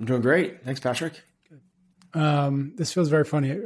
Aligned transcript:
I'm 0.00 0.06
doing 0.06 0.22
great. 0.22 0.64
Thanks, 0.64 0.80
Patrick. 0.80 1.22
Um, 2.14 2.72
this 2.76 2.92
feels 2.92 3.08
very 3.08 3.24
funny. 3.24 3.56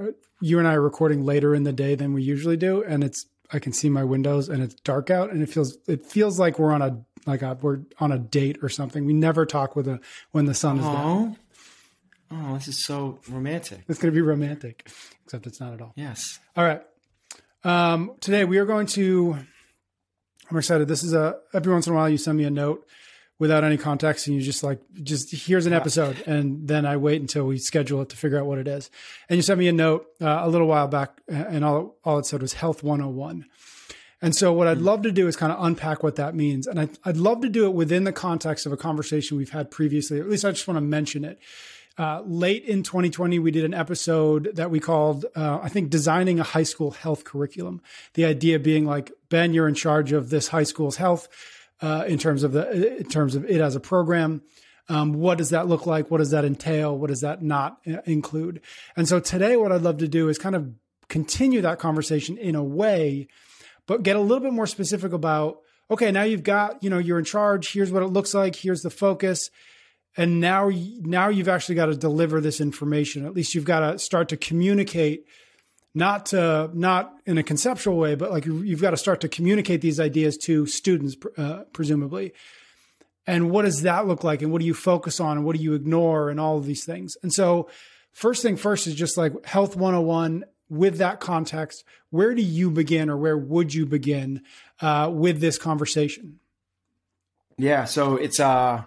You 0.41 0.59
and 0.59 0.67
I 0.67 0.75
are 0.75 0.81
recording 0.81 1.25
later 1.25 1.55
in 1.55 1.65
the 1.65 1.73
day 1.73 1.95
than 1.95 2.13
we 2.13 2.23
usually 2.23 2.57
do, 2.57 2.83
and 2.83 3.05
it's 3.05 3.27
I 3.53 3.59
can 3.59 3.73
see 3.73 3.89
my 3.89 4.05
windows 4.05 4.49
and 4.49 4.63
it's 4.63 4.75
dark 4.75 5.11
out, 5.11 5.31
and 5.31 5.43
it 5.43 5.49
feels 5.49 5.79
it 5.87 6.07
feels 6.07 6.39
like 6.39 6.59
we're 6.59 6.73
on 6.73 6.83
a 6.83 7.05
like 7.27 7.43
a, 7.43 7.59
we're 7.61 7.81
on 7.99 8.13
a 8.13 8.19
date 8.19 8.59
or 8.63 8.69
something. 8.69 9.05
We 9.05 9.13
never 9.13 9.47
talk 9.47 9.77
with 9.77 9.89
a 9.89 10.01
when 10.33 10.47
the 10.47 10.55
sun 10.55 10.79
is 10.79 10.85
down. 10.85 11.37
Oh, 12.31 12.55
this 12.55 12.69
is 12.69 12.85
so 12.85 13.21
romantic. 13.29 13.81
It's 13.89 13.99
going 13.99 14.13
to 14.13 14.17
be 14.17 14.23
romantic, 14.23 14.89
except 15.25 15.47
it's 15.47 15.61
not 15.61 15.73
at 15.73 15.81
all. 15.81 15.93
Yes. 15.97 16.39
All 16.57 16.65
right. 16.65 16.83
Um, 17.65 18.17
today 18.21 18.45
we 18.45 18.59
are 18.59 18.67
going 18.67 18.87
to. 18.89 19.39
I'm 20.51 20.57
excited. 20.57 20.89
This 20.89 21.03
is 21.03 21.13
a 21.13 21.37
every 21.53 21.73
once 21.73 21.87
in 21.87 21.93
a 21.93 21.97
while 21.97 22.09
you 22.09 22.19
send 22.19 22.39
me 22.39 22.45
a 22.45 22.51
note 22.51 22.87
without 23.39 23.65
any 23.65 23.77
context 23.77 24.27
and 24.27 24.37
you 24.37 24.43
just 24.43 24.63
like 24.63 24.81
just 25.03 25.31
here's 25.31 25.67
an 25.67 25.73
episode 25.73 26.21
and 26.27 26.67
then 26.67 26.85
I 26.85 26.97
wait 26.97 27.21
until 27.21 27.47
we 27.47 27.59
schedule 27.59 28.03
it 28.03 28.09
to 28.09 28.17
figure 28.17 28.39
out 28.39 28.47
what 28.47 28.59
it 28.59 28.67
is. 28.67 28.91
And 29.29 29.37
you 29.37 29.43
sent 29.43 29.59
me 29.59 29.69
a 29.69 29.73
note 29.73 30.07
uh, 30.21 30.41
a 30.43 30.49
little 30.49 30.67
while 30.67 30.89
back 30.89 31.21
and 31.29 31.65
all 31.65 31.97
all 32.05 32.19
it 32.19 32.27
said 32.27 32.43
was 32.43 32.55
health 32.55 32.83
101. 32.83 33.47
And 34.21 34.35
so 34.35 34.53
what 34.53 34.67
I'd 34.67 34.79
love 34.79 35.03
to 35.03 35.13
do 35.13 35.29
is 35.29 35.37
kind 35.37 35.53
of 35.53 35.63
unpack 35.65 36.03
what 36.03 36.17
that 36.17 36.35
means. 36.35 36.67
And 36.67 36.81
I, 36.81 36.89
I'd 37.05 37.17
love 37.17 37.41
to 37.43 37.49
do 37.49 37.67
it 37.67 37.73
within 37.73 38.03
the 38.03 38.13
context 38.13 38.67
of 38.67 38.73
a 38.73 38.77
conversation 38.77 39.37
we've 39.37 39.51
had 39.51 39.71
previously. 39.71 40.19
At 40.19 40.29
least 40.29 40.45
I 40.45 40.51
just 40.51 40.67
want 40.67 40.77
to 40.77 40.83
mention 40.83 41.25
it. 41.25 41.39
Uh, 41.97 42.23
late 42.27 42.65
in 42.65 42.83
2020, 42.83 43.39
we 43.39 43.51
did 43.51 43.65
an 43.65 43.75
episode 43.75 44.51
that 44.55 44.71
we 44.71 44.79
called, 44.79 45.25
uh, 45.35 45.59
I 45.63 45.69
think, 45.69 45.91
Designing 45.91 46.39
a 46.39 46.45
High 46.45 46.63
School 46.63 46.93
Health 46.93 47.25
Curriculum. 47.25 47.81
The 48.15 48.25
idea 48.25 48.59
being 48.59 48.87
like, 48.87 49.13
Ben, 49.29 49.53
you're 49.53 49.69
in 49.69 49.75
charge 49.75 50.13
of 50.13 50.31
this 50.31 50.49
high 50.49 50.63
school's 50.63 50.97
health 50.97 51.29
uh, 51.81 52.05
in 52.07 52.19
terms 52.19 52.43
of 52.43 52.53
the 52.53 52.99
in 52.99 53.09
terms 53.09 53.35
of 53.35 53.45
it 53.45 53.61
as 53.61 53.77
a 53.77 53.81
program. 53.81 54.43
Um, 54.91 55.13
what 55.13 55.37
does 55.37 55.51
that 55.51 55.69
look 55.69 55.85
like? 55.85 56.11
What 56.11 56.19
does 56.19 56.31
that 56.31 56.47
entail? 56.47 56.97
What 56.97 57.09
does 57.09 57.21
that 57.21 57.43
not 57.43 57.79
uh, 57.87 57.99
include? 58.07 58.63
And 58.97 59.07
so 59.07 59.21
today, 59.21 59.57
what 59.57 59.71
I'd 59.71 59.83
love 59.83 59.99
to 59.99 60.09
do 60.09 60.29
is 60.29 60.39
kind 60.39 60.57
of 60.57 60.73
continue 61.09 61.61
that 61.61 61.79
conversation 61.79 62.39
in 62.39 62.55
a 62.55 62.65
way, 62.65 63.29
but 63.87 64.03
get 64.03 64.17
a 64.17 64.21
little 64.21 64.41
bit 64.41 64.53
more 64.53 64.67
specific 64.67 65.13
about 65.13 65.61
okay, 65.91 66.11
now 66.11 66.23
you've 66.23 66.43
got 66.43 66.83
you 66.83 66.91
know 66.91 66.99
you're 66.99 67.19
in 67.19 67.25
charge. 67.25 67.73
Here's 67.73 67.93
what 67.93 68.03
it 68.03 68.09
looks 68.09 68.35
like. 68.35 68.57
Here's 68.57 68.83
the 68.83 68.91
focus 68.91 69.51
and 70.17 70.41
now 70.41 70.71
now 71.01 71.29
you've 71.29 71.49
actually 71.49 71.77
got 71.77 71.87
to 71.87 71.97
deliver 71.97 72.41
this 72.41 72.61
information 72.61 73.25
at 73.25 73.35
least 73.35 73.55
you've 73.55 73.65
got 73.65 73.81
to 73.81 73.99
start 73.99 74.29
to 74.29 74.37
communicate 74.37 75.27
not 75.99 76.27
to 76.27 76.71
not 76.73 77.13
in 77.27 77.39
a 77.39 77.43
conceptual 77.43 77.97
way 77.97 78.15
but 78.15 78.31
like 78.31 78.47
you've 78.47 78.81
got 78.81 78.93
to 78.93 78.97
start 78.97 79.21
to 79.21 79.29
communicate 79.29 79.81
these 79.81 79.99
ideas 79.99 80.39
to 80.39 80.65
students 80.65 81.17
uh, 81.37 81.65
presumably. 81.73 82.33
And 83.27 83.51
what 83.51 83.67
does 83.67 83.83
that 83.83 84.07
look 84.07 84.25
like? 84.25 84.41
And 84.41 84.51
what 84.51 84.61
do 84.61 84.67
you 84.67 84.73
focus 84.73 85.21
on? 85.21 85.37
And 85.37 85.45
what 85.45 85.55
do 85.55 85.63
you 85.63 85.75
ignore? 85.75 86.31
And 86.31 86.41
all 86.41 86.57
of 86.57 86.65
these 86.65 86.85
things. 86.85 87.19
And 87.23 87.31
so 87.33 87.69
first 88.13 88.43
thing 88.43 88.57
first 88.57 88.87
is 88.87 88.95
just 88.95 89.19
like 89.19 89.45
health 89.45 89.77
101 89.77 90.45
with 90.71 90.99
that 90.99 91.19
context 91.19 91.85
where 92.11 92.35
do 92.35 92.43
you 92.43 92.71
begin 92.71 93.11
or 93.11 93.17
where 93.17 93.37
would 93.37 93.75
you 93.75 93.85
begin 93.85 94.43
uh, 94.81 95.11
with 95.13 95.41
this 95.41 95.59
conversation? 95.59 96.39
Yeah 97.57 97.85
so 97.85 98.17
it's 98.17 98.39
uh 98.39 98.85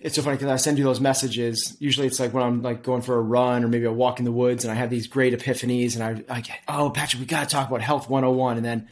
it's 0.00 0.14
so 0.16 0.22
funny 0.22 0.36
because 0.36 0.50
I 0.50 0.56
send 0.56 0.78
you 0.78 0.84
those 0.84 1.00
messages. 1.00 1.76
Usually 1.78 2.06
it's 2.06 2.20
like 2.20 2.34
when 2.34 2.42
I'm 2.42 2.62
like 2.62 2.82
going 2.82 3.02
for 3.02 3.16
a 3.16 3.20
run 3.20 3.64
or 3.64 3.68
maybe 3.68 3.86
a 3.86 3.92
walk 3.92 4.18
in 4.18 4.24
the 4.24 4.32
woods 4.32 4.64
and 4.64 4.70
I 4.70 4.74
have 4.74 4.90
these 4.90 5.06
great 5.06 5.32
epiphanies 5.38 5.94
and 5.94 6.24
I, 6.28 6.36
I 6.36 6.40
get, 6.42 6.58
oh, 6.68 6.90
Patrick, 6.90 7.20
we 7.20 7.26
got 7.26 7.48
to 7.48 7.54
talk 7.54 7.68
about 7.68 7.80
Health 7.80 8.08
101. 8.10 8.58
And 8.58 8.64
then 8.64 8.88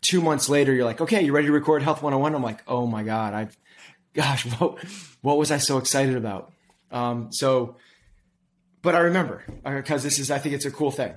two 0.00 0.20
months 0.20 0.48
later, 0.48 0.74
you're 0.74 0.84
like, 0.84 1.00
okay, 1.00 1.22
you 1.22 1.32
ready 1.32 1.46
to 1.46 1.52
record 1.52 1.82
Health 1.82 2.02
101? 2.02 2.34
I'm 2.34 2.42
like, 2.42 2.62
oh 2.66 2.86
my 2.86 3.02
God, 3.02 3.32
I've, 3.32 3.56
gosh, 4.14 4.44
what, 4.58 4.82
what 5.22 5.38
was 5.38 5.50
I 5.50 5.58
so 5.58 5.78
excited 5.78 6.16
about? 6.16 6.52
Um, 6.90 7.32
so, 7.32 7.76
but 8.82 8.94
I 8.94 9.00
remember 9.00 9.44
because 9.62 10.02
uh, 10.02 10.04
this 10.04 10.18
is, 10.18 10.30
I 10.30 10.38
think 10.38 10.54
it's 10.54 10.64
a 10.64 10.70
cool 10.70 10.90
thing. 10.90 11.14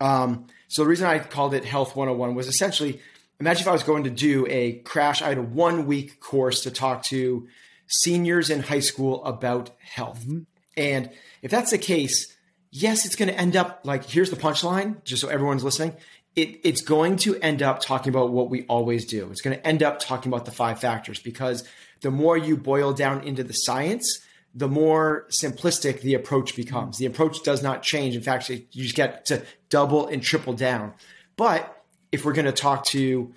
Um, 0.00 0.46
so 0.68 0.82
the 0.82 0.88
reason 0.88 1.06
I 1.06 1.18
called 1.18 1.52
it 1.52 1.64
Health 1.64 1.94
101 1.94 2.34
was 2.34 2.48
essentially, 2.48 3.00
imagine 3.38 3.62
if 3.62 3.68
I 3.68 3.72
was 3.72 3.82
going 3.82 4.04
to 4.04 4.10
do 4.10 4.46
a 4.48 4.78
crash, 4.78 5.20
I 5.20 5.28
had 5.28 5.38
a 5.38 5.42
one 5.42 5.86
week 5.86 6.20
course 6.20 6.62
to 6.62 6.70
talk 6.70 7.02
to 7.04 7.48
seniors 7.86 8.50
in 8.50 8.60
high 8.60 8.80
school 8.80 9.24
about 9.24 9.70
health. 9.78 10.20
Mm-hmm. 10.20 10.40
And 10.76 11.10
if 11.42 11.50
that's 11.50 11.70
the 11.70 11.78
case, 11.78 12.36
yes, 12.70 13.06
it's 13.06 13.16
going 13.16 13.28
to 13.28 13.38
end 13.38 13.56
up 13.56 13.80
like 13.84 14.04
here's 14.04 14.30
the 14.30 14.36
punchline, 14.36 15.02
just 15.04 15.22
so 15.22 15.28
everyone's 15.28 15.64
listening. 15.64 15.94
It, 16.34 16.60
it's 16.64 16.82
going 16.82 17.16
to 17.18 17.36
end 17.40 17.62
up 17.62 17.80
talking 17.80 18.10
about 18.10 18.30
what 18.30 18.50
we 18.50 18.64
always 18.66 19.06
do. 19.06 19.30
It's 19.30 19.40
going 19.40 19.56
to 19.56 19.66
end 19.66 19.82
up 19.82 19.98
talking 19.98 20.30
about 20.30 20.44
the 20.44 20.50
five 20.50 20.78
factors 20.80 21.18
because 21.18 21.66
the 22.02 22.10
more 22.10 22.36
you 22.36 22.58
boil 22.58 22.92
down 22.92 23.22
into 23.22 23.42
the 23.42 23.54
science, 23.54 24.20
the 24.54 24.68
more 24.68 25.26
simplistic 25.30 26.00
the 26.02 26.14
approach 26.14 26.54
becomes. 26.54 26.98
The 26.98 27.06
approach 27.06 27.42
does 27.42 27.62
not 27.62 27.82
change. 27.82 28.16
In 28.16 28.22
fact, 28.22 28.48
you 28.50 28.66
just 28.72 28.94
get 28.94 29.26
to 29.26 29.44
double 29.70 30.06
and 30.06 30.22
triple 30.22 30.52
down. 30.52 30.92
But 31.36 31.84
if 32.12 32.24
we're 32.24 32.32
going 32.32 32.46
to 32.46 32.52
talk 32.52 32.84
to 32.86 33.32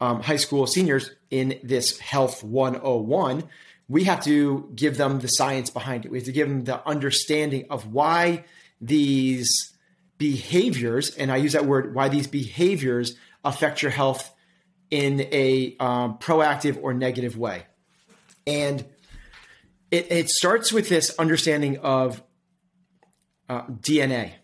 um, 0.00 0.22
high 0.22 0.36
school 0.36 0.66
seniors 0.66 1.10
in 1.30 1.58
this 1.62 1.98
Health 1.98 2.42
101, 2.42 3.44
we 3.90 4.04
have 4.04 4.22
to 4.22 4.70
give 4.72 4.96
them 4.96 5.18
the 5.18 5.26
science 5.26 5.68
behind 5.68 6.04
it. 6.04 6.12
We 6.12 6.18
have 6.18 6.26
to 6.26 6.32
give 6.32 6.48
them 6.48 6.62
the 6.62 6.86
understanding 6.88 7.66
of 7.70 7.92
why 7.92 8.44
these 8.80 9.74
behaviors, 10.16 11.10
and 11.16 11.32
I 11.32 11.38
use 11.38 11.54
that 11.54 11.66
word, 11.66 11.92
why 11.92 12.08
these 12.08 12.28
behaviors 12.28 13.16
affect 13.44 13.82
your 13.82 13.90
health 13.90 14.32
in 14.92 15.22
a 15.32 15.76
um, 15.80 16.18
proactive 16.18 16.78
or 16.80 16.94
negative 16.94 17.36
way. 17.36 17.64
And 18.46 18.86
it, 19.90 20.12
it, 20.12 20.28
starts 20.28 20.72
with 20.72 20.88
this 20.88 21.12
understanding 21.18 21.78
of 21.78 22.22
uh, 23.48 23.62
DNA. 23.62 24.34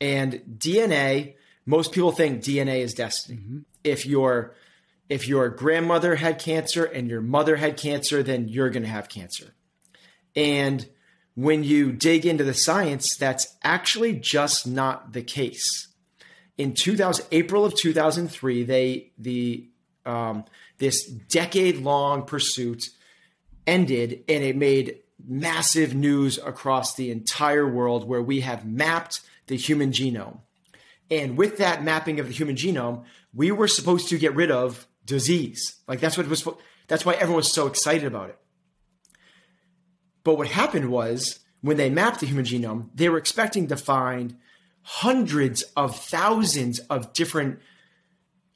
And 0.00 0.42
DNA, 0.58 1.34
most 1.66 1.92
people 1.92 2.12
think 2.12 2.42
DNA 2.42 2.80
is 2.80 2.94
destiny. 2.94 3.38
Mm-hmm. 3.38 3.58
If 3.84 4.06
you're 4.06 4.54
if 5.08 5.26
your 5.26 5.48
grandmother 5.48 6.16
had 6.16 6.38
cancer 6.38 6.84
and 6.84 7.08
your 7.08 7.20
mother 7.20 7.56
had 7.56 7.76
cancer, 7.76 8.22
then 8.22 8.48
you're 8.48 8.70
going 8.70 8.82
to 8.82 8.88
have 8.88 9.08
cancer. 9.08 9.54
And 10.36 10.88
when 11.38 11.62
you 11.62 11.92
dig 11.92 12.26
into 12.26 12.42
the 12.42 12.52
science, 12.52 13.16
that's 13.16 13.56
actually 13.62 14.14
just 14.14 14.66
not 14.66 15.12
the 15.12 15.22
case. 15.22 15.88
In 16.56 16.74
2000, 16.74 17.26
April 17.30 17.64
of 17.64 17.76
2003, 17.76 18.64
they 18.64 19.12
the 19.16 19.68
um, 20.04 20.44
this 20.78 21.06
decade 21.06 21.76
long 21.76 22.24
pursuit 22.24 22.90
ended, 23.68 24.24
and 24.28 24.42
it 24.42 24.56
made 24.56 24.98
massive 25.24 25.94
news 25.94 26.38
across 26.38 26.94
the 26.94 27.12
entire 27.12 27.68
world, 27.68 28.08
where 28.08 28.22
we 28.22 28.40
have 28.40 28.66
mapped 28.66 29.20
the 29.46 29.56
human 29.56 29.92
genome. 29.92 30.38
And 31.08 31.38
with 31.38 31.58
that 31.58 31.84
mapping 31.84 32.18
of 32.18 32.26
the 32.26 32.34
human 32.34 32.56
genome, 32.56 33.04
we 33.32 33.52
were 33.52 33.68
supposed 33.68 34.08
to 34.08 34.18
get 34.18 34.34
rid 34.34 34.50
of 34.50 34.87
disease. 35.08 35.76
Like 35.88 35.98
that's 35.98 36.16
what 36.16 36.28
was. 36.28 36.46
That's 36.86 37.04
why 37.04 37.14
everyone 37.14 37.36
was 37.36 37.52
so 37.52 37.66
excited 37.66 38.06
about 38.06 38.30
it. 38.30 38.38
But 40.22 40.38
what 40.38 40.46
happened 40.46 40.90
was 40.90 41.40
when 41.60 41.76
they 41.76 41.90
mapped 41.90 42.20
the 42.20 42.26
human 42.26 42.44
genome, 42.44 42.90
they 42.94 43.08
were 43.08 43.18
expecting 43.18 43.66
to 43.68 43.76
find 43.76 44.36
hundreds 44.82 45.62
of 45.76 45.96
thousands 45.96 46.78
of 46.80 47.12
different 47.12 47.58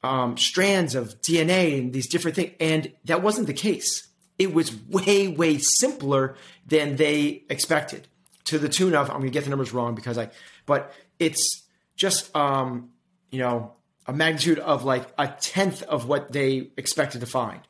um, 0.03 0.37
strands 0.37 0.95
of 0.95 1.21
DNA 1.21 1.77
and 1.77 1.93
these 1.93 2.07
different 2.07 2.35
things. 2.35 2.53
And 2.59 2.91
that 3.05 3.21
wasn't 3.21 3.47
the 3.47 3.53
case. 3.53 4.07
It 4.39 4.53
was 4.53 4.75
way, 4.87 5.27
way 5.27 5.59
simpler 5.59 6.35
than 6.65 6.95
they 6.95 7.43
expected 7.49 8.07
to 8.45 8.57
the 8.57 8.67
tune 8.67 8.95
of, 8.95 9.09
I'm 9.09 9.17
going 9.17 9.27
to 9.27 9.31
get 9.31 9.43
the 9.43 9.49
numbers 9.49 9.73
wrong 9.73 9.95
because 9.95 10.17
I, 10.17 10.29
but 10.65 10.91
it's 11.19 11.63
just, 11.95 12.35
um, 12.35 12.89
you 13.29 13.39
know, 13.39 13.73
a 14.05 14.13
magnitude 14.13 14.59
of 14.59 14.83
like 14.83 15.07
a 15.17 15.27
tenth 15.27 15.83
of 15.83 16.07
what 16.07 16.31
they 16.31 16.71
expected 16.77 17.21
to 17.21 17.27
find. 17.27 17.61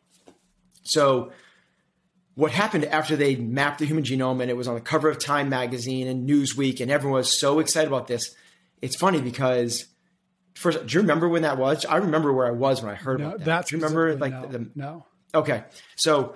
So, 0.83 1.31
what 2.35 2.51
happened 2.51 2.85
after 2.85 3.15
they 3.15 3.35
mapped 3.35 3.79
the 3.79 3.85
human 3.85 4.03
genome 4.03 4.41
and 4.41 4.49
it 4.49 4.57
was 4.57 4.67
on 4.67 4.73
the 4.75 4.81
cover 4.81 5.07
of 5.07 5.19
Time 5.19 5.49
magazine 5.49 6.07
and 6.07 6.27
Newsweek, 6.27 6.81
and 6.81 6.89
everyone 6.89 7.19
was 7.19 7.39
so 7.39 7.59
excited 7.59 7.87
about 7.87 8.07
this? 8.07 8.35
It's 8.81 8.95
funny 8.95 9.21
because 9.21 9.85
first, 10.55 10.85
do 10.85 10.93
you 10.93 11.01
remember 11.01 11.29
when 11.29 11.43
that 11.43 11.57
was? 11.57 11.85
I 11.85 11.97
remember 11.97 12.33
where 12.33 12.47
I 12.47 12.51
was 12.51 12.81
when 12.81 12.91
I 12.91 12.95
heard 12.95 13.19
no, 13.19 13.27
about 13.27 13.45
that. 13.45 13.67
Do 13.67 13.75
you 13.75 13.81
remember 13.81 14.15
like 14.15 14.33
no, 14.33 14.47
the 14.47 14.71
no? 14.75 15.05
Okay, 15.35 15.63
so 15.95 16.35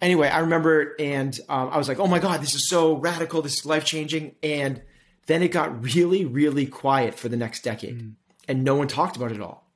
anyway, 0.00 0.28
I 0.28 0.40
remember, 0.40 0.94
and 0.98 1.38
um, 1.48 1.70
I 1.70 1.78
was 1.78 1.88
like, 1.88 1.98
"Oh 1.98 2.06
my 2.06 2.18
god, 2.18 2.42
this 2.42 2.54
is 2.54 2.68
so 2.68 2.94
radical! 2.96 3.42
This 3.42 3.54
is 3.54 3.66
life 3.66 3.84
changing!" 3.84 4.36
And 4.42 4.82
then 5.26 5.42
it 5.42 5.48
got 5.48 5.82
really, 5.82 6.24
really 6.24 6.66
quiet 6.66 7.14
for 7.14 7.28
the 7.28 7.36
next 7.36 7.64
decade, 7.64 8.00
mm. 8.00 8.14
And 8.48 8.64
no 8.64 8.74
one 8.74 8.88
talked 8.88 9.16
about 9.16 9.32
it 9.32 9.40
all 9.40 9.68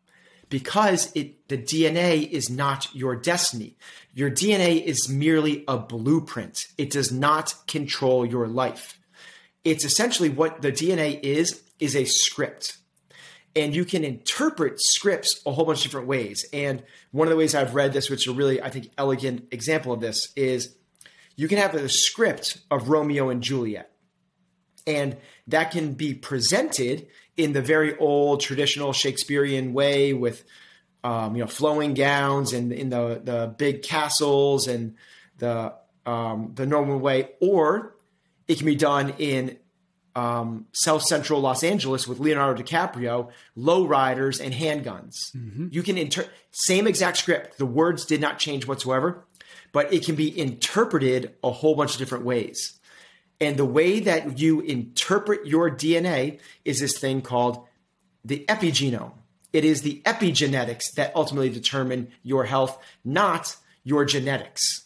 because 0.48 1.12
it 1.14 1.48
the 1.48 1.58
DNA 1.58 2.28
is 2.28 2.50
not 2.50 2.94
your 2.94 3.16
destiny. 3.16 3.76
Your 4.14 4.30
DNA 4.30 4.82
is 4.82 5.08
merely 5.08 5.64
a 5.68 5.78
blueprint. 5.78 6.66
It 6.76 6.90
does 6.90 7.12
not 7.12 7.54
control 7.66 8.24
your 8.24 8.46
life. 8.46 8.98
It's 9.64 9.84
essentially 9.84 10.28
what 10.28 10.62
the 10.62 10.72
DNA 10.72 11.20
is 11.20 11.62
is 11.78 11.94
a 11.94 12.04
script 12.04 12.78
and 13.58 13.74
you 13.74 13.84
can 13.84 14.04
interpret 14.04 14.80
scripts 14.80 15.40
a 15.44 15.52
whole 15.52 15.64
bunch 15.64 15.78
of 15.78 15.84
different 15.84 16.06
ways. 16.06 16.46
And 16.52 16.82
one 17.10 17.26
of 17.26 17.30
the 17.30 17.36
ways 17.36 17.54
I've 17.54 17.74
read 17.74 17.92
this, 17.92 18.08
which 18.08 18.26
is 18.26 18.32
a 18.32 18.36
really, 18.36 18.62
I 18.62 18.70
think, 18.70 18.90
elegant 18.96 19.48
example 19.50 19.92
of 19.92 20.00
this, 20.00 20.32
is 20.36 20.76
you 21.34 21.48
can 21.48 21.58
have 21.58 21.74
a 21.74 21.88
script 21.88 22.58
of 22.70 22.88
Romeo 22.88 23.30
and 23.30 23.42
Juliet. 23.42 23.90
And 24.86 25.16
that 25.48 25.70
can 25.70 25.94
be 25.94 26.14
presented 26.14 27.08
in 27.38 27.52
the 27.54 27.62
very 27.62 27.96
old 27.96 28.40
traditional 28.40 28.92
Shakespearean 28.92 29.72
way 29.72 30.12
with 30.12 30.44
um, 31.02 31.36
you 31.36 31.42
know 31.42 31.48
flowing 31.48 31.94
gowns 31.94 32.52
and 32.52 32.72
in 32.72 32.90
the 32.90 33.22
the 33.24 33.54
big 33.56 33.82
castles 33.82 34.68
and 34.68 34.96
the 35.38 35.72
um, 36.04 36.52
the 36.54 36.66
normal 36.66 36.98
way, 36.98 37.30
or 37.40 37.94
it 38.48 38.58
can 38.58 38.66
be 38.66 38.74
done 38.74 39.14
in 39.18 39.56
um, 40.16 40.66
South 40.72 41.02
Central 41.02 41.40
Los 41.40 41.62
Angeles 41.62 42.08
with 42.08 42.18
Leonardo 42.18 42.60
DiCaprio, 42.60 43.30
lowriders 43.56 44.44
and 44.44 44.52
handguns. 44.52 45.14
Mm-hmm. 45.36 45.68
You 45.70 45.82
can 45.82 45.96
inter- 45.96 46.26
same 46.50 46.88
exact 46.88 47.18
script. 47.18 47.58
The 47.58 47.66
words 47.66 48.04
did 48.04 48.20
not 48.20 48.38
change 48.38 48.66
whatsoever, 48.66 49.24
but 49.70 49.92
it 49.92 50.04
can 50.04 50.16
be 50.16 50.36
interpreted 50.36 51.34
a 51.44 51.52
whole 51.52 51.76
bunch 51.76 51.92
of 51.92 51.98
different 51.98 52.24
ways. 52.24 52.77
And 53.40 53.56
the 53.56 53.64
way 53.64 54.00
that 54.00 54.38
you 54.38 54.60
interpret 54.60 55.46
your 55.46 55.70
DNA 55.70 56.40
is 56.64 56.80
this 56.80 56.98
thing 56.98 57.22
called 57.22 57.66
the 58.24 58.44
epigenome. 58.48 59.12
It 59.52 59.64
is 59.64 59.82
the 59.82 60.02
epigenetics 60.04 60.92
that 60.96 61.14
ultimately 61.14 61.48
determine 61.48 62.08
your 62.22 62.44
health, 62.44 62.78
not 63.04 63.56
your 63.84 64.04
genetics. 64.04 64.84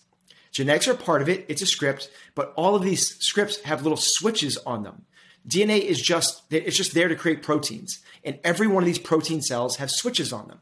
Genetics 0.53 0.87
are 0.87 0.95
part 0.95 1.23
of 1.23 1.29
it, 1.29 1.47
it's 1.49 1.63
a 1.63 1.67
script, 1.67 2.11
but 2.35 2.53
all 2.57 2.75
of 2.75 2.83
these 2.83 3.17
scripts 3.21 3.61
have 3.63 3.83
little 3.83 3.99
switches 3.99 4.59
on 4.59 4.83
them. 4.83 5.07
DNA 5.49 5.81
is 5.81 6.01
just 6.01 6.43
it's 6.51 6.77
just 6.77 6.95
there 6.95 7.09
to 7.09 7.17
create 7.17 7.43
proteins, 7.43 8.01
and 8.23 8.39
every 8.45 8.67
one 8.67 8.83
of 8.83 8.87
these 8.87 8.99
protein 8.99 9.41
cells 9.41 9.77
have 9.77 9.91
switches 9.91 10.33
on 10.33 10.47
them. 10.47 10.61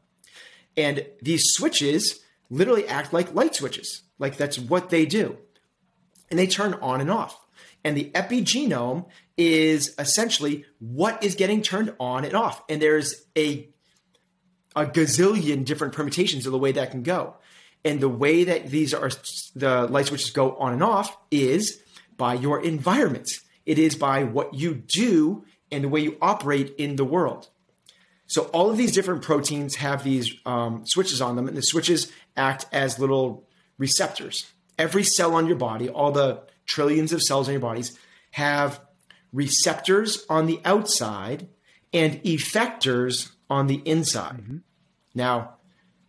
And 0.77 1.05
these 1.21 1.43
switches 1.53 2.21
literally 2.49 2.87
act 2.89 3.13
like 3.13 3.35
light 3.35 3.55
switches. 3.55 4.03
Like 4.19 4.37
that's 4.37 4.59
what 4.59 4.91
they 4.91 5.05
do. 5.05 5.37
And 6.31 6.39
they 6.39 6.47
turn 6.47 6.75
on 6.75 7.01
and 7.01 7.11
off. 7.11 7.39
And 7.85 7.97
the 7.97 8.11
epigenome 8.15 9.07
is 9.37 9.95
essentially 9.99 10.65
what 10.79 11.23
is 11.25 11.35
getting 11.35 11.63
turned 11.63 11.95
on 11.99 12.25
and 12.25 12.35
off. 12.35 12.63
And 12.69 12.81
there's 12.81 13.27
a 13.37 13.69
a 14.77 14.87
gazillion 14.87 15.65
different 15.65 15.93
permutations 15.93 16.47
of 16.47 16.53
the 16.53 16.59
way 16.59 16.73
that 16.73 16.91
can 16.93 17.03
go. 17.03 17.37
And 17.85 17.99
the 18.01 18.09
way 18.09 18.45
that 18.45 18.69
these 18.69 18.95
are 18.95 19.11
the 19.57 19.87
light 19.87 20.07
switches 20.07 20.31
go 20.31 20.55
on 20.57 20.73
and 20.73 20.83
off 20.83 21.17
is 21.31 21.81
by 22.17 22.35
your 22.35 22.63
environment. 22.63 23.29
It 23.67 23.79
is 23.79 23.95
by 23.95 24.25
what 24.25 24.55
you 24.55 24.75
do 24.75 25.45
and 25.73 25.85
the 25.85 25.89
way 25.89 26.01
you 26.01 26.19
operate 26.21 26.75
in 26.77 26.97
the 26.97 27.05
world. 27.05 27.49
So 28.27 28.45
all 28.53 28.71
of 28.71 28.77
these 28.77 28.93
different 28.93 29.23
proteins 29.23 29.77
have 29.77 30.05
these 30.05 30.33
um, 30.47 30.87
switches 30.87 31.21
on 31.21 31.35
them, 31.35 31.49
and 31.49 31.57
the 31.57 31.63
switches 31.63 32.13
act 32.37 32.67
as 32.71 32.99
little 32.99 33.49
receptors. 33.77 34.47
Every 34.79 35.03
cell 35.03 35.35
on 35.35 35.47
your 35.47 35.57
body, 35.57 35.89
all 35.89 36.13
the 36.13 36.43
trillions 36.67 37.13
of 37.13 37.23
cells 37.23 37.49
in 37.49 37.53
your 37.53 37.61
bodies, 37.61 37.99
have 38.33 38.81
receptors 39.33 40.25
on 40.29 40.47
the 40.47 40.61
outside 40.65 41.49
and 41.93 42.23
effectors 42.23 43.31
on 43.49 43.67
the 43.67 43.83
inside. 43.85 44.39
Mm-hmm. 44.39 44.59
Now, 45.15 45.57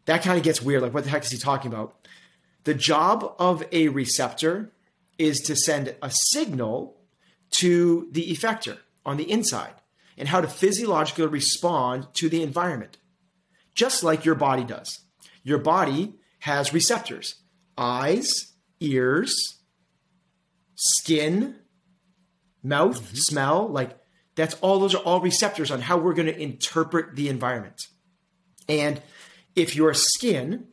that 0.06 0.24
kind 0.24 0.38
of 0.38 0.44
gets 0.44 0.62
weird. 0.62 0.81
Like, 0.81 0.94
what 0.94 1.03
the 1.03 1.09
heck 1.09 1.24
is 1.24 1.31
he 1.31 1.38
talking 1.38 1.71
about? 1.71 2.07
The 2.63 2.74
job 2.74 3.36
of 3.39 3.63
a 3.71 3.88
receptor 3.88 4.71
is 5.18 5.39
to 5.42 5.56
send 5.56 5.95
a 6.01 6.12
signal 6.12 6.98
to 7.51 8.07
the 8.12 8.31
effector 8.31 8.77
on 9.06 9.18
the 9.18 9.30
inside 9.30 9.74
and 10.18 10.27
how 10.27 10.42
to 10.42 10.48
physiologically 10.48 11.25
respond 11.25 12.07
to 12.13 12.30
the 12.30 12.44
environment, 12.44 12.98
just 13.74 14.03
like 14.03 14.25
your 14.25 14.36
body 14.36 14.63
does. 14.63 15.00
Your 15.44 15.57
body 15.57 16.15
has 16.39 16.74
receptors 16.74 17.36
eyes, 17.77 18.53
ears, 18.80 19.61
skin, 20.81 21.56
mouth, 22.63 23.01
mm-hmm. 23.01 23.16
smell. 23.16 23.68
Like 23.68 23.98
that's 24.36 24.56
all, 24.56 24.80
those 24.80 24.95
are 24.95 25.04
all 25.04 25.22
receptors 25.22 25.72
on 25.72 25.81
how 25.81 25.98
we're 25.98 26.13
going 26.13 26.28
to 26.28 26.42
interpret 26.42 27.16
the 27.16 27.30
environment. 27.30 27.81
And 28.68 29.01
if 29.56 29.75
your 29.75 29.94
skin 29.94 30.68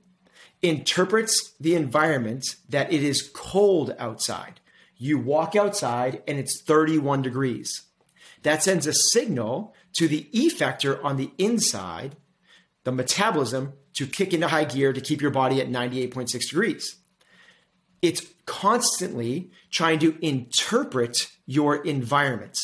interprets 0.63 1.53
the 1.61 1.75
environment 1.75 2.45
that 2.69 2.93
it 2.93 3.03
is 3.03 3.31
cold 3.35 3.95
outside, 3.99 4.61
you 4.97 5.19
walk 5.19 5.55
outside 5.55 6.23
and 6.27 6.39
it's 6.39 6.63
31 6.63 7.23
degrees. 7.23 7.83
That 8.43 8.63
sends 8.63 8.87
a 8.87 8.95
signal 8.95 9.75
to 9.97 10.09
the 10.09 10.29
effector 10.33 11.03
on 11.05 11.17
the 11.17 11.33
inside, 11.39 12.17
the 12.85 12.93
metabolism, 12.93 13.75
to 13.95 14.07
kick 14.07 14.33
into 14.33 14.49
high 14.49 14.65
gear 14.65 14.93
to 14.93 15.01
keep 15.01 15.21
your 15.21 15.31
body 15.33 15.61
at 15.61 15.69
98.6 15.69 16.49
degrees. 16.49 16.97
It's 18.01 18.27
constantly 18.47 19.51
trying 19.71 19.99
to 20.01 20.17
interpret 20.25 21.29
your 21.47 21.77
environment. 21.85 22.59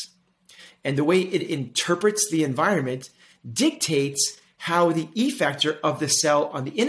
And 0.83 0.97
the 0.97 1.03
way 1.03 1.21
it 1.21 1.41
interprets 1.41 2.29
the 2.29 2.43
environment 2.43 3.09
dictates 3.51 4.39
how 4.57 4.91
the 4.91 5.07
effector 5.07 5.79
of 5.83 5.99
the 5.99 6.07
cell 6.07 6.45
on 6.47 6.63
the 6.63 6.79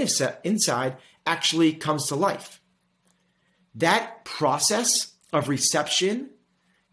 inside 0.45 0.97
actually 1.27 1.73
comes 1.73 2.07
to 2.07 2.15
life. 2.15 2.61
That 3.75 4.25
process 4.25 5.13
of 5.33 5.49
reception 5.49 6.31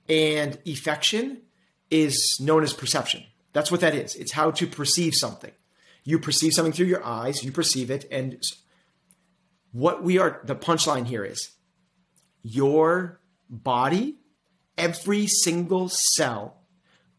and 0.10 0.58
effection 0.66 1.42
is 1.90 2.38
known 2.42 2.64
as 2.64 2.74
perception. 2.74 3.24
That's 3.54 3.72
what 3.72 3.82
that 3.82 3.96
is. 3.96 4.16
It's 4.16 4.34
how 4.34 4.52
to 4.52 4.68
perceive 4.68 5.14
something. 5.14 5.52
You 6.04 6.20
perceive 6.20 6.54
something 6.54 6.74
through 6.74 6.88
your 6.88 7.06
eyes, 7.06 7.44
you 7.44 7.52
perceive 7.52 7.90
it. 7.90 8.06
And 8.12 8.44
what 9.74 10.04
we 10.04 10.18
are, 10.20 10.40
the 10.46 10.56
punchline 10.56 11.08
here 11.08 11.26
is 11.26 11.52
your 12.44 13.20
body, 13.50 14.16
every 14.78 15.28
single 15.28 15.90
cell 15.90 16.62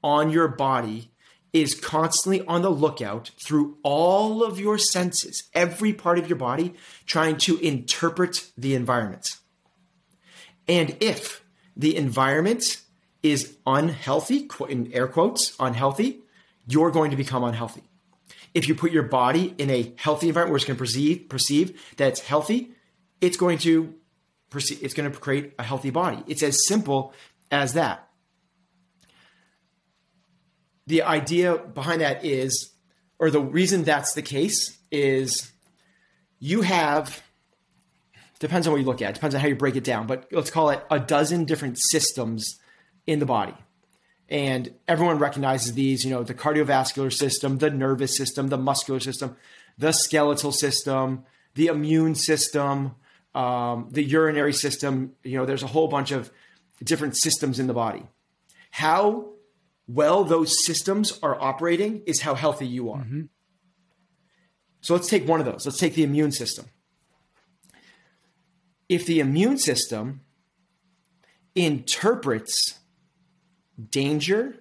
on 0.02 0.30
your 0.30 0.48
body 0.48 1.10
is 1.52 1.74
constantly 1.74 2.44
on 2.46 2.62
the 2.62 2.70
lookout 2.70 3.30
through 3.44 3.78
all 3.82 4.42
of 4.42 4.58
your 4.58 4.78
senses, 4.78 5.44
every 5.52 5.92
part 5.92 6.18
of 6.18 6.28
your 6.28 6.38
body, 6.38 6.74
trying 7.06 7.36
to 7.36 7.58
interpret 7.58 8.50
the 8.56 8.74
environment. 8.74 9.36
And 10.66 10.96
if 11.00 11.44
the 11.76 11.96
environment 11.96 12.80
is 13.22 13.56
unhealthy, 13.66 14.48
in 14.68 14.92
air 14.92 15.06
quotes, 15.06 15.54
unhealthy, 15.58 16.20
you're 16.66 16.90
going 16.90 17.10
to 17.10 17.16
become 17.16 17.44
unhealthy. 17.44 17.82
If 18.54 18.68
you 18.68 18.74
put 18.74 18.92
your 18.92 19.02
body 19.02 19.54
in 19.58 19.68
a 19.68 19.92
healthy 19.98 20.28
environment 20.28 20.52
where 20.52 20.56
it's 20.56 20.64
going 20.64 20.76
to 20.76 20.82
perceive, 20.82 21.28
perceive 21.28 21.94
that 21.96 22.08
it's 22.08 22.20
healthy, 22.20 22.70
it's 23.20 23.36
going 23.36 23.58
to 23.58 23.94
perceive, 24.50 24.78
it's 24.82 24.94
going 24.94 25.10
to 25.10 25.18
create 25.18 25.54
a 25.58 25.62
healthy 25.62 25.90
body. 25.90 26.22
It's 26.26 26.42
as 26.42 26.56
simple 26.66 27.12
as 27.50 27.72
that. 27.74 28.08
The 30.86 31.02
idea 31.02 31.56
behind 31.56 32.00
that 32.00 32.24
is, 32.24 32.72
or 33.18 33.30
the 33.30 33.40
reason 33.40 33.84
that's 33.84 34.14
the 34.14 34.22
case 34.22 34.78
is 34.90 35.52
you 36.38 36.62
have 36.62 37.22
depends 38.38 38.66
on 38.66 38.72
what 38.72 38.80
you 38.80 38.86
look 38.86 39.00
at. 39.00 39.14
Depends 39.14 39.34
on 39.34 39.40
how 39.40 39.48
you 39.48 39.56
break 39.56 39.76
it 39.76 39.84
down. 39.84 40.06
But 40.06 40.26
let's 40.30 40.50
call 40.50 40.70
it 40.70 40.84
a 40.90 41.00
dozen 41.00 41.44
different 41.44 41.78
systems 41.78 42.60
in 43.06 43.18
the 43.18 43.26
body. 43.26 43.54
And 44.28 44.74
everyone 44.88 45.18
recognizes 45.18 45.74
these, 45.74 46.04
you 46.04 46.10
know, 46.10 46.22
the 46.22 46.34
cardiovascular 46.34 47.12
system, 47.12 47.58
the 47.58 47.70
nervous 47.70 48.16
system, 48.16 48.48
the 48.48 48.56
muscular 48.56 49.00
system, 49.00 49.36
the 49.76 49.92
skeletal 49.92 50.52
system, 50.52 51.24
the 51.54 51.66
immune 51.66 52.14
system, 52.14 52.94
um, 53.34 53.88
the 53.90 54.02
urinary 54.02 54.52
system. 54.52 55.12
You 55.22 55.38
know, 55.38 55.46
there's 55.46 55.62
a 55.62 55.68
whole 55.68 55.88
bunch 55.88 56.10
of 56.10 56.30
different 56.82 57.16
systems 57.16 57.58
in 57.58 57.66
the 57.66 57.74
body. 57.74 58.02
How 58.70 59.30
well 59.86 60.24
those 60.24 60.64
systems 60.64 61.18
are 61.22 61.40
operating 61.40 62.02
is 62.06 62.22
how 62.22 62.34
healthy 62.34 62.66
you 62.66 62.90
are. 62.90 63.00
Mm-hmm. 63.00 63.22
So 64.80 64.94
let's 64.94 65.08
take 65.08 65.28
one 65.28 65.40
of 65.40 65.46
those. 65.46 65.66
Let's 65.66 65.78
take 65.78 65.94
the 65.94 66.02
immune 66.02 66.32
system 66.32 66.66
if 68.88 69.06
the 69.06 69.20
immune 69.20 69.58
system 69.58 70.20
interprets 71.54 72.80
danger, 73.90 74.56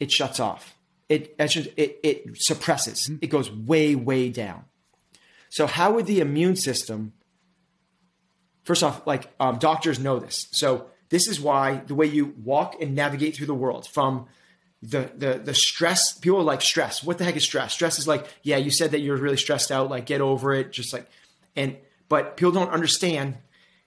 it 0.00 0.10
shuts 0.10 0.40
off. 0.40 0.74
It, 1.08 1.34
it, 1.38 2.00
it 2.02 2.36
suppresses. 2.36 3.10
It 3.20 3.26
goes 3.26 3.50
way, 3.50 3.94
way 3.94 4.30
down. 4.30 4.64
So, 5.50 5.66
how 5.66 5.92
would 5.92 6.06
the 6.06 6.20
immune 6.20 6.56
system 6.56 7.12
first 8.64 8.82
off, 8.82 9.06
like 9.06 9.30
um, 9.40 9.58
doctors 9.58 9.98
know 9.98 10.18
this. 10.18 10.48
So 10.52 10.86
this 11.08 11.28
is 11.28 11.40
why 11.40 11.82
the 11.86 11.94
way 11.94 12.06
you 12.06 12.34
walk 12.42 12.80
and 12.80 12.94
navigate 12.94 13.36
through 13.36 13.46
the 13.46 13.54
world 13.54 13.86
from 13.92 14.26
the 14.82 15.12
the 15.16 15.40
the 15.44 15.54
stress 15.54 16.18
people 16.18 16.40
are 16.40 16.42
like 16.42 16.60
stress 16.60 17.04
what 17.04 17.16
the 17.16 17.22
heck 17.22 17.36
is 17.36 17.44
stress 17.44 17.72
stress 17.72 18.00
is 18.00 18.08
like 18.08 18.26
yeah 18.42 18.56
you 18.56 18.68
said 18.68 18.90
that 18.90 18.98
you're 18.98 19.16
really 19.16 19.36
stressed 19.36 19.70
out 19.70 19.88
like 19.88 20.06
get 20.06 20.20
over 20.20 20.52
it 20.52 20.72
just 20.72 20.92
like 20.92 21.06
and 21.54 21.76
but 22.08 22.36
people 22.36 22.50
don't 22.50 22.70
understand 22.72 23.36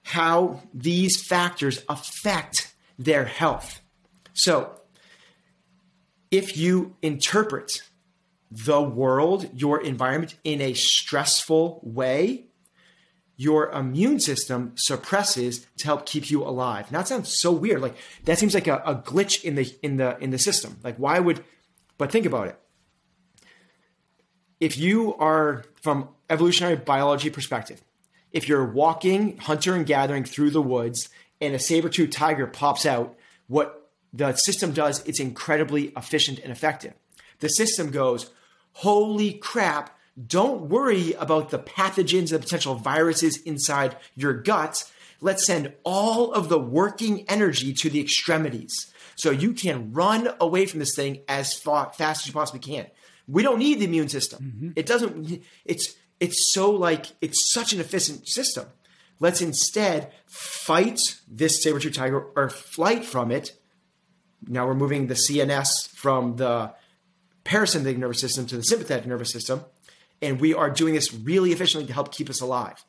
how 0.03 0.61
these 0.73 1.21
factors 1.21 1.83
affect 1.89 2.73
their 2.97 3.25
health 3.25 3.81
so 4.33 4.79
if 6.31 6.57
you 6.57 6.95
interpret 7.01 7.81
the 8.51 8.81
world 8.81 9.49
your 9.53 9.81
environment 9.81 10.35
in 10.43 10.61
a 10.61 10.73
stressful 10.73 11.79
way 11.83 12.45
your 13.37 13.69
immune 13.71 14.19
system 14.19 14.73
suppresses 14.75 15.65
to 15.77 15.85
help 15.85 16.05
keep 16.05 16.29
you 16.29 16.43
alive. 16.43 16.91
Now 16.91 16.99
that 16.99 17.07
sounds 17.07 17.37
so 17.37 17.51
weird. 17.51 17.81
Like 17.81 17.95
that 18.23 18.39
seems 18.39 18.53
like 18.53 18.67
a, 18.67 18.77
a, 18.85 18.95
glitch 18.95 19.43
in 19.43 19.55
the 19.55 19.75
in 19.83 19.97
the 19.97 20.17
in 20.19 20.29
the 20.29 20.39
system. 20.39 20.77
Like 20.83 20.95
why 20.97 21.19
would 21.19 21.43
but 21.97 22.11
think 22.11 22.25
about 22.25 22.47
it. 22.47 22.59
If 24.59 24.77
you 24.77 25.15
are 25.15 25.65
from 25.81 26.09
evolutionary 26.29 26.77
biology 26.77 27.29
perspective, 27.29 27.83
if 28.31 28.47
you're 28.47 28.65
walking 28.65 29.37
hunter 29.37 29.75
and 29.75 29.85
gathering 29.85 30.23
through 30.23 30.51
the 30.51 30.61
woods 30.61 31.09
and 31.41 31.53
a 31.53 31.59
saber-tooth 31.59 32.11
tiger 32.11 32.47
pops 32.47 32.85
out, 32.85 33.15
what 33.47 33.89
the 34.13 34.33
system 34.35 34.71
does, 34.71 35.05
it's 35.05 35.19
incredibly 35.19 35.93
efficient 35.97 36.39
and 36.39 36.51
effective. 36.51 36.93
The 37.39 37.49
system 37.49 37.91
goes, 37.91 38.29
holy 38.73 39.33
crap, 39.33 39.97
don't 40.27 40.69
worry 40.69 41.13
about 41.13 41.49
the 41.49 41.59
pathogens 41.59 42.31
and 42.31 42.41
potential 42.41 42.75
viruses 42.75 43.37
inside 43.41 43.97
your 44.15 44.33
guts. 44.33 44.91
Let's 45.19 45.45
send 45.45 45.73
all 45.83 46.31
of 46.31 46.47
the 46.47 46.59
working 46.59 47.25
energy 47.29 47.73
to 47.73 47.89
the 47.89 47.99
extremities 47.99 48.73
so 49.15 49.31
you 49.31 49.53
can 49.53 49.91
run 49.91 50.29
away 50.39 50.65
from 50.65 50.79
this 50.79 50.95
thing 50.95 51.21
as 51.27 51.53
fast 51.53 51.99
as 51.99 52.27
you 52.27 52.33
possibly 52.33 52.61
can. 52.61 52.87
We 53.27 53.43
don't 53.43 53.59
need 53.59 53.79
the 53.79 53.85
immune 53.85 54.09
system. 54.09 54.43
Mm-hmm. 54.43 54.71
It 54.75 54.85
doesn't, 54.85 55.43
it's, 55.65 55.95
it's 56.19 56.53
so 56.53 56.71
like, 56.71 57.07
it's 57.21 57.51
such 57.53 57.73
an 57.73 57.79
efficient 57.79 58.27
system. 58.27 58.67
Let's 59.19 59.41
instead 59.41 60.11
fight 60.27 60.99
this 61.27 61.63
saber-tooth 61.63 61.93
tiger 61.93 62.21
or 62.35 62.49
flight 62.49 63.05
from 63.05 63.31
it. 63.31 63.53
Now 64.47 64.67
we're 64.67 64.73
moving 64.73 65.07
the 65.07 65.15
CNS 65.15 65.89
from 65.89 66.35
the 66.35 66.73
parasympathetic 67.43 67.97
nervous 67.97 68.19
system 68.19 68.45
to 68.47 68.57
the 68.57 68.63
sympathetic 68.63 69.05
nervous 69.05 69.31
system 69.31 69.63
and 70.21 70.39
we 70.39 70.53
are 70.53 70.69
doing 70.69 70.93
this 70.93 71.13
really 71.13 71.51
efficiently 71.51 71.87
to 71.87 71.93
help 71.93 72.11
keep 72.11 72.29
us 72.29 72.41
alive. 72.41 72.83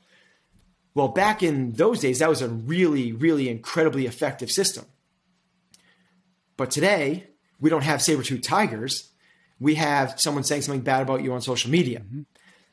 Well, 0.94 1.08
back 1.08 1.42
in 1.42 1.72
those 1.72 2.00
days, 2.00 2.20
that 2.20 2.28
was 2.28 2.40
a 2.40 2.48
really, 2.48 3.12
really 3.12 3.48
incredibly 3.48 4.06
effective 4.06 4.50
system. 4.50 4.86
But 6.56 6.70
today, 6.70 7.28
we 7.60 7.68
don't 7.68 7.84
have 7.84 8.00
saber-tooth 8.00 8.42
tigers. 8.42 9.10
We 9.60 9.74
have 9.74 10.18
someone 10.18 10.44
saying 10.44 10.62
something 10.62 10.82
bad 10.82 11.02
about 11.02 11.22
you 11.22 11.34
on 11.34 11.42
social 11.42 11.70
media. 11.70 12.00
Mm-hmm. 12.00 12.22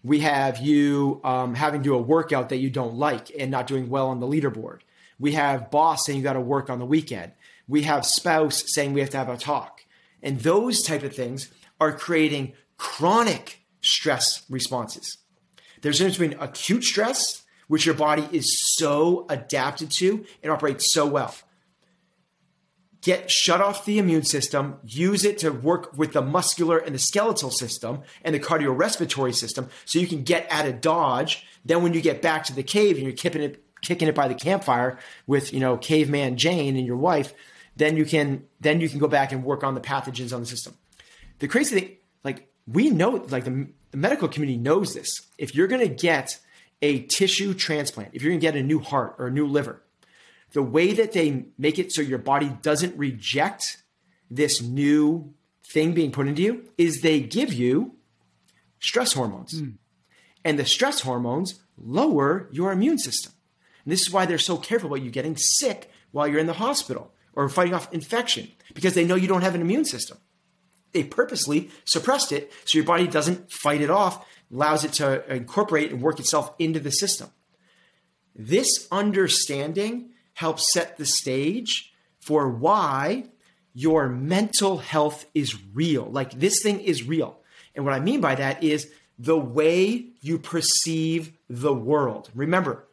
We 0.03 0.19
have 0.19 0.57
you 0.57 1.21
um, 1.23 1.55
having 1.55 1.81
to 1.81 1.83
do 1.83 1.95
a 1.95 2.01
workout 2.01 2.49
that 2.49 2.57
you 2.57 2.69
don't 2.69 2.95
like 2.95 3.31
and 3.37 3.49
not 3.49 3.67
doing 3.67 3.89
well 3.89 4.07
on 4.07 4.19
the 4.19 4.27
leaderboard. 4.27 4.79
We 5.17 5.33
have 5.33 5.71
boss 5.71 6.05
saying 6.05 6.17
you 6.17 6.23
got 6.23 6.33
to 6.33 6.41
work 6.41 6.69
on 6.69 6.79
the 6.79 6.85
weekend. 6.85 7.31
We 7.67 7.83
have 7.83 8.05
spouse 8.05 8.63
saying 8.67 8.93
we 8.93 8.99
have 8.99 9.11
to 9.11 9.17
have 9.17 9.29
a 9.29 9.37
talk. 9.37 9.85
And 10.21 10.39
those 10.41 10.81
type 10.81 11.03
of 11.03 11.15
things 11.15 11.51
are 11.79 11.93
creating 11.93 12.53
chronic 12.77 13.61
stress 13.81 14.43
responses. 14.49 15.17
There's 15.81 15.99
a 15.99 16.09
difference 16.09 16.17
between 16.17 16.39
acute 16.41 16.83
stress, 16.83 17.43
which 17.67 17.85
your 17.85 17.95
body 17.95 18.27
is 18.31 18.75
so 18.75 19.25
adapted 19.29 19.91
to 19.99 20.25
and 20.41 20.51
operates 20.51 20.93
so 20.93 21.05
well. 21.05 21.35
Get 23.03 23.29
shut 23.29 23.59
off 23.59 23.83
the 23.83 23.99
immune 23.99 24.23
system, 24.23 24.77
use 24.85 25.25
it 25.25 25.37
to 25.39 25.51
work 25.51 25.97
with 25.97 26.13
the 26.13 26.21
muscular 26.21 26.77
and 26.77 26.95
the 26.95 26.99
skeletal 26.99 27.51
system 27.51 27.99
and 28.23 28.33
the 28.33 28.39
cardiorespiratory 28.39 29.35
system 29.35 29.67
so 29.83 29.99
you 29.99 30.07
can 30.07 30.23
get 30.23 30.47
at 30.49 30.65
a 30.65 30.71
dodge. 30.71 31.45
Then 31.65 31.83
when 31.83 31.93
you 31.93 31.99
get 31.99 32.21
back 32.21 32.45
to 32.45 32.55
the 32.55 32.63
cave 32.63 32.95
and 32.95 33.03
you're 33.03 33.11
kicking 33.11 33.41
it, 33.41 33.61
kicking 33.81 34.07
it 34.07 34.15
by 34.15 34.29
the 34.29 34.33
campfire 34.33 34.97
with, 35.27 35.51
you 35.51 35.59
know, 35.59 35.75
caveman 35.75 36.37
Jane 36.37 36.77
and 36.77 36.87
your 36.87 36.95
wife, 36.95 37.33
then 37.75 37.97
you 37.97 38.05
can 38.05 38.45
then 38.61 38.79
you 38.79 38.87
can 38.87 38.99
go 38.99 39.09
back 39.09 39.33
and 39.33 39.43
work 39.43 39.65
on 39.65 39.75
the 39.75 39.81
pathogens 39.81 40.33
on 40.33 40.39
the 40.39 40.45
system. 40.45 40.73
The 41.39 41.49
crazy 41.49 41.77
thing, 41.77 41.97
like 42.23 42.47
we 42.67 42.89
know, 42.89 43.25
like 43.29 43.43
the, 43.43 43.67
the 43.91 43.97
medical 43.97 44.29
community 44.29 44.57
knows 44.57 44.93
this. 44.93 45.27
If 45.37 45.55
you're 45.55 45.67
going 45.67 45.85
to 45.85 45.93
get 45.93 46.39
a 46.81 47.01
tissue 47.01 47.53
transplant, 47.53 48.11
if 48.13 48.21
you're 48.21 48.31
going 48.31 48.39
to 48.39 48.45
get 48.45 48.55
a 48.55 48.63
new 48.63 48.79
heart 48.79 49.15
or 49.17 49.27
a 49.27 49.31
new 49.31 49.47
liver, 49.47 49.81
the 50.53 50.63
way 50.63 50.93
that 50.93 51.13
they 51.13 51.45
make 51.57 51.79
it 51.79 51.91
so 51.91 52.01
your 52.01 52.19
body 52.19 52.55
doesn't 52.61 52.97
reject 52.97 53.83
this 54.29 54.61
new 54.61 55.33
thing 55.73 55.93
being 55.93 56.11
put 56.11 56.27
into 56.27 56.41
you 56.41 56.69
is 56.77 57.01
they 57.01 57.19
give 57.19 57.51
you 57.53 57.95
stress 58.79 59.13
hormones. 59.13 59.61
Mm. 59.61 59.75
And 60.45 60.59
the 60.59 60.65
stress 60.65 61.01
hormones 61.01 61.59
lower 61.77 62.49
your 62.51 62.71
immune 62.71 62.99
system. 62.99 63.33
And 63.83 63.91
this 63.91 64.01
is 64.01 64.11
why 64.11 64.25
they're 64.25 64.37
so 64.37 64.57
careful 64.57 64.87
about 64.87 65.03
you 65.03 65.11
getting 65.11 65.35
sick 65.37 65.89
while 66.11 66.27
you're 66.27 66.39
in 66.39 66.47
the 66.47 66.53
hospital 66.53 67.11
or 67.33 67.49
fighting 67.49 67.73
off 67.73 67.91
infection 67.91 68.51
because 68.73 68.93
they 68.93 69.05
know 69.05 69.15
you 69.15 69.27
don't 69.27 69.41
have 69.41 69.55
an 69.55 69.61
immune 69.61 69.85
system 69.85 70.17
they 70.93 71.03
purposely 71.03 71.69
suppressed 71.85 72.31
it 72.31 72.51
so 72.65 72.77
your 72.77 72.85
body 72.85 73.07
doesn't 73.07 73.51
fight 73.51 73.81
it 73.81 73.89
off, 73.89 74.25
allows 74.51 74.85
it 74.85 74.93
to 74.93 75.31
incorporate 75.33 75.91
and 75.91 76.01
work 76.01 76.19
itself 76.19 76.53
into 76.57 76.79
the 76.79 76.91
system. 76.91 77.29
This 78.35 78.87
understanding 78.91 80.11
helps 80.33 80.71
set 80.73 80.97
the 80.97 81.05
stage 81.05 81.93
for 82.19 82.49
why 82.49 83.25
your 83.73 84.07
mental 84.07 84.77
health 84.77 85.25
is 85.33 85.55
real. 85.73 86.05
Like 86.05 86.31
this 86.31 86.61
thing 86.61 86.79
is 86.79 87.03
real. 87.03 87.39
And 87.75 87.85
what 87.85 87.93
I 87.93 87.99
mean 87.99 88.21
by 88.21 88.35
that 88.35 88.63
is 88.63 88.91
the 89.17 89.37
way 89.37 90.07
you 90.21 90.37
perceive 90.37 91.33
the 91.49 91.73
world. 91.73 92.29
Remember, 92.35 92.85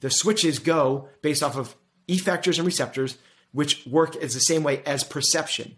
the 0.00 0.10
switches 0.10 0.58
go 0.58 1.08
based 1.22 1.42
off 1.42 1.56
of 1.56 1.74
effectors 2.08 2.58
and 2.58 2.66
receptors, 2.66 3.18
which 3.52 3.86
work 3.86 4.16
as 4.16 4.34
the 4.34 4.40
same 4.40 4.62
way 4.62 4.82
as 4.84 5.04
perception. 5.04 5.76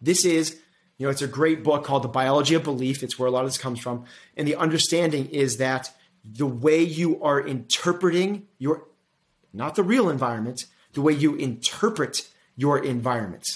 This 0.00 0.24
is 0.24 0.60
you 0.98 1.06
know, 1.06 1.10
it's 1.10 1.22
a 1.22 1.28
great 1.28 1.62
book 1.62 1.84
called 1.84 2.04
The 2.04 2.08
Biology 2.08 2.54
of 2.54 2.64
Belief. 2.64 3.02
It's 3.02 3.18
where 3.18 3.28
a 3.28 3.30
lot 3.30 3.44
of 3.44 3.48
this 3.50 3.58
comes 3.58 3.78
from. 3.78 4.04
And 4.36 4.48
the 4.48 4.56
understanding 4.56 5.26
is 5.26 5.58
that 5.58 5.90
the 6.24 6.46
way 6.46 6.82
you 6.82 7.22
are 7.22 7.40
interpreting 7.40 8.46
your, 8.58 8.88
not 9.56 9.74
the 9.74 9.82
real 9.82 10.08
environment, 10.08 10.66
the 10.92 11.00
way 11.00 11.12
you 11.12 11.34
interpret 11.34 12.28
your 12.56 12.78
environment 12.78 13.46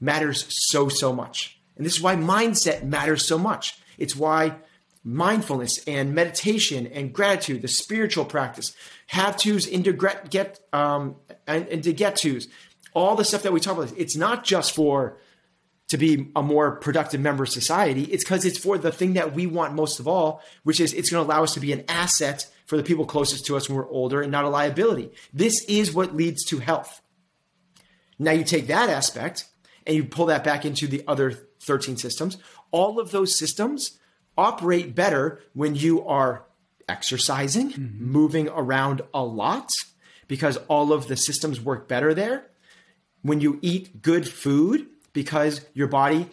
matters 0.00 0.46
so, 0.48 0.88
so 0.88 1.12
much. 1.12 1.58
And 1.76 1.84
this 1.84 1.96
is 1.96 2.02
why 2.02 2.16
mindset 2.16 2.84
matters 2.84 3.26
so 3.26 3.38
much. 3.38 3.78
It's 3.98 4.14
why 4.14 4.56
mindfulness 5.02 5.82
and 5.86 6.14
meditation 6.14 6.86
and 6.86 7.12
gratitude, 7.12 7.62
the 7.62 7.68
spiritual 7.68 8.24
practice, 8.24 8.74
have 9.08 9.36
tos 9.36 9.66
into 9.66 9.92
get 9.92 10.60
um, 10.72 11.16
and, 11.46 11.68
and 11.68 11.82
to 11.84 11.92
get 11.92 12.16
tos, 12.16 12.48
all 12.94 13.14
the 13.16 13.24
stuff 13.24 13.42
that 13.42 13.52
we 13.52 13.60
talk 13.60 13.76
about. 13.76 13.92
It's 13.96 14.16
not 14.16 14.44
just 14.44 14.74
for 14.74 15.18
to 15.94 15.98
be 15.98 16.28
a 16.34 16.42
more 16.42 16.72
productive 16.72 17.20
member 17.20 17.44
of 17.44 17.48
society. 17.50 18.02
It's 18.02 18.24
because 18.24 18.44
it's 18.44 18.58
for 18.58 18.76
the 18.76 18.90
thing 18.90 19.12
that 19.12 19.32
we 19.32 19.46
want 19.46 19.74
most 19.74 20.00
of 20.00 20.08
all, 20.08 20.42
which 20.64 20.80
is 20.80 20.92
it's 20.92 21.08
going 21.08 21.24
to 21.24 21.32
allow 21.32 21.44
us 21.44 21.54
to 21.54 21.60
be 21.60 21.72
an 21.72 21.84
asset 21.86 22.50
for 22.66 22.76
the 22.76 22.82
people 22.82 23.06
closest 23.06 23.46
to 23.46 23.56
us 23.56 23.68
when 23.68 23.78
we're 23.78 23.88
older 23.88 24.20
and 24.20 24.32
not 24.32 24.44
a 24.44 24.48
liability. 24.48 25.12
This 25.32 25.64
is 25.68 25.94
what 25.94 26.16
leads 26.16 26.44
to 26.46 26.58
health. 26.58 27.00
Now 28.18 28.32
you 28.32 28.42
take 28.42 28.66
that 28.66 28.90
aspect 28.90 29.46
and 29.86 29.94
you 29.94 30.02
pull 30.02 30.26
that 30.26 30.42
back 30.42 30.64
into 30.64 30.88
the 30.88 31.04
other 31.06 31.46
13 31.62 31.96
systems. 31.96 32.38
All 32.72 32.98
of 32.98 33.12
those 33.12 33.38
systems 33.38 34.00
operate 34.36 34.96
better 34.96 35.42
when 35.52 35.76
you 35.76 36.04
are 36.04 36.44
exercising, 36.88 37.70
mm-hmm. 37.70 38.04
moving 38.04 38.48
around 38.48 39.02
a 39.14 39.22
lot, 39.22 39.70
because 40.26 40.56
all 40.66 40.92
of 40.92 41.06
the 41.06 41.16
systems 41.16 41.60
work 41.60 41.86
better 41.86 42.12
there. 42.14 42.50
When 43.22 43.40
you 43.40 43.60
eat 43.62 44.02
good 44.02 44.28
food, 44.28 44.88
because 45.14 45.64
your 45.72 45.88
body, 45.88 46.28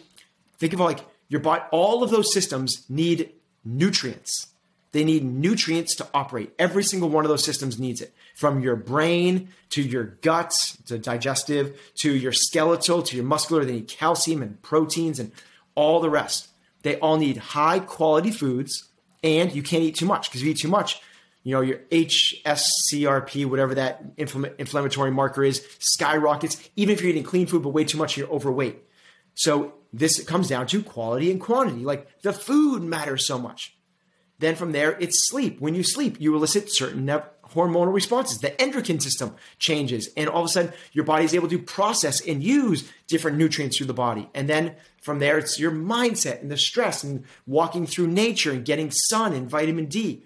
think 0.58 0.74
of 0.74 0.80
like 0.80 1.00
your 1.28 1.40
body, 1.40 1.62
all 1.70 2.02
of 2.02 2.10
those 2.10 2.30
systems 2.30 2.84
need 2.90 3.32
nutrients. 3.64 4.48
They 4.90 5.04
need 5.04 5.24
nutrients 5.24 5.94
to 5.96 6.06
operate. 6.12 6.52
Every 6.58 6.84
single 6.84 7.08
one 7.08 7.24
of 7.24 7.30
those 7.30 7.44
systems 7.44 7.78
needs 7.78 8.02
it. 8.02 8.12
From 8.34 8.60
your 8.60 8.76
brain 8.76 9.48
to 9.70 9.80
your 9.80 10.04
guts, 10.04 10.76
to 10.84 10.98
digestive, 10.98 11.80
to 12.00 12.14
your 12.14 12.32
skeletal, 12.32 13.02
to 13.02 13.16
your 13.16 13.24
muscular, 13.24 13.64
they 13.64 13.72
need 13.72 13.88
calcium 13.88 14.42
and 14.42 14.60
proteins 14.60 15.18
and 15.18 15.32
all 15.74 16.00
the 16.00 16.10
rest. 16.10 16.48
They 16.82 16.98
all 16.98 17.16
need 17.16 17.38
high 17.38 17.78
quality 17.78 18.30
foods, 18.30 18.88
and 19.22 19.54
you 19.54 19.62
can't 19.62 19.84
eat 19.84 19.94
too 19.94 20.06
much 20.06 20.28
because 20.28 20.42
if 20.42 20.46
you 20.46 20.52
eat 20.52 20.58
too 20.58 20.68
much, 20.68 21.00
you 21.42 21.52
know, 21.54 21.60
your 21.60 21.78
HSCRP, 21.90 23.46
whatever 23.46 23.74
that 23.74 24.04
inflammatory 24.16 25.10
marker 25.10 25.42
is, 25.42 25.66
skyrockets, 25.78 26.70
even 26.76 26.94
if 26.94 27.00
you're 27.00 27.10
eating 27.10 27.24
clean 27.24 27.46
food 27.46 27.62
but 27.62 27.70
way 27.70 27.84
too 27.84 27.98
much 27.98 28.16
you're 28.16 28.28
overweight. 28.28 28.82
So 29.34 29.74
this 29.92 30.22
comes 30.24 30.48
down 30.48 30.66
to 30.68 30.82
quality 30.82 31.30
and 31.30 31.40
quantity. 31.40 31.84
Like 31.84 32.22
the 32.22 32.32
food 32.32 32.82
matters 32.82 33.26
so 33.26 33.38
much. 33.38 33.76
Then 34.38 34.56
from 34.56 34.72
there, 34.72 34.96
it's 34.98 35.30
sleep. 35.30 35.60
When 35.60 35.74
you 35.74 35.82
sleep, 35.84 36.20
you 36.20 36.34
elicit 36.34 36.64
certain 36.68 37.06
hormonal 37.06 37.92
responses. 37.92 38.38
The 38.38 38.60
endocrine 38.60 38.98
system 38.98 39.36
changes, 39.58 40.08
and 40.16 40.28
all 40.28 40.40
of 40.42 40.46
a 40.46 40.48
sudden, 40.48 40.72
your 40.92 41.04
body 41.04 41.24
is 41.24 41.34
able 41.34 41.48
to 41.48 41.58
process 41.58 42.26
and 42.26 42.42
use 42.42 42.90
different 43.06 43.36
nutrients 43.36 43.76
through 43.76 43.86
the 43.86 43.94
body. 43.94 44.28
And 44.34 44.48
then 44.48 44.74
from 45.00 45.20
there, 45.20 45.38
it's 45.38 45.60
your 45.60 45.70
mindset 45.70 46.40
and 46.40 46.50
the 46.50 46.56
stress 46.56 47.04
and 47.04 47.24
walking 47.46 47.86
through 47.86 48.08
nature 48.08 48.50
and 48.50 48.64
getting 48.64 48.90
sun 48.90 49.32
and 49.32 49.48
vitamin 49.48 49.86
D. 49.86 50.24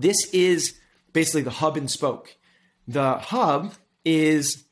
This 0.00 0.28
is 0.32 0.78
basically 1.12 1.42
the 1.42 1.50
hub 1.50 1.76
and 1.76 1.90
spoke. 1.90 2.36
The 2.86 3.14
hub 3.14 3.74
is 4.04 4.64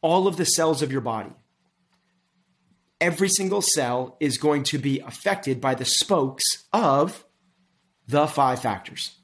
all 0.00 0.26
of 0.26 0.36
the 0.36 0.44
cells 0.44 0.82
of 0.82 0.90
your 0.90 1.00
body. 1.00 1.30
Every 3.00 3.28
single 3.28 3.62
cell 3.62 4.16
is 4.20 4.38
going 4.38 4.64
to 4.64 4.78
be 4.78 5.00
affected 5.00 5.60
by 5.60 5.74
the 5.74 5.84
spokes 5.84 6.44
of 6.72 7.24
the 8.06 8.26
five 8.26 8.60
factors 8.60 9.16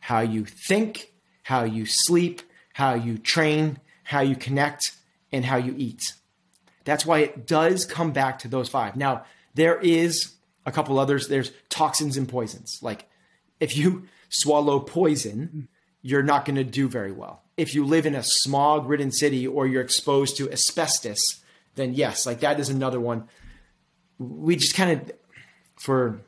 how 0.00 0.20
you 0.20 0.44
think, 0.44 1.14
how 1.44 1.64
you 1.64 1.86
sleep, 1.86 2.42
how 2.74 2.92
you 2.92 3.16
train, 3.16 3.78
how 4.02 4.20
you 4.20 4.36
connect, 4.36 4.92
and 5.32 5.46
how 5.46 5.56
you 5.56 5.74
eat. 5.78 6.12
That's 6.84 7.06
why 7.06 7.20
it 7.20 7.46
does 7.46 7.86
come 7.86 8.12
back 8.12 8.40
to 8.40 8.48
those 8.48 8.68
five. 8.68 8.96
Now, 8.96 9.24
there 9.54 9.78
is 9.80 10.34
a 10.66 10.72
couple 10.72 10.98
others. 10.98 11.28
There's 11.28 11.52
toxins 11.70 12.18
and 12.18 12.28
poisons. 12.28 12.80
Like 12.82 13.08
if 13.60 13.76
you 13.76 14.06
swallow 14.40 14.80
poison, 14.80 15.68
you're 16.02 16.22
not 16.22 16.44
going 16.44 16.56
to 16.56 16.64
do 16.64 16.88
very 16.88 17.12
well. 17.12 17.42
If 17.56 17.74
you 17.74 17.84
live 17.84 18.06
in 18.06 18.14
a 18.14 18.22
smog 18.22 18.88
ridden 18.88 19.12
city 19.12 19.46
or 19.46 19.66
you're 19.66 19.82
exposed 19.82 20.36
to 20.38 20.50
asbestos, 20.50 21.20
then 21.76 21.94
yes, 21.94 22.26
like 22.26 22.40
that 22.40 22.60
is 22.60 22.68
another 22.68 23.00
one. 23.00 23.28
We 24.18 24.56
just 24.56 24.74
kind 24.74 25.00
of, 25.00 25.12
for 25.76 26.20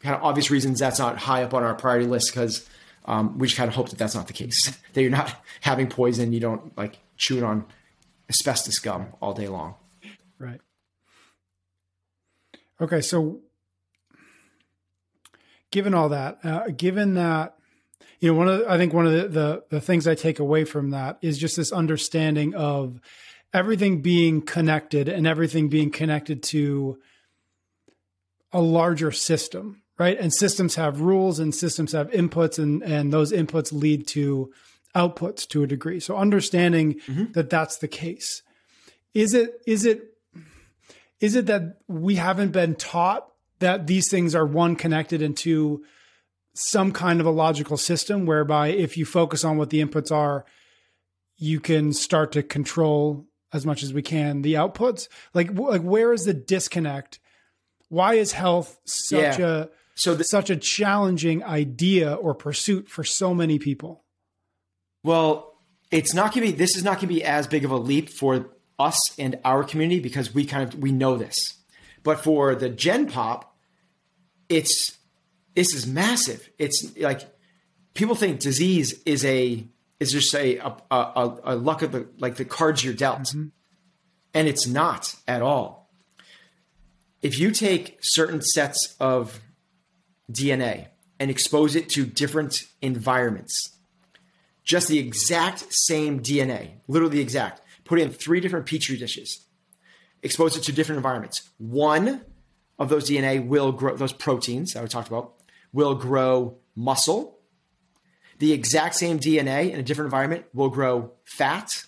kind 0.00 0.14
of 0.14 0.22
obvious 0.22 0.50
reasons, 0.50 0.78
that's 0.78 0.98
not 0.98 1.18
high 1.18 1.42
up 1.42 1.54
on 1.54 1.62
our 1.62 1.74
priority 1.74 2.06
list 2.06 2.30
because 2.32 2.68
um, 3.06 3.38
we 3.38 3.46
just 3.46 3.56
kind 3.56 3.68
of 3.68 3.74
hope 3.74 3.88
that 3.90 3.98
that's 3.98 4.14
not 4.14 4.26
the 4.26 4.32
case. 4.32 4.76
that 4.92 5.02
you're 5.02 5.10
not 5.10 5.34
having 5.60 5.88
poison, 5.88 6.32
you 6.32 6.40
don't 6.40 6.76
like 6.76 6.98
chewing 7.16 7.44
on 7.44 7.64
asbestos 8.28 8.78
gum 8.78 9.08
all 9.20 9.32
day 9.32 9.48
long. 9.48 9.74
Right. 10.38 10.60
Okay, 12.80 13.00
so 13.00 13.40
given 15.70 15.94
all 15.94 16.08
that, 16.10 16.38
uh, 16.44 16.68
given 16.68 17.14
that, 17.14 17.56
you 18.20 18.32
know, 18.32 18.38
one 18.38 18.48
of 18.48 18.60
the, 18.60 18.70
I 18.70 18.78
think 18.78 18.92
one 18.92 19.06
of 19.06 19.12
the, 19.12 19.28
the 19.28 19.64
the 19.70 19.80
things 19.80 20.06
I 20.06 20.14
take 20.14 20.38
away 20.38 20.64
from 20.64 20.90
that 20.90 21.18
is 21.22 21.38
just 21.38 21.56
this 21.56 21.72
understanding 21.72 22.54
of 22.54 23.00
everything 23.52 24.02
being 24.02 24.42
connected 24.42 25.08
and 25.08 25.26
everything 25.26 25.68
being 25.68 25.90
connected 25.90 26.42
to 26.42 26.98
a 28.52 28.60
larger 28.60 29.10
system, 29.10 29.82
right? 29.98 30.18
And 30.18 30.32
systems 30.32 30.76
have 30.76 31.00
rules 31.00 31.38
and 31.38 31.54
systems 31.54 31.92
have 31.92 32.10
inputs 32.10 32.58
and 32.58 32.82
and 32.82 33.12
those 33.12 33.32
inputs 33.32 33.72
lead 33.72 34.06
to 34.08 34.52
outputs 34.94 35.46
to 35.48 35.62
a 35.62 35.66
degree. 35.66 36.00
So 36.00 36.16
understanding 36.16 36.94
mm-hmm. 37.06 37.32
that 37.32 37.50
that's 37.50 37.78
the 37.78 37.88
case. 37.88 38.42
Is 39.12 39.34
it 39.34 39.60
is 39.66 39.84
it 39.84 40.02
is 41.20 41.34
it 41.34 41.46
that 41.46 41.78
we 41.86 42.16
haven't 42.16 42.52
been 42.52 42.74
taught 42.74 43.28
that 43.58 43.86
these 43.86 44.10
things 44.10 44.34
are 44.34 44.46
one 44.46 44.76
connected 44.76 45.22
into 45.22 45.84
some 46.54 46.92
kind 46.92 47.20
of 47.20 47.26
a 47.26 47.30
logical 47.30 47.76
system 47.76 48.26
whereby 48.26 48.68
if 48.68 48.96
you 48.96 49.04
focus 49.04 49.44
on 49.44 49.58
what 49.58 49.70
the 49.70 49.84
inputs 49.84 50.10
are, 50.10 50.44
you 51.36 51.60
can 51.60 51.92
start 51.92 52.32
to 52.32 52.42
control 52.42 53.26
as 53.52 53.66
much 53.66 53.82
as 53.82 53.92
we 53.92 54.02
can 54.02 54.42
the 54.42 54.54
outputs. 54.54 55.08
Like 55.34 55.56
like 55.58 55.82
where 55.82 56.12
is 56.12 56.22
the 56.22 56.34
disconnect? 56.34 57.20
Why 57.88 58.14
is 58.14 58.32
health 58.32 58.78
such 58.84 59.38
yeah. 59.38 59.46
a 59.46 59.66
so 59.94 60.14
the, 60.14 60.24
such 60.24 60.50
a 60.50 60.56
challenging 60.56 61.42
idea 61.44 62.14
or 62.14 62.34
pursuit 62.34 62.88
for 62.88 63.04
so 63.04 63.34
many 63.34 63.58
people? 63.58 64.04
Well, 65.02 65.54
it's 65.90 66.14
not 66.14 66.34
going 66.34 66.46
to 66.46 66.52
be. 66.52 66.58
This 66.58 66.76
is 66.76 66.84
not 66.84 66.94
going 66.94 67.08
to 67.08 67.14
be 67.14 67.24
as 67.24 67.46
big 67.46 67.64
of 67.64 67.70
a 67.70 67.76
leap 67.76 68.10
for 68.10 68.50
us 68.78 68.98
and 69.18 69.38
our 69.44 69.64
community 69.64 70.00
because 70.00 70.34
we 70.34 70.44
kind 70.44 70.62
of 70.62 70.78
we 70.80 70.92
know 70.92 71.16
this. 71.16 71.55
But 72.06 72.20
for 72.20 72.54
the 72.54 72.68
Gen 72.68 73.08
Pop, 73.08 73.56
it's 74.48 74.96
this 75.56 75.74
is 75.74 75.88
massive. 75.88 76.48
It's 76.56 76.96
like 76.96 77.22
people 77.94 78.14
think 78.14 78.38
disease 78.38 79.02
is 79.04 79.24
a 79.24 79.66
is 79.98 80.12
just 80.12 80.32
a 80.36 80.58
a, 80.58 80.76
a, 80.92 81.38
a 81.42 81.56
luck 81.56 81.82
of 81.82 81.90
the 81.90 82.06
like 82.18 82.36
the 82.36 82.44
cards 82.44 82.84
you're 82.84 82.94
dealt, 82.94 83.22
mm-hmm. 83.22 83.48
and 84.34 84.46
it's 84.46 84.68
not 84.68 85.16
at 85.26 85.42
all. 85.42 85.90
If 87.22 87.40
you 87.40 87.50
take 87.50 87.98
certain 88.02 88.40
sets 88.40 88.94
of 89.00 89.40
DNA 90.30 90.86
and 91.18 91.28
expose 91.28 91.74
it 91.74 91.88
to 91.88 92.06
different 92.06 92.66
environments, 92.80 93.76
just 94.62 94.86
the 94.86 95.00
exact 95.00 95.64
same 95.70 96.20
DNA, 96.20 96.74
literally 96.86 97.16
the 97.16 97.22
exact, 97.22 97.62
put 97.82 97.98
in 97.98 98.10
three 98.10 98.38
different 98.38 98.66
petri 98.66 98.96
dishes, 98.96 99.45
expose 100.26 100.56
it 100.56 100.62
to 100.64 100.72
different 100.72 100.98
environments. 100.98 101.48
One 101.56 102.22
of 102.78 102.88
those 102.88 103.08
DNA 103.08 103.44
will 103.44 103.72
grow, 103.72 103.96
those 103.96 104.12
proteins 104.12 104.74
that 104.74 104.82
we 104.82 104.88
talked 104.88 105.08
about, 105.08 105.34
will 105.72 105.94
grow 105.94 106.58
muscle. 106.74 107.38
The 108.38 108.52
exact 108.52 108.94
same 108.96 109.18
DNA 109.18 109.72
in 109.72 109.80
a 109.80 109.82
different 109.82 110.06
environment 110.06 110.44
will 110.52 110.68
grow 110.68 111.12
fat, 111.24 111.84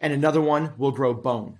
and 0.00 0.12
another 0.12 0.40
one 0.40 0.72
will 0.78 0.92
grow 0.92 1.12
bone. 1.12 1.58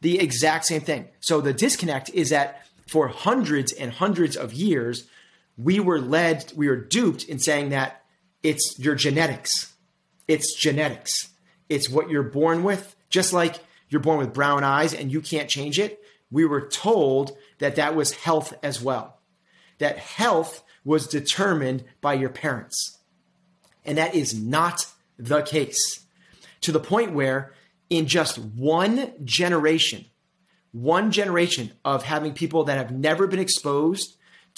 The 0.00 0.18
exact 0.18 0.64
same 0.64 0.80
thing. 0.80 1.08
So 1.20 1.40
the 1.40 1.52
disconnect 1.52 2.10
is 2.10 2.30
that 2.30 2.66
for 2.86 3.08
hundreds 3.08 3.72
and 3.72 3.92
hundreds 3.92 4.36
of 4.36 4.52
years, 4.52 5.08
we 5.56 5.80
were 5.80 6.00
led, 6.00 6.52
we 6.56 6.68
were 6.68 6.76
duped 6.76 7.24
in 7.24 7.38
saying 7.38 7.70
that 7.70 8.02
it's 8.42 8.76
your 8.78 8.94
genetics. 8.94 9.74
It's 10.28 10.54
genetics. 10.54 11.30
It's 11.68 11.88
what 11.88 12.10
you're 12.10 12.22
born 12.22 12.62
with. 12.62 12.94
Just 13.08 13.32
like 13.32 13.60
you're 13.96 14.02
born 14.02 14.18
with 14.18 14.34
brown 14.34 14.62
eyes 14.62 14.92
and 14.92 15.10
you 15.10 15.22
can't 15.22 15.48
change 15.48 15.78
it, 15.78 16.02
we 16.30 16.44
were 16.44 16.68
told 16.68 17.34
that 17.60 17.76
that 17.76 17.96
was 17.96 18.12
health 18.12 18.52
as 18.62 18.82
well. 18.82 19.20
That 19.78 19.96
health 19.96 20.62
was 20.84 21.06
determined 21.06 21.82
by 22.02 22.12
your 22.12 22.28
parents. 22.28 22.98
And 23.86 23.96
that 23.96 24.14
is 24.14 24.38
not 24.38 24.84
the 25.18 25.40
case. 25.40 26.04
To 26.60 26.72
the 26.72 26.80
point 26.80 27.14
where, 27.14 27.54
in 27.88 28.06
just 28.06 28.36
one 28.36 29.12
generation, 29.24 30.04
one 30.72 31.10
generation 31.10 31.72
of 31.82 32.02
having 32.02 32.34
people 32.34 32.64
that 32.64 32.76
have 32.76 32.90
never 32.90 33.26
been 33.26 33.40
exposed 33.40 34.14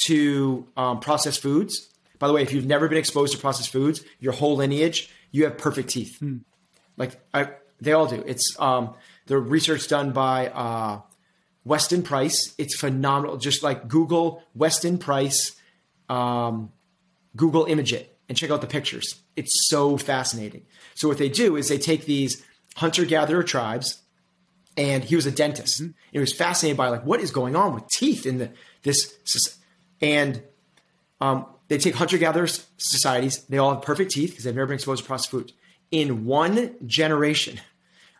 to 0.06 0.66
um, 0.76 0.98
processed 0.98 1.40
foods. 1.40 1.90
By 2.18 2.26
the 2.26 2.32
way, 2.32 2.42
if 2.42 2.52
you've 2.52 2.66
never 2.66 2.88
been 2.88 2.98
exposed 2.98 3.34
to 3.34 3.38
processed 3.38 3.70
foods, 3.70 4.02
your 4.18 4.32
whole 4.32 4.56
lineage, 4.56 5.12
you 5.30 5.44
have 5.44 5.56
perfect 5.58 5.90
teeth. 5.90 6.18
Mm. 6.20 6.40
Like 6.96 7.20
I, 7.32 7.50
they 7.80 7.92
all 7.92 8.06
do. 8.06 8.22
It's 8.26 8.56
um, 8.58 8.94
the 9.26 9.38
research 9.38 9.88
done 9.88 10.12
by 10.12 10.48
uh, 10.48 11.00
Weston 11.64 12.02
Price. 12.02 12.54
It's 12.58 12.76
phenomenal. 12.76 13.36
Just 13.36 13.62
like 13.62 13.88
Google 13.88 14.42
Weston 14.54 14.98
Price, 14.98 15.54
um, 16.08 16.72
Google 17.36 17.66
image 17.66 17.92
it 17.92 18.16
and 18.28 18.36
check 18.36 18.50
out 18.50 18.60
the 18.60 18.66
pictures. 18.66 19.16
It's 19.36 19.68
so 19.68 19.96
fascinating. 19.96 20.66
So 20.94 21.08
what 21.08 21.18
they 21.18 21.28
do 21.28 21.56
is 21.56 21.68
they 21.68 21.78
take 21.78 22.04
these 22.04 22.44
hunter 22.76 23.04
gatherer 23.04 23.42
tribes 23.42 24.02
and 24.76 25.02
he 25.02 25.16
was 25.16 25.26
a 25.26 25.30
dentist. 25.30 25.82
Mm-hmm. 25.82 25.92
He 26.12 26.18
was 26.18 26.32
fascinated 26.32 26.76
by 26.76 26.88
like 26.88 27.04
what 27.04 27.20
is 27.20 27.30
going 27.30 27.56
on 27.56 27.74
with 27.74 27.88
teeth 27.88 28.26
in 28.26 28.38
the 28.38 28.50
this 28.82 29.14
and 30.00 30.42
um, 31.20 31.46
they 31.68 31.78
take 31.78 31.94
hunter 31.94 32.18
gatherer 32.18 32.46
societies. 32.76 33.44
They 33.44 33.58
all 33.58 33.74
have 33.74 33.82
perfect 33.82 34.12
teeth 34.12 34.30
because 34.30 34.44
they've 34.44 34.54
never 34.54 34.66
been 34.66 34.76
exposed 34.76 35.02
to 35.02 35.06
processed 35.06 35.30
food. 35.30 35.52
In 35.90 36.24
one 36.24 36.74
generation 36.86 37.60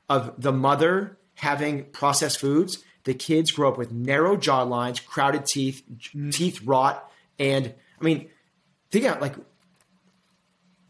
of 0.09 0.41
the 0.41 0.53
mother 0.53 1.19
having 1.35 1.85
processed 1.87 2.41
foods, 2.41 2.83
the 3.05 3.15
kids 3.15 3.51
grow 3.51 3.69
up 3.69 3.79
with 3.79 3.93
narrow 3.93 4.37
jaw 4.37 4.63
lines, 4.63 5.01
crowded 5.01 5.47
teeth, 5.47 5.83
mm-hmm. 5.91 6.31
teeth 6.31 6.61
rot, 6.63 7.11
and 7.39 7.75
I 8.01 8.05
mean, 8.05 8.29
think 8.91 9.05
about 9.05 9.21
like 9.21 9.35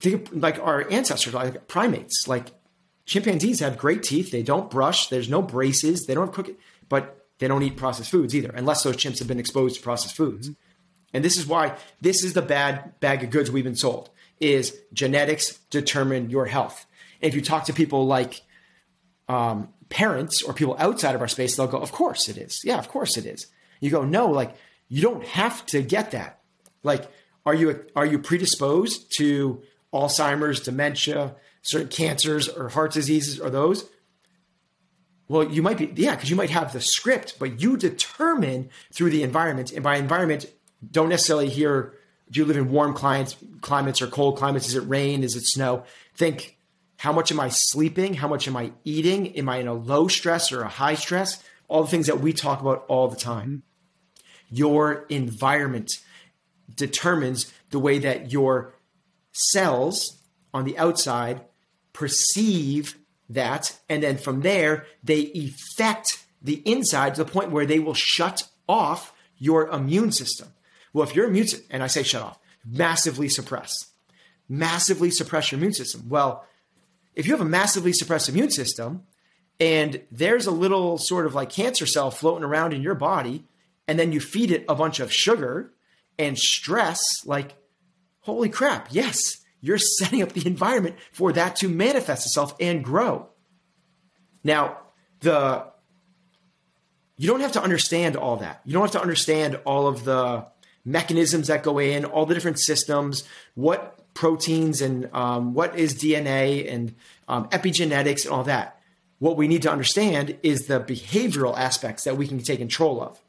think 0.00 0.28
of, 0.28 0.36
like 0.36 0.58
our 0.58 0.90
ancestors, 0.90 1.34
like 1.34 1.68
primates, 1.68 2.26
like 2.26 2.46
chimpanzees 3.06 3.60
have 3.60 3.78
great 3.78 4.02
teeth. 4.02 4.30
They 4.30 4.42
don't 4.42 4.70
brush. 4.70 5.08
There's 5.08 5.28
no 5.28 5.42
braces. 5.42 6.06
They 6.06 6.14
don't 6.14 6.26
have 6.26 6.34
cooking, 6.34 6.56
but 6.88 7.26
they 7.38 7.48
don't 7.48 7.62
eat 7.62 7.76
processed 7.76 8.10
foods 8.10 8.34
either, 8.34 8.50
unless 8.50 8.82
those 8.82 8.96
chimps 8.96 9.18
have 9.18 9.28
been 9.28 9.38
exposed 9.38 9.76
to 9.76 9.82
processed 9.82 10.16
foods. 10.16 10.48
Mm-hmm. 10.48 10.60
And 11.14 11.24
this 11.24 11.36
is 11.36 11.46
why 11.46 11.76
this 12.00 12.22
is 12.22 12.34
the 12.34 12.42
bad 12.42 12.98
bag 13.00 13.22
of 13.22 13.30
goods 13.30 13.50
we've 13.50 13.64
been 13.64 13.76
sold 13.76 14.10
is 14.40 14.76
genetics 14.92 15.58
determine 15.70 16.30
your 16.30 16.46
health. 16.46 16.86
And 17.20 17.28
if 17.28 17.34
you 17.34 17.42
talk 17.42 17.64
to 17.64 17.72
people 17.72 18.06
like 18.06 18.42
um, 19.28 19.68
parents 19.88 20.42
or 20.42 20.52
people 20.52 20.76
outside 20.78 21.14
of 21.14 21.20
our 21.20 21.28
space, 21.28 21.56
they'll 21.56 21.66
go, 21.66 21.78
"Of 21.78 21.92
course 21.92 22.28
it 22.28 22.36
is. 22.36 22.60
Yeah, 22.64 22.78
of 22.78 22.88
course 22.88 23.16
it 23.16 23.26
is." 23.26 23.46
You 23.80 23.90
go, 23.90 24.04
"No, 24.04 24.26
like 24.28 24.54
you 24.88 25.02
don't 25.02 25.24
have 25.24 25.64
to 25.66 25.82
get 25.82 26.12
that. 26.12 26.40
Like, 26.82 27.10
are 27.44 27.54
you 27.54 27.84
are 27.94 28.06
you 28.06 28.18
predisposed 28.18 29.12
to 29.18 29.62
Alzheimer's, 29.92 30.60
dementia, 30.60 31.34
certain 31.62 31.88
cancers 31.88 32.48
or 32.48 32.68
heart 32.68 32.92
diseases 32.92 33.40
or 33.40 33.50
those, 33.50 33.88
well, 35.28 35.44
you 35.50 35.62
might 35.62 35.76
be, 35.76 35.92
yeah, 35.94 36.14
because 36.14 36.30
you 36.30 36.36
might 36.36 36.50
have 36.50 36.72
the 36.72 36.80
script, 36.80 37.34
but 37.38 37.60
you 37.60 37.76
determine 37.76 38.70
through 38.92 39.10
the 39.10 39.22
environment. 39.22 39.72
And 39.72 39.82
by 39.82 39.96
environment, 39.96 40.46
don't 40.90 41.10
necessarily 41.10 41.48
hear 41.48 41.94
do 42.30 42.40
you 42.40 42.46
live 42.46 42.58
in 42.58 42.70
warm 42.70 42.92
climates, 42.92 43.36
climates 43.62 44.02
or 44.02 44.06
cold 44.06 44.36
climates? 44.36 44.68
Is 44.68 44.74
it 44.74 44.86
rain? 44.86 45.24
Is 45.24 45.34
it 45.34 45.44
snow? 45.46 45.84
Think 46.14 46.57
how 46.98 47.12
much 47.12 47.30
am 47.30 47.38
I 47.38 47.48
sleeping? 47.48 48.14
How 48.14 48.26
much 48.26 48.48
am 48.48 48.56
I 48.56 48.72
eating? 48.84 49.36
Am 49.38 49.48
I 49.48 49.58
in 49.58 49.68
a 49.68 49.72
low 49.72 50.08
stress 50.08 50.50
or 50.50 50.62
a 50.62 50.68
high 50.68 50.96
stress? 50.96 51.42
All 51.68 51.84
the 51.84 51.90
things 51.90 52.06
that 52.06 52.20
we 52.20 52.32
talk 52.32 52.60
about 52.60 52.84
all 52.88 53.06
the 53.06 53.16
time. 53.16 53.48
Mm-hmm. 53.48 54.56
Your 54.56 55.06
environment 55.08 55.92
determines 56.74 57.52
the 57.70 57.78
way 57.78 57.98
that 58.00 58.32
your 58.32 58.74
cells 59.30 60.20
on 60.52 60.64
the 60.64 60.76
outside 60.76 61.42
perceive 61.92 62.96
that. 63.28 63.78
And 63.88 64.02
then 64.02 64.18
from 64.18 64.40
there, 64.40 64.84
they 65.04 65.30
affect 65.32 66.24
the 66.42 66.62
inside 66.64 67.14
to 67.14 67.22
the 67.22 67.30
point 67.30 67.52
where 67.52 67.66
they 67.66 67.78
will 67.78 67.94
shut 67.94 68.48
off 68.68 69.12
your 69.36 69.68
immune 69.68 70.10
system. 70.10 70.48
Well, 70.92 71.06
if 71.06 71.14
your 71.14 71.26
immune 71.26 71.46
system, 71.46 71.68
and 71.70 71.84
I 71.84 71.86
say 71.86 72.02
shut 72.02 72.22
off, 72.22 72.40
massively 72.66 73.28
suppress, 73.28 73.72
massively 74.48 75.12
suppress 75.12 75.52
your 75.52 75.58
immune 75.58 75.74
system. 75.74 76.08
Well, 76.08 76.44
if 77.18 77.26
you 77.26 77.32
have 77.32 77.40
a 77.40 77.44
massively 77.44 77.92
suppressed 77.92 78.28
immune 78.28 78.50
system 78.50 79.02
and 79.58 80.00
there's 80.12 80.46
a 80.46 80.52
little 80.52 80.98
sort 80.98 81.26
of 81.26 81.34
like 81.34 81.50
cancer 81.50 81.84
cell 81.84 82.12
floating 82.12 82.44
around 82.44 82.72
in 82.72 82.80
your 82.80 82.94
body, 82.94 83.44
and 83.88 83.98
then 83.98 84.12
you 84.12 84.20
feed 84.20 84.52
it 84.52 84.64
a 84.68 84.74
bunch 84.76 85.00
of 85.00 85.12
sugar 85.12 85.72
and 86.16 86.38
stress, 86.38 87.00
like, 87.26 87.56
holy 88.20 88.48
crap, 88.48 88.88
yes, 88.92 89.18
you're 89.60 89.78
setting 89.98 90.22
up 90.22 90.32
the 90.32 90.46
environment 90.46 90.94
for 91.10 91.32
that 91.32 91.56
to 91.56 91.68
manifest 91.68 92.24
itself 92.24 92.54
and 92.60 92.84
grow. 92.84 93.28
Now, 94.44 94.78
the 95.20 95.66
you 97.16 97.26
don't 97.26 97.40
have 97.40 97.52
to 97.52 97.62
understand 97.62 98.14
all 98.14 98.36
that. 98.36 98.60
You 98.64 98.74
don't 98.74 98.82
have 98.82 98.92
to 98.92 99.02
understand 99.02 99.58
all 99.64 99.88
of 99.88 100.04
the 100.04 100.46
mechanisms 100.84 101.48
that 101.48 101.64
go 101.64 101.80
in, 101.80 102.04
all 102.04 102.26
the 102.26 102.34
different 102.34 102.60
systems, 102.60 103.24
what 103.56 103.97
proteins 104.18 104.82
and 104.82 105.08
um, 105.14 105.54
what 105.54 105.78
is 105.78 105.94
DNA 105.94 106.72
and 106.72 106.94
um, 107.28 107.48
epigenetics 107.50 108.24
and 108.24 108.34
all 108.34 108.44
that. 108.44 108.80
What 109.20 109.36
we 109.36 109.48
need 109.48 109.62
to 109.62 109.70
understand 109.70 110.36
is 110.42 110.66
the 110.66 110.80
behavioral 110.80 111.56
aspects 111.56 112.04
that 112.04 112.16
we 112.16 112.26
can 112.26 112.38
take 112.38 112.58
control 112.58 113.00
of. 113.00 113.20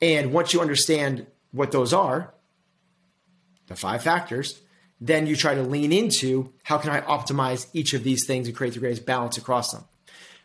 And 0.00 0.32
once 0.32 0.52
you 0.52 0.60
understand 0.60 1.26
what 1.50 1.72
those 1.72 1.92
are, 1.92 2.32
the 3.66 3.76
five 3.76 4.02
factors, 4.02 4.60
then 5.00 5.26
you 5.26 5.36
try 5.36 5.54
to 5.54 5.62
lean 5.62 5.92
into 5.92 6.52
how 6.62 6.78
can 6.78 6.90
I 6.90 7.00
optimize 7.00 7.66
each 7.72 7.92
of 7.92 8.04
these 8.04 8.24
things 8.26 8.46
and 8.46 8.56
create 8.56 8.74
the 8.74 8.80
greatest 8.80 9.04
balance 9.04 9.36
across 9.36 9.72
them 9.72 9.84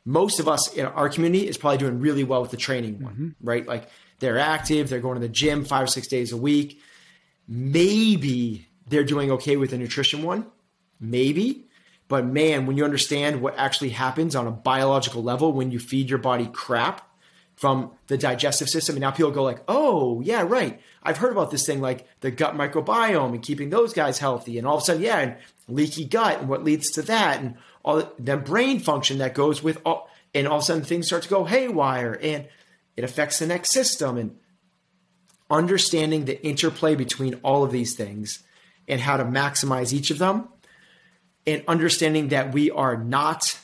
most 0.08 0.40
of 0.40 0.48
us 0.48 0.74
in 0.74 0.86
our 0.86 1.10
community 1.10 1.50
is 1.50 1.58
probably 1.58 1.80
doing 1.80 2.00
really 2.00 2.24
well 2.24 2.42
with 2.42 2.50
the 2.50 2.58
training 2.58 3.04
one, 3.04 3.14
mm-hmm. 3.14 3.30
right? 3.42 3.68
Like 3.68 3.90
they're 4.20 4.40
active, 4.40 4.88
they're 4.88 5.02
going 5.02 5.16
to 5.16 5.20
the 5.20 5.28
gym 5.28 5.66
five 5.66 5.84
or 5.84 5.88
six 5.88 6.08
days 6.08 6.32
a 6.32 6.38
week. 6.38 6.82
Maybe 7.46 8.67
they're 8.88 9.04
doing 9.04 9.32
okay 9.32 9.58
with 9.58 9.72
the 9.72 9.78
nutrition 9.78 10.24
one, 10.24 10.48
maybe. 11.00 11.66
But 12.08 12.26
man, 12.26 12.66
when 12.66 12.78
you 12.78 12.86
understand 12.86 13.42
what 13.42 13.58
actually 13.58 13.90
happens 13.90 14.36
on 14.36 14.48
a 14.48 14.52
biological 14.52 15.22
level 15.22 15.52
when 15.52 15.72
you 15.72 15.80
feed 15.80 16.10
your 16.10 16.20
body 16.20 16.48
crap 16.48 17.04
from 17.56 17.92
the 18.08 18.18
digestive 18.18 18.70
system, 18.70 18.96
and 18.96 19.02
now 19.02 19.12
people 19.12 19.32
go 19.32 19.44
like, 19.44 19.64
"Oh, 19.68 20.22
yeah, 20.22 20.44
right. 20.44 20.80
I've 21.04 21.18
heard 21.18 21.32
about 21.32 21.52
this 21.52 21.66
thing 21.66 21.82
like 21.82 22.08
the 22.22 22.32
gut 22.32 22.56
microbiome 22.56 23.34
and 23.34 23.42
keeping 23.42 23.72
those 23.72 23.94
guys 23.94 24.20
healthy." 24.20 24.58
And 24.58 24.68
all 24.68 24.78
of 24.78 24.84
a 24.84 24.86
sudden, 24.86 25.02
yeah, 25.02 25.20
and 25.20 25.36
leaky 25.68 26.06
gut 26.06 26.40
and 26.40 26.50
what 26.50 26.64
leads 26.64 26.92
to 26.92 27.02
that, 27.04 27.42
and 27.42 27.56
all 27.84 28.14
the 28.20 28.38
brain 28.38 28.80
function 28.80 29.18
that 29.18 29.34
goes 29.34 29.64
with 29.64 29.82
all, 29.86 30.10
and 30.34 30.48
all 30.48 30.58
of 30.58 30.64
a 30.64 30.66
sudden 30.66 30.84
things 30.84 31.08
start 31.08 31.24
to 31.24 31.30
go 31.30 31.46
haywire 31.46 32.18
and 32.22 32.48
it 32.96 33.04
affects 33.04 33.40
the 33.40 33.48
next 33.48 33.72
system 33.72 34.18
and 34.18 34.38
understanding 35.50 36.26
the 36.26 36.44
interplay 36.46 36.96
between 36.96 37.36
all 37.36 37.64
of 37.64 37.72
these 37.72 37.96
things 37.96 38.44
and 38.88 39.02
how 39.02 39.18
to 39.18 39.26
maximize 39.26 39.94
each 39.94 40.12
of 40.12 40.18
them 40.18 40.50
and 41.46 41.64
understanding 41.68 42.28
that 42.28 42.54
we 42.54 42.70
are 42.70 42.98
not 42.98 43.58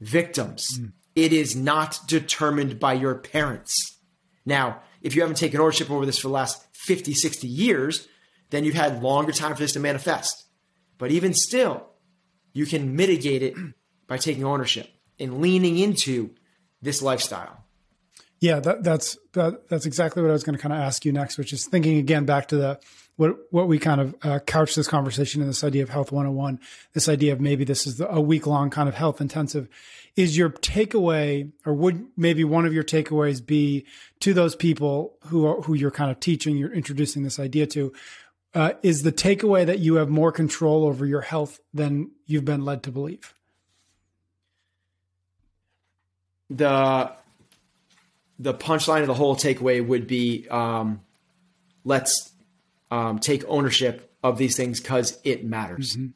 victims. 0.00 0.66
Mm. 0.78 0.92
It 1.14 1.32
is 1.32 1.54
not 1.54 2.00
determined 2.06 2.80
by 2.80 2.94
your 2.94 3.14
parents. 3.14 3.98
Now, 4.44 4.80
if 5.00 5.14
you 5.14 5.22
haven't 5.22 5.36
taken 5.36 5.60
ownership 5.60 5.90
over 5.90 6.04
this 6.04 6.18
for 6.18 6.28
the 6.28 6.34
last 6.34 6.64
50, 6.74 7.14
60 7.14 7.46
years, 7.46 8.08
then 8.50 8.64
you've 8.64 8.74
had 8.74 9.02
longer 9.02 9.32
time 9.32 9.54
for 9.54 9.60
this 9.60 9.72
to 9.72 9.80
manifest. 9.80 10.44
But 10.98 11.12
even 11.12 11.32
still, 11.34 11.86
you 12.52 12.66
can 12.66 12.96
mitigate 12.96 13.42
it 13.42 13.54
by 14.06 14.18
taking 14.18 14.44
ownership 14.44 14.90
and 15.18 15.40
leaning 15.40 15.78
into 15.78 16.30
this 16.82 17.00
lifestyle. 17.00 17.64
Yeah, 18.40 18.60
that, 18.60 18.82
that's 18.82 19.16
that, 19.32 19.68
that's 19.68 19.86
exactly 19.86 20.20
what 20.20 20.28
I 20.28 20.32
was 20.32 20.42
going 20.42 20.56
to 20.56 20.60
kind 20.60 20.72
of 20.72 20.78
ask 20.80 21.04
you 21.04 21.12
next, 21.12 21.38
which 21.38 21.52
is 21.52 21.66
thinking 21.66 21.96
again 21.96 22.26
back 22.26 22.48
to 22.48 22.56
the 22.56 22.80
what 23.16 23.36
what 23.50 23.68
we 23.68 23.78
kind 23.78 24.00
of 24.00 24.14
uh, 24.22 24.38
couch 24.40 24.74
this 24.74 24.88
conversation 24.88 25.40
in 25.40 25.46
this 25.46 25.64
idea 25.64 25.82
of 25.82 25.90
health 25.90 26.12
101, 26.12 26.58
this 26.92 27.08
idea 27.08 27.32
of 27.32 27.40
maybe 27.40 27.64
this 27.64 27.86
is 27.86 27.98
the, 27.98 28.10
a 28.10 28.20
week 28.20 28.46
long 28.46 28.70
kind 28.70 28.88
of 28.88 28.94
health 28.94 29.20
intensive. 29.20 29.68
Is 30.16 30.36
your 30.36 30.50
takeaway, 30.50 31.50
or 31.66 31.74
would 31.74 32.06
maybe 32.16 32.44
one 32.44 32.66
of 32.66 32.72
your 32.72 32.84
takeaways 32.84 33.44
be 33.44 33.84
to 34.20 34.32
those 34.32 34.54
people 34.54 35.14
who 35.26 35.44
are, 35.46 35.60
who 35.62 35.74
you're 35.74 35.90
kind 35.90 36.10
of 36.10 36.20
teaching, 36.20 36.56
you're 36.56 36.72
introducing 36.72 37.24
this 37.24 37.40
idea 37.40 37.66
to? 37.68 37.92
uh, 38.54 38.72
is 38.82 39.02
the 39.02 39.12
takeaway 39.12 39.66
that 39.66 39.80
you 39.80 39.96
have 39.96 40.08
more 40.08 40.30
control 40.30 40.84
over 40.84 41.04
your 41.04 41.22
health 41.22 41.60
than 41.72 42.10
you've 42.26 42.44
been 42.44 42.64
led 42.64 42.82
to 42.84 42.90
believe? 42.90 43.34
The 46.50 47.12
the 48.38 48.54
punchline 48.54 49.00
of 49.00 49.06
the 49.06 49.14
whole 49.14 49.34
takeaway 49.34 49.84
would 49.84 50.06
be 50.06 50.46
um, 50.48 51.00
let's 51.84 52.32
um, 52.94 53.18
take 53.18 53.44
ownership 53.48 54.08
of 54.22 54.38
these 54.38 54.56
things 54.56 54.80
because 54.80 55.18
it 55.24 55.44
matters. 55.44 55.96
Mm-hmm. 55.96 56.06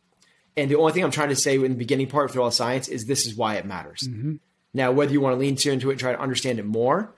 And 0.57 0.71
the 0.71 0.77
only 0.77 0.93
thing 0.93 1.03
I'm 1.03 1.11
trying 1.11 1.31
to 1.31 1.37
say 1.37 1.57
in 1.57 1.63
the 1.63 1.75
beginning 1.75 2.07
part 2.07 2.31
through 2.31 2.43
all 2.43 2.53
science 2.53 2.87
is 2.87 3.05
this 3.05 3.27
is 3.27 3.35
why 3.35 3.57
it 3.57 3.67
matters. 3.67 4.03
Mm-hmm. 4.09 4.37
Now, 4.75 4.93
whether 4.93 5.13
you 5.13 5.21
want 5.21 5.35
to 5.35 5.41
lean 5.41 5.57
into 5.65 5.89
it 5.89 5.95
and 5.95 5.99
try 5.99 6.13
to 6.13 6.21
understand 6.21 6.61
it 6.61 6.67
more, 6.67 7.13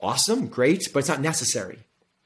awesome, 0.00 0.48
great, 0.48 0.88
but 0.94 1.00
it's 1.00 1.08
not 1.08 1.20
necessary, 1.20 1.80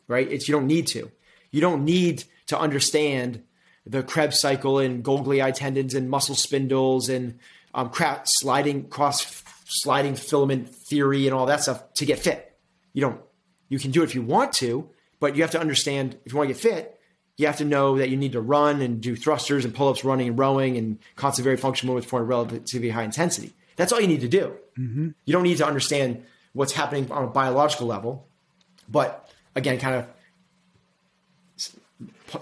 right? 0.07 0.31
It's 0.31 0.49
you 0.49 0.55
don't 0.55 0.69
need 0.69 0.87
to. 0.89 1.11
You 1.51 1.61
don't 1.61 1.85
need 1.85 2.23
to 2.47 2.59
understand 2.59 3.43
the 3.85 4.05
Krebs 4.05 4.39
cycle 4.39 4.79
and 4.79 5.05
Golgi 5.05 5.53
tendons 5.55 5.95
and 5.95 6.09
muscle 6.09 6.37
spindles 6.37 7.09
and 7.09 7.41
um, 7.75 7.91
sliding 8.25 8.89
cross 8.89 9.43
sliding 9.67 10.15
filament 10.15 10.69
theory 10.69 11.27
and 11.27 11.35
all 11.35 11.47
that 11.47 11.63
stuff 11.63 11.93
to 11.95 12.07
get 12.07 12.21
fit. 12.21 12.57
You 12.93 13.01
don't. 13.01 13.21
You 13.69 13.81
can 13.81 13.91
do 13.91 14.03
it 14.03 14.05
if 14.05 14.15
you 14.15 14.23
want 14.23 14.53
to, 14.55 14.89
but 15.25 15.37
you 15.37 15.43
have 15.43 15.53
to 15.53 15.59
understand 15.59 16.19
if 16.27 16.33
you 16.33 16.37
want 16.37 16.51
to 16.51 16.53
get 16.53 16.61
fit, 16.61 17.01
you 17.39 17.47
have 17.47 17.57
to 17.57 17.65
know 17.65 17.97
that 17.97 18.11
you 18.11 18.17
need 18.19 18.33
to 18.33 18.43
run 18.43 18.83
and 18.83 19.01
do 19.01 19.17
thrusters 19.17 19.65
and 19.65 19.75
pull 19.75 19.89
ups, 19.89 20.05
running 20.05 20.29
and 20.29 20.39
rowing, 20.39 20.77
and 20.77 20.99
constant 21.17 21.45
very 21.45 21.57
functional 21.57 21.95
movements 21.95 22.11
for 22.11 22.23
relatively 22.23 22.91
high 22.91 23.05
intensity. 23.05 23.55
That's 23.77 23.91
all 23.91 24.03
you 24.03 24.07
need 24.07 24.21
to 24.21 24.29
do. 24.29 24.55
Mm-hmm. 24.79 25.09
You 25.25 25.33
don't 25.33 25.45
need 25.45 25.57
to 25.57 25.67
understand 25.67 26.27
what's 26.53 26.73
happening 26.73 27.11
on 27.11 27.25
a 27.25 27.29
biological 27.29 27.87
level, 27.87 28.29
but 28.87 29.33
again, 29.55 29.79
kind 29.79 29.97
of 29.97 30.07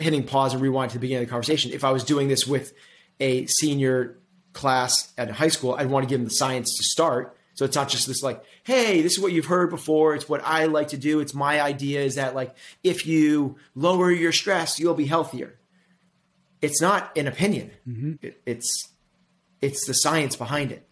hitting 0.00 0.24
pause 0.24 0.52
and 0.52 0.60
rewind 0.60 0.90
to 0.90 0.96
the 0.96 1.00
beginning 1.00 1.22
of 1.22 1.28
the 1.28 1.30
conversation. 1.30 1.70
If 1.70 1.84
I 1.84 1.92
was 1.92 2.02
doing 2.02 2.26
this 2.26 2.48
with 2.48 2.72
a 3.20 3.46
senior 3.46 4.18
class 4.54 5.12
at 5.16 5.30
a 5.30 5.34
high 5.34 5.50
school, 5.50 5.76
I'd 5.78 5.88
want 5.88 6.02
to 6.02 6.08
give 6.08 6.18
them 6.18 6.24
the 6.24 6.34
science 6.34 6.76
to 6.78 6.82
start. 6.82 7.36
So 7.54 7.64
it's 7.64 7.76
not 7.76 7.88
just 7.88 8.06
this 8.06 8.22
like, 8.22 8.42
hey, 8.64 9.02
this 9.02 9.12
is 9.12 9.20
what 9.20 9.32
you've 9.32 9.46
heard 9.46 9.70
before. 9.70 10.14
It's 10.14 10.28
what 10.28 10.42
I 10.44 10.66
like 10.66 10.88
to 10.88 10.96
do. 10.96 11.20
It's 11.20 11.34
my 11.34 11.60
idea 11.60 12.00
is 12.00 12.14
that 12.14 12.34
like 12.34 12.54
if 12.82 13.06
you 13.06 13.56
lower 13.74 14.10
your 14.10 14.32
stress, 14.32 14.78
you'll 14.78 14.94
be 14.94 15.06
healthier. 15.06 15.58
It's 16.60 16.80
not 16.80 17.16
an 17.16 17.26
opinion. 17.26 17.72
Mm-hmm. 17.86 18.12
It, 18.22 18.40
it's 18.46 18.88
it's 19.60 19.86
the 19.86 19.94
science 19.94 20.36
behind 20.36 20.72
it. 20.72 20.86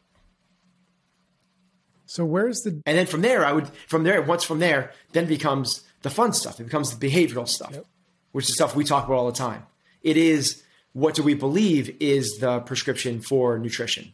So 2.06 2.24
where's 2.24 2.60
the 2.60 2.82
and 2.84 2.98
then 2.98 3.06
from 3.06 3.22
there 3.22 3.44
I 3.44 3.52
would 3.52 3.68
from 3.88 4.02
there 4.02 4.20
once 4.20 4.44
from 4.44 4.58
there 4.58 4.92
then 5.12 5.26
becomes 5.26 5.82
the 6.02 6.10
fun 6.10 6.32
stuff. 6.32 6.60
It 6.60 6.64
becomes 6.64 6.94
the 6.94 7.08
behavioral 7.08 7.48
stuff. 7.48 7.72
Yep 7.72 7.86
which 8.32 8.48
is 8.48 8.54
stuff 8.54 8.76
we 8.76 8.84
talk 8.84 9.06
about 9.06 9.16
all 9.16 9.26
the 9.26 9.36
time. 9.36 9.66
It 10.02 10.16
is 10.16 10.62
what 10.92 11.14
do 11.14 11.22
we 11.22 11.34
believe 11.34 11.96
is 12.00 12.38
the 12.40 12.60
prescription 12.60 13.20
for 13.20 13.58
nutrition? 13.58 14.12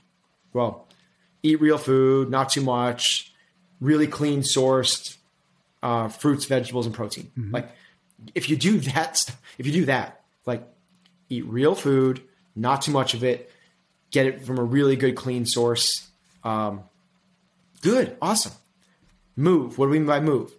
Well, 0.53 0.86
eat 1.47 1.61
real 1.61 1.79
food, 1.79 2.31
not 2.31 2.51
too 2.51 2.61
much, 2.61 3.33
really 3.81 4.07
clean 4.07 4.41
sourced 4.41 5.17
uh, 5.83 6.09
fruits, 6.09 6.45
vegetables, 6.47 6.87
and 6.87 6.95
protein. 6.95 7.31
Mm-hmm. 7.39 7.55
Like 7.55 7.71
if 8.35 8.49
you 8.49 8.57
do 8.57 8.79
that, 8.81 9.25
if 9.59 9.67
you 9.67 9.73
do 9.73 9.85
that, 9.87 10.23
like 10.45 10.67
eat 11.29 11.45
real 11.47 11.75
food, 11.75 12.23
not 12.55 12.83
too 12.83 12.93
much 12.93 13.15
of 13.15 13.23
it, 13.23 13.51
get 14.11 14.27
it 14.27 14.45
from 14.45 14.59
a 14.59 14.65
really 14.65 14.97
good, 14.97 15.15
clean 15.15 15.47
source. 15.47 16.09
Um, 16.45 16.85
good, 17.83 18.17
awesome. 18.23 18.53
Move. 19.37 19.79
What 19.79 19.87
do 19.87 19.91
we 19.91 19.99
mean 19.99 20.07
by 20.07 20.21
move? 20.21 20.53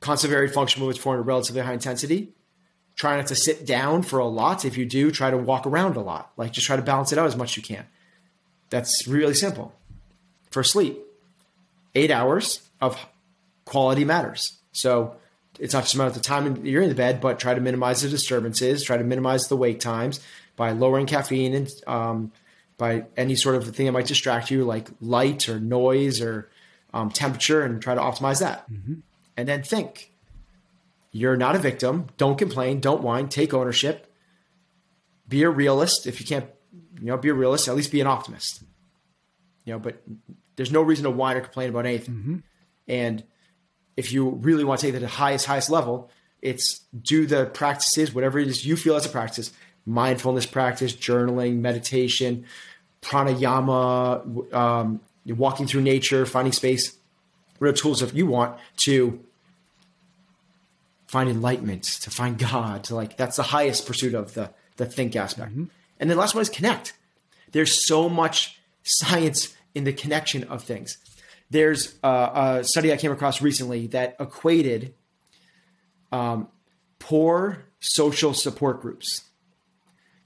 constant 0.00 0.30
varied 0.30 0.52
function 0.52 0.80
movements 0.80 0.98
performed 0.98 1.20
at 1.20 1.26
relatively 1.26 1.62
high 1.62 1.74
intensity. 1.74 2.32
Try 2.96 3.16
not 3.16 3.28
to 3.28 3.36
sit 3.36 3.64
down 3.64 4.02
for 4.02 4.18
a 4.18 4.26
lot. 4.26 4.64
If 4.64 4.76
you 4.76 4.84
do, 4.84 5.10
try 5.10 5.30
to 5.30 5.36
walk 5.36 5.66
around 5.66 5.96
a 5.96 6.00
lot. 6.00 6.32
Like 6.36 6.52
just 6.52 6.66
try 6.66 6.76
to 6.76 6.82
balance 6.82 7.12
it 7.12 7.18
out 7.18 7.26
as 7.26 7.36
much 7.36 7.52
as 7.52 7.56
you 7.58 7.62
can. 7.62 7.86
That's 8.70 9.06
really 9.06 9.34
simple. 9.34 9.74
For 10.50 10.64
sleep, 10.64 10.98
eight 11.94 12.10
hours 12.10 12.68
of 12.80 12.98
quality 13.64 14.04
matters. 14.04 14.58
So 14.72 15.16
it's 15.58 15.74
not 15.74 15.82
just 15.82 15.94
about 15.94 16.14
the 16.14 16.20
time 16.20 16.64
you're 16.64 16.82
in 16.82 16.88
the 16.88 16.94
bed, 16.94 17.20
but 17.20 17.38
try 17.38 17.54
to 17.54 17.60
minimize 17.60 18.02
the 18.02 18.08
disturbances, 18.08 18.82
try 18.82 18.96
to 18.96 19.04
minimize 19.04 19.48
the 19.48 19.56
wake 19.56 19.80
times 19.80 20.20
by 20.56 20.72
lowering 20.72 21.06
caffeine 21.06 21.54
and 21.54 21.68
um, 21.86 22.32
by 22.78 23.04
any 23.16 23.36
sort 23.36 23.56
of 23.56 23.74
thing 23.74 23.86
that 23.86 23.92
might 23.92 24.06
distract 24.06 24.50
you, 24.50 24.64
like 24.64 24.88
light 25.00 25.48
or 25.48 25.60
noise 25.60 26.20
or 26.20 26.48
um, 26.94 27.10
temperature, 27.10 27.62
and 27.62 27.82
try 27.82 27.94
to 27.94 28.00
optimize 28.00 28.40
that. 28.40 28.70
Mm-hmm. 28.70 28.94
And 29.36 29.48
then 29.48 29.62
think 29.62 30.12
you're 31.12 31.36
not 31.36 31.56
a 31.56 31.58
victim. 31.58 32.08
Don't 32.16 32.38
complain. 32.38 32.80
Don't 32.80 33.02
whine. 33.02 33.28
Take 33.28 33.52
ownership. 33.52 34.06
Be 35.28 35.42
a 35.42 35.50
realist. 35.50 36.06
If 36.06 36.20
you 36.20 36.26
can't, 36.26 36.46
you 37.00 37.06
know, 37.06 37.16
be 37.16 37.28
a 37.28 37.34
realist. 37.34 37.68
At 37.68 37.76
least 37.76 37.90
be 37.90 38.00
an 38.00 38.06
optimist. 38.06 38.62
You 39.64 39.74
know, 39.74 39.78
but 39.78 40.02
there's 40.56 40.72
no 40.72 40.82
reason 40.82 41.04
to 41.04 41.10
whine 41.10 41.36
or 41.36 41.40
complain 41.40 41.70
about 41.70 41.86
anything. 41.86 42.14
Mm-hmm. 42.14 42.36
And 42.88 43.24
if 43.96 44.12
you 44.12 44.28
really 44.28 44.64
want 44.64 44.80
to 44.80 44.86
take 44.86 44.94
it 44.94 44.98
to 44.98 45.00
the 45.00 45.08
highest, 45.08 45.46
highest 45.46 45.70
level, 45.70 46.10
it's 46.42 46.80
do 47.00 47.26
the 47.26 47.46
practices, 47.46 48.14
whatever 48.14 48.38
it 48.38 48.48
is 48.48 48.66
you 48.66 48.76
feel 48.76 48.96
as 48.96 49.06
a 49.06 49.08
practice, 49.08 49.52
mindfulness 49.86 50.46
practice, 50.46 50.92
journaling, 50.94 51.60
meditation, 51.60 52.44
pranayama, 53.02 54.52
um, 54.54 55.00
walking 55.26 55.66
through 55.66 55.82
nature, 55.82 56.26
finding 56.26 56.52
space, 56.52 56.96
whatever 57.58 57.76
tools 57.76 58.02
if 58.02 58.14
you 58.14 58.26
want 58.26 58.58
to 58.84 59.22
find 61.06 61.28
enlightenment, 61.28 61.84
to 61.84 62.10
find 62.10 62.38
God, 62.38 62.84
to 62.84 62.94
like 62.94 63.16
that's 63.16 63.36
the 63.36 63.42
highest 63.42 63.86
pursuit 63.86 64.14
of 64.14 64.34
the 64.34 64.50
the 64.76 64.86
think 64.86 65.16
aspect. 65.16 65.52
Mm-hmm. 65.52 65.64
And 66.00 66.10
the 66.10 66.16
last 66.16 66.34
one 66.34 66.42
is 66.42 66.48
connect. 66.48 66.94
There's 67.52 67.86
so 67.86 68.08
much 68.08 68.58
science 68.82 69.54
in 69.74 69.84
the 69.84 69.92
connection 69.92 70.44
of 70.44 70.64
things. 70.64 70.98
There's 71.50 71.94
a, 72.02 72.08
a 72.08 72.64
study 72.64 72.92
I 72.92 72.96
came 72.96 73.12
across 73.12 73.42
recently 73.42 73.86
that 73.88 74.16
equated 74.18 74.94
um, 76.10 76.48
poor 76.98 77.64
social 77.80 78.34
support 78.34 78.80
groups. 78.80 79.24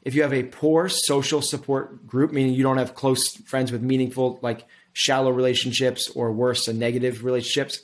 If 0.02 0.14
you 0.14 0.22
have 0.22 0.34
a 0.34 0.44
poor 0.44 0.88
social 0.88 1.42
support 1.42 2.06
group, 2.06 2.30
meaning 2.30 2.52
you 2.54 2.62
don't 2.62 2.78
have 2.78 2.94
close 2.94 3.36
friends 3.42 3.72
with 3.72 3.82
meaningful, 3.82 4.38
like 4.42 4.66
shallow 4.92 5.30
relationships 5.30 6.10
or 6.14 6.30
worse, 6.30 6.68
a 6.68 6.72
negative 6.72 7.24
relationships, 7.24 7.80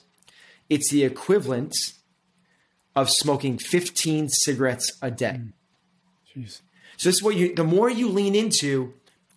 it's 0.69 0.91
the 0.91 1.03
equivalent 1.05 1.75
of 2.95 3.11
smoking 3.11 3.59
15 3.59 4.29
cigarettes 4.29 4.99
a 5.01 5.11
day. 5.11 5.41
Jeez. 6.37 6.61
So 7.01 7.09
this 7.09 7.17
is 7.17 7.23
what 7.23 7.35
you 7.35 7.55
the 7.55 7.65
more 7.65 7.89
you 7.89 8.11
lean 8.11 8.35
into 8.35 8.93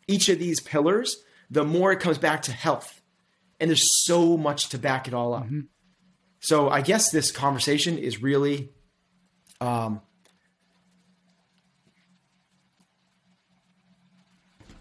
each 0.06 0.28
of 0.28 0.38
these 0.38 0.60
pillars, 0.60 1.16
the 1.50 1.64
more 1.64 1.94
it 1.94 2.02
comes 2.02 2.18
back 2.18 2.42
to 2.42 2.52
health 2.52 3.02
and 3.58 3.70
there's 3.70 3.88
so 4.04 4.36
much 4.36 4.68
to 4.70 4.78
back 4.78 5.08
it 5.08 5.14
all 5.14 5.34
up. 5.34 5.46
Mm-hmm. 5.46 5.62
So 6.42 6.70
I 6.70 6.82
guess 6.82 7.10
this 7.10 7.32
conversation 7.32 7.98
is 7.98 8.22
really 8.22 8.74
um, 9.62 10.02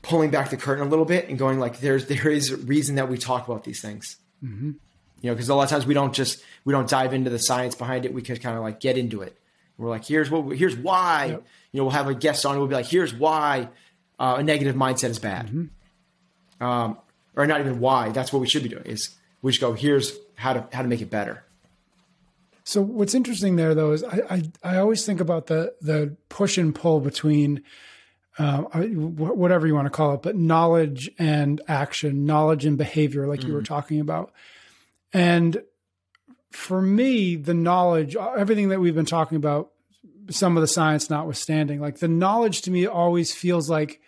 pulling 0.02 0.32
back 0.32 0.50
the 0.50 0.56
curtain 0.56 0.84
a 0.84 0.90
little 0.90 1.04
bit 1.04 1.28
and 1.28 1.38
going 1.38 1.60
like 1.60 1.78
there's 1.78 2.06
there 2.06 2.30
is 2.30 2.50
a 2.50 2.56
reason 2.56 2.96
that 2.96 3.08
we 3.08 3.16
talk 3.16 3.46
about 3.46 3.62
these 3.62 3.80
things. 3.80 4.16
Mm-hmm. 4.42 4.72
You 5.20 5.30
know, 5.30 5.34
because 5.34 5.48
a 5.48 5.54
lot 5.54 5.62
of 5.62 5.70
times 5.70 5.86
we 5.86 5.94
don't 5.94 6.12
just 6.12 6.42
we 6.64 6.72
don't 6.72 6.90
dive 6.90 7.14
into 7.14 7.30
the 7.30 7.38
science 7.38 7.76
behind 7.76 8.06
it. 8.06 8.12
We 8.12 8.22
could 8.22 8.42
kind 8.42 8.56
of 8.56 8.64
like 8.64 8.80
get 8.80 8.98
into 8.98 9.22
it. 9.22 9.38
We're 9.82 9.90
like, 9.90 10.06
here's 10.06 10.30
what 10.30 10.56
here's 10.56 10.76
why. 10.76 11.26
Yep. 11.26 11.46
You 11.72 11.78
know, 11.78 11.84
we'll 11.84 11.92
have 11.92 12.08
a 12.08 12.14
guest 12.14 12.46
on. 12.46 12.56
We'll 12.56 12.68
be 12.68 12.74
like, 12.74 12.86
here's 12.86 13.12
why 13.12 13.68
uh, 14.18 14.36
a 14.38 14.42
negative 14.42 14.76
mindset 14.76 15.10
is 15.10 15.18
bad. 15.18 15.48
Mm-hmm. 15.48 16.64
Um, 16.64 16.98
or 17.34 17.46
not 17.46 17.60
even 17.60 17.80
why. 17.80 18.10
That's 18.10 18.32
what 18.32 18.40
we 18.40 18.48
should 18.48 18.62
be 18.62 18.68
doing. 18.68 18.84
Is 18.84 19.10
we 19.42 19.52
should 19.52 19.60
go. 19.60 19.72
Here's 19.72 20.16
how 20.36 20.52
to 20.52 20.68
how 20.72 20.82
to 20.82 20.88
make 20.88 21.00
it 21.00 21.10
better. 21.10 21.42
So 22.64 22.80
what's 22.80 23.14
interesting 23.14 23.56
there, 23.56 23.74
though, 23.74 23.90
is 23.90 24.04
I 24.04 24.20
I, 24.30 24.42
I 24.62 24.76
always 24.78 25.04
think 25.04 25.20
about 25.20 25.46
the 25.46 25.74
the 25.80 26.16
push 26.28 26.56
and 26.58 26.74
pull 26.74 27.00
between. 27.00 27.62
Uh, 28.38 28.62
whatever 28.62 29.66
you 29.66 29.74
want 29.74 29.84
to 29.84 29.90
call 29.90 30.14
it, 30.14 30.22
but 30.22 30.34
knowledge 30.34 31.10
and 31.18 31.60
action, 31.68 32.24
knowledge 32.24 32.64
and 32.64 32.78
behavior, 32.78 33.26
like 33.26 33.40
mm. 33.40 33.48
you 33.48 33.52
were 33.52 33.60
mm. 33.60 33.66
talking 33.66 34.00
about. 34.00 34.32
And 35.12 35.62
for 36.50 36.80
me, 36.80 37.36
the 37.36 37.54
knowledge, 37.54 38.16
everything 38.16 38.70
that 38.70 38.80
we've 38.80 38.94
been 38.94 39.04
talking 39.04 39.36
about, 39.36 39.71
some 40.30 40.56
of 40.56 40.60
the 40.60 40.68
science 40.68 41.10
notwithstanding, 41.10 41.80
like 41.80 41.98
the 41.98 42.08
knowledge 42.08 42.62
to 42.62 42.70
me 42.70 42.86
always 42.86 43.34
feels 43.34 43.68
like 43.68 44.00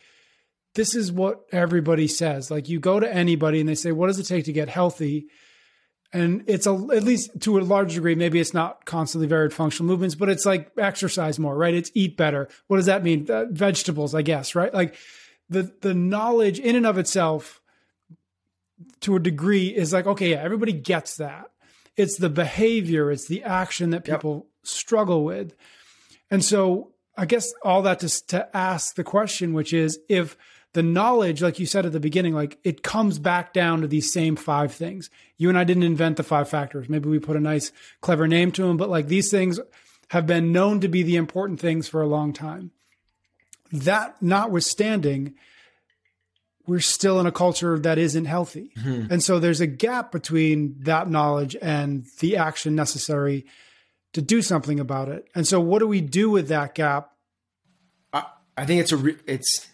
this 0.75 0.95
is 0.95 1.13
what 1.13 1.45
everybody 1.53 2.09
says. 2.09 2.51
Like 2.51 2.69
you 2.69 2.81
go 2.81 2.99
to 3.01 3.13
anybody 3.13 3.61
and 3.61 3.69
they 3.69 3.75
say, 3.75 3.93
what 3.93 4.09
does 4.09 4.19
it 4.19 4.25
take 4.25 4.45
to 4.47 4.53
get 4.53 4.69
healthy? 4.69 5.29
And 6.13 6.45
it's 6.47 6.67
a, 6.67 6.73
at 6.73 7.03
least 7.03 7.41
to 7.41 7.59
a 7.59 7.61
large 7.61 7.95
degree, 7.95 8.15
maybe 8.15 8.41
it's 8.41 8.55
not 8.55 8.85
constantly 8.85 9.27
varied 9.27 9.53
functional 9.53 9.89
movements, 9.89 10.15
but 10.15 10.29
it's 10.29 10.47
like 10.47 10.71
exercise 10.79 11.39
more, 11.39 11.57
right? 11.57 11.75
It's 11.75 11.91
eat 11.95 12.17
better. 12.17 12.49
What 12.69 12.77
does 12.77 12.87
that 12.87 13.03
mean? 13.03 13.29
Uh, 13.29 13.47
vegetables, 13.51 14.15
I 14.15 14.23
guess, 14.23 14.55
right? 14.55 14.73
Like 14.73 14.97
the, 15.49 15.73
the 15.81 15.95
knowledge 15.95 16.59
in 16.59 16.77
and 16.77 16.87
of 16.87 16.99
itself 16.99 17.61
to 19.01 19.17
a 19.17 19.21
degree 19.21 19.69
is 19.69 19.93
like, 19.93 20.07
okay, 20.07 20.31
yeah, 20.31 20.43
everybody 20.43 20.73
gets 20.73 21.17
that. 21.17 21.51
It's 21.97 22.17
the 22.17 22.29
behavior, 22.31 23.11
it's 23.11 23.27
the 23.27 23.45
action 23.45 23.91
that 23.91 24.05
people 24.05 24.35
yep. 24.35 24.47
struggle 24.65 25.25
with. 25.25 25.55
And 26.31 26.45
so 26.45 26.93
I 27.17 27.27
guess 27.27 27.53
all 27.63 27.83
that 27.83 28.01
to, 28.01 28.27
to 28.27 28.57
ask 28.57 28.95
the 28.95 29.05
question, 29.05 29.53
which 29.53 29.73
is 29.73 29.99
if 30.09 30.37
the 30.73 30.83
knowledge, 30.83 31.41
like 31.41 31.61
you 31.61 31.67
said 31.67 31.87
at 31.87 31.93
the 31.93 32.01
beginning, 32.01 32.35
like 32.35 32.59
it 32.65 32.83
comes 32.83 33.19
back 33.19 33.53
down 33.53 33.81
to 33.81 33.87
these 33.87 34.13
same 34.13 34.35
five 34.35 34.73
things. 34.73 35.09
You 35.37 35.49
and 35.49 35.57
I 35.57 35.65
didn't 35.65 35.85
invent 35.85 36.17
the 36.17 36.25
five 36.25 36.49
factors. 36.49 36.89
Maybe 36.89 37.09
we 37.09 37.21
put 37.21 37.37
a 37.37 37.41
nice, 37.41 37.71
clever 38.01 38.27
name 38.27 38.51
to 38.53 38.63
them, 38.63 38.77
but 38.77 38.91
like 38.91 39.07
these 39.07 39.31
things 39.31 39.61
have 40.09 40.27
been 40.27 40.53
known 40.53 40.81
to 40.81 40.89
be 40.89 41.03
the 41.03 41.17
important 41.17 41.61
things 41.61 41.89
for 41.89 42.03
a 42.03 42.09
long 42.09 42.33
time. 42.33 42.73
That 43.73 44.21
notwithstanding, 44.21 45.35
we're 46.67 46.81
still 46.81 47.21
in 47.21 47.27
a 47.27 47.33
culture 47.33 47.79
that 47.79 47.99
isn't 47.99 48.25
healthy. 48.25 48.73
Mm-hmm. 48.77 49.13
And 49.13 49.23
so 49.23 49.39
there's 49.39 49.61
a 49.61 49.67
gap 49.67 50.11
between 50.11 50.77
that 50.81 51.09
knowledge 51.09 51.57
and 51.61 52.07
the 52.19 52.37
action 52.37 52.75
necessary 52.75 53.47
to 54.15 54.23
do 54.23 54.43
something 54.43 54.81
about 54.81 55.09
it. 55.09 55.29
And 55.35 55.47
so 55.47 55.61
what 55.61 55.81
do 55.81 55.87
we 55.87 56.01
do 56.01 56.31
with 56.31 56.49
that 56.49 56.75
gap? 56.75 57.13
I, 58.13 58.25
I 58.57 58.65
think 58.65 58.81
it's 58.81 58.93
a 58.93 58.97
re- 58.97 59.19
it's 59.27 59.69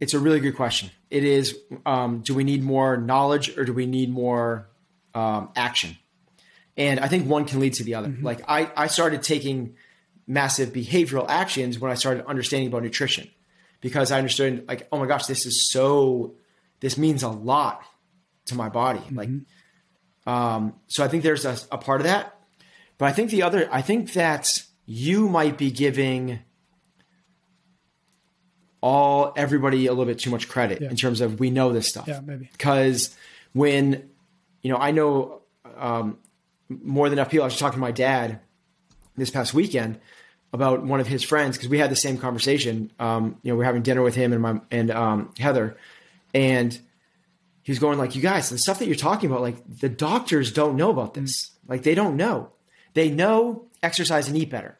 it's 0.00 0.12
a 0.12 0.18
really 0.18 0.40
good 0.40 0.56
question. 0.56 0.90
It 1.10 1.24
is 1.24 1.56
um, 1.86 2.20
do 2.20 2.34
we 2.34 2.44
need 2.44 2.62
more 2.62 2.96
knowledge 2.96 3.56
or 3.56 3.64
do 3.64 3.72
we 3.72 3.86
need 3.86 4.10
more 4.10 4.68
um, 5.14 5.50
action? 5.54 5.96
And 6.76 6.98
I 6.98 7.06
think 7.06 7.28
one 7.28 7.44
can 7.44 7.60
lead 7.60 7.74
to 7.74 7.84
the 7.84 7.94
other. 7.94 8.08
Mm-hmm. 8.08 8.24
Like 8.24 8.42
I, 8.48 8.70
I 8.76 8.86
started 8.88 9.22
taking 9.22 9.76
massive 10.26 10.70
behavioral 10.70 11.26
actions 11.28 11.78
when 11.78 11.90
I 11.90 11.94
started 11.94 12.26
understanding 12.26 12.68
about 12.68 12.82
nutrition 12.82 13.30
because 13.80 14.10
I 14.10 14.18
understood 14.18 14.66
like, 14.66 14.88
oh 14.90 14.98
my 14.98 15.06
gosh, 15.06 15.26
this 15.26 15.46
is 15.46 15.70
so, 15.70 16.34
this 16.80 16.98
means 16.98 17.22
a 17.22 17.28
lot 17.28 17.82
to 18.46 18.54
my 18.54 18.68
body. 18.68 19.00
Mm-hmm. 19.00 19.16
Like, 19.16 19.28
um, 20.26 20.74
so 20.88 21.04
I 21.04 21.08
think 21.08 21.22
there's 21.22 21.44
a, 21.44 21.56
a 21.70 21.78
part 21.78 22.00
of 22.00 22.06
that, 22.06 22.34
but 22.98 23.06
I 23.06 23.12
think 23.12 23.30
the 23.30 23.42
other, 23.42 23.68
I 23.70 23.82
think 23.82 24.12
that 24.14 24.64
you 24.86 25.28
might 25.28 25.58
be 25.58 25.70
giving 25.70 26.40
all 28.80 29.32
everybody 29.36 29.86
a 29.86 29.92
little 29.92 30.04
bit 30.04 30.18
too 30.18 30.30
much 30.30 30.48
credit 30.48 30.82
yeah. 30.82 30.90
in 30.90 30.96
terms 30.96 31.20
of 31.20 31.40
we 31.40 31.50
know 31.50 31.72
this 31.72 31.88
stuff. 31.88 32.06
Yeah, 32.06 32.20
maybe. 32.20 32.48
Because 32.52 33.16
when, 33.52 34.10
you 34.62 34.70
know, 34.70 34.76
I 34.76 34.90
know 34.90 35.42
um, 35.76 36.18
more 36.68 37.08
than 37.08 37.18
enough 37.18 37.30
people. 37.30 37.44
I 37.44 37.46
was 37.46 37.58
talking 37.58 37.76
to 37.76 37.80
my 37.80 37.92
dad 37.92 38.40
this 39.16 39.30
past 39.30 39.54
weekend 39.54 40.00
about 40.52 40.84
one 40.84 41.00
of 41.00 41.06
his 41.06 41.22
friends 41.22 41.56
because 41.56 41.68
we 41.68 41.78
had 41.78 41.90
the 41.90 41.96
same 41.96 42.18
conversation. 42.18 42.92
Um, 42.98 43.38
you 43.42 43.52
know, 43.52 43.56
we 43.56 43.62
are 43.62 43.66
having 43.66 43.82
dinner 43.82 44.02
with 44.02 44.14
him 44.14 44.32
and 44.32 44.42
my 44.42 44.60
and 44.70 44.90
um, 44.90 45.34
Heather, 45.38 45.76
and 46.32 46.78
he 47.62 47.72
was 47.72 47.78
going 47.78 47.98
like, 47.98 48.14
"You 48.14 48.22
guys, 48.22 48.50
the 48.50 48.58
stuff 48.58 48.78
that 48.78 48.86
you're 48.86 48.96
talking 48.96 49.30
about, 49.30 49.42
like 49.42 49.56
the 49.68 49.88
doctors 49.88 50.52
don't 50.52 50.76
know 50.76 50.90
about 50.90 51.14
this. 51.14 51.50
Like 51.66 51.82
they 51.82 51.94
don't 51.94 52.16
know. 52.16 52.50
They 52.94 53.10
know 53.10 53.66
exercise 53.82 54.28
and 54.28 54.36
eat 54.36 54.50
better." 54.50 54.78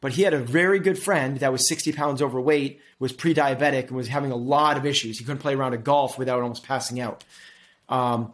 But 0.00 0.12
he 0.12 0.22
had 0.22 0.32
a 0.32 0.38
very 0.38 0.78
good 0.78 0.98
friend 0.98 1.38
that 1.40 1.50
was 1.50 1.68
60 1.68 1.92
pounds 1.92 2.22
overweight, 2.22 2.80
was 3.00 3.12
pre-diabetic, 3.12 3.88
and 3.88 3.96
was 3.96 4.08
having 4.08 4.30
a 4.30 4.36
lot 4.36 4.76
of 4.76 4.86
issues. 4.86 5.18
He 5.18 5.24
couldn't 5.24 5.40
play 5.40 5.54
around 5.54 5.74
a 5.74 5.78
golf 5.78 6.18
without 6.18 6.40
almost 6.40 6.62
passing 6.62 7.00
out. 7.00 7.24
Um, 7.88 8.32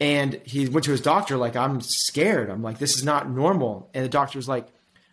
and 0.00 0.40
he 0.44 0.68
went 0.68 0.84
to 0.84 0.90
his 0.90 1.00
doctor 1.00 1.36
like, 1.36 1.56
"I'm 1.56 1.80
scared. 1.80 2.50
I'm 2.50 2.62
like, 2.62 2.78
this 2.78 2.96
is 2.96 3.04
not 3.04 3.30
normal." 3.30 3.90
And 3.94 4.04
the 4.04 4.08
doctor 4.08 4.38
was 4.38 4.48
like, 4.48 4.66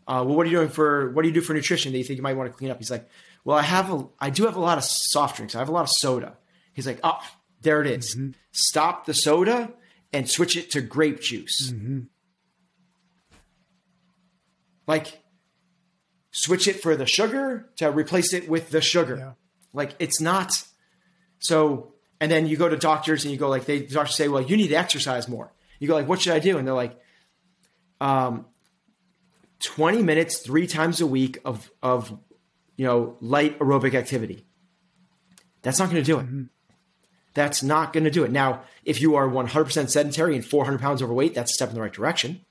uh, 0.08 0.24
"Well, 0.26 0.36
what 0.36 0.46
are 0.46 0.50
you 0.50 0.58
doing 0.58 0.70
for? 0.70 1.12
What 1.12 1.24
do 1.24 1.28
you 1.28 1.34
do 1.34 1.42
for 1.42 1.54
nutrition 1.54 1.92
that 1.92 1.98
you 1.98 2.04
think 2.04 2.18
you 2.18 2.24
might 2.24 2.36
want 2.36 2.52
to 2.52 2.58
clean 2.58 2.72
up?" 2.72 2.78
He's 2.78 2.92
like, 2.92 3.10
"Well, 3.44 3.58
I 3.58 3.64
have 3.64 3.92
a, 3.92 4.06
I 4.20 4.30
do 4.30 4.46
have 4.46 4.56
a 4.56 4.62
lot 4.62 4.78
of 4.78 4.84
soft 4.84 5.38
drinks. 5.38 5.56
I 5.56 5.60
have 5.60 5.70
a 5.70 5.74
lot 5.74 5.84
of 5.84 5.90
soda." 5.90 6.38
He's 6.74 6.86
like, 6.86 7.00
"Oh, 7.04 7.20
there 7.62 7.82
it 7.82 7.88
is. 7.88 8.16
Mm-hmm. 8.16 8.32
Stop 8.52 9.06
the 9.06 9.14
soda 9.14 9.72
and 10.14 10.30
switch 10.30 10.56
it 10.58 10.72
to 10.72 10.82
grape 10.82 11.22
juice." 11.22 11.72
Mm-hmm. 11.72 12.02
Like 14.88 15.22
switch 16.32 16.68
it 16.68 16.82
for 16.82 16.96
the 16.96 17.06
sugar 17.06 17.70
to 17.78 17.90
replace 17.92 18.34
it 18.34 18.50
with 18.50 18.70
the 18.70 18.82
sugar. 18.82 19.18
Yeah. 19.18 19.32
Like 19.74 19.96
it's 20.00 20.22
not 20.22 20.64
so. 21.40 21.94
And 22.22 22.32
then 22.32 22.48
you 22.48 22.56
go 22.56 22.70
to 22.70 22.78
doctors 22.78 23.26
and 23.26 23.32
you 23.32 23.38
go 23.38 23.50
like 23.50 23.66
they 23.66 23.80
the 23.80 23.94
doctors 23.94 24.16
say, 24.16 24.28
well, 24.28 24.42
you 24.42 24.58
need 24.58 24.70
to 24.70 24.76
exercise 24.76 25.28
more. 25.28 25.52
You 25.80 25.88
go 25.88 25.96
like, 25.96 26.08
what 26.08 26.22
should 26.22 26.34
I 26.34 26.40
do? 26.40 26.58
And 26.58 26.68
they're 26.68 26.74
like, 26.74 27.00
um, 28.00 28.46
20 29.60 30.04
minutes 30.04 30.40
three 30.40 30.68
times 30.68 31.02
a 31.02 31.08
week 31.08 31.40
of, 31.46 31.72
of 31.82 32.18
you 32.78 32.86
know, 32.86 33.18
light 33.22 33.58
aerobic 33.60 33.94
activity. 33.94 34.46
That's 35.62 35.80
not 35.80 35.90
going 35.90 36.04
to 36.04 36.06
do 36.06 36.20
it. 36.20 36.26
Mm-hmm. 36.26 36.44
That's 37.34 37.64
not 37.64 37.92
going 37.92 38.04
to 38.04 38.12
do 38.12 38.24
it. 38.24 38.32
Now, 38.32 38.62
if 38.86 39.02
you 39.02 39.16
are 39.16 39.28
100% 39.28 39.90
sedentary 39.90 40.36
and 40.36 40.46
400 40.46 40.80
pounds 40.80 41.02
overweight, 41.02 41.34
that's 41.34 41.52
a 41.52 41.56
step 41.56 41.70
in 41.70 41.76
the 41.76 41.82
right 41.82 41.92
direction. 41.92 42.42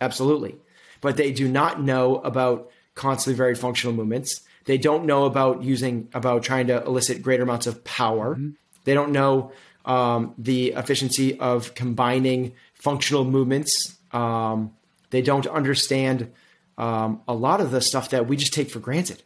Absolutely. 0.00 0.56
But 1.00 1.16
they 1.16 1.32
do 1.32 1.48
not 1.48 1.82
know 1.82 2.16
about 2.16 2.70
constantly 2.94 3.36
varied 3.36 3.58
functional 3.58 3.94
movements. 3.94 4.40
They 4.64 4.78
don't 4.78 5.04
know 5.04 5.24
about 5.24 5.62
using, 5.62 6.08
about 6.12 6.42
trying 6.42 6.66
to 6.68 6.82
elicit 6.84 7.22
greater 7.22 7.44
amounts 7.44 7.66
of 7.66 7.84
power. 7.84 8.34
Mm-hmm. 8.34 8.50
They 8.84 8.94
don't 8.94 9.12
know 9.12 9.52
um, 9.84 10.34
the 10.38 10.72
efficiency 10.72 11.38
of 11.38 11.74
combining 11.74 12.54
functional 12.74 13.24
movements. 13.24 13.96
Um, 14.12 14.74
they 15.10 15.22
don't 15.22 15.46
understand 15.46 16.32
um, 16.78 17.22
a 17.28 17.34
lot 17.34 17.60
of 17.60 17.70
the 17.70 17.80
stuff 17.80 18.10
that 18.10 18.26
we 18.26 18.36
just 18.36 18.52
take 18.52 18.70
for 18.70 18.80
granted. 18.80 19.22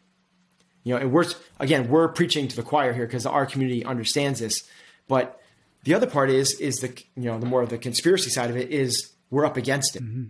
You 0.84 0.94
know, 0.94 1.00
and 1.00 1.12
we're 1.12 1.26
again 1.58 1.88
we're 1.88 2.08
preaching 2.08 2.48
to 2.48 2.56
the 2.56 2.62
choir 2.62 2.92
here 2.92 3.06
because 3.06 3.26
our 3.26 3.44
community 3.44 3.84
understands 3.84 4.40
this. 4.40 4.62
But 5.08 5.40
the 5.84 5.94
other 5.94 6.06
part 6.06 6.30
is 6.30 6.58
is 6.60 6.76
the 6.76 6.88
you 7.16 7.24
know 7.24 7.38
the 7.38 7.46
more 7.46 7.62
of 7.62 7.68
the 7.68 7.78
conspiracy 7.78 8.30
side 8.30 8.50
of 8.50 8.56
it 8.56 8.70
is 8.70 9.12
we're 9.30 9.44
up 9.44 9.56
against 9.56 9.96
it. 9.96 10.02
Mm-hmm. 10.02 10.28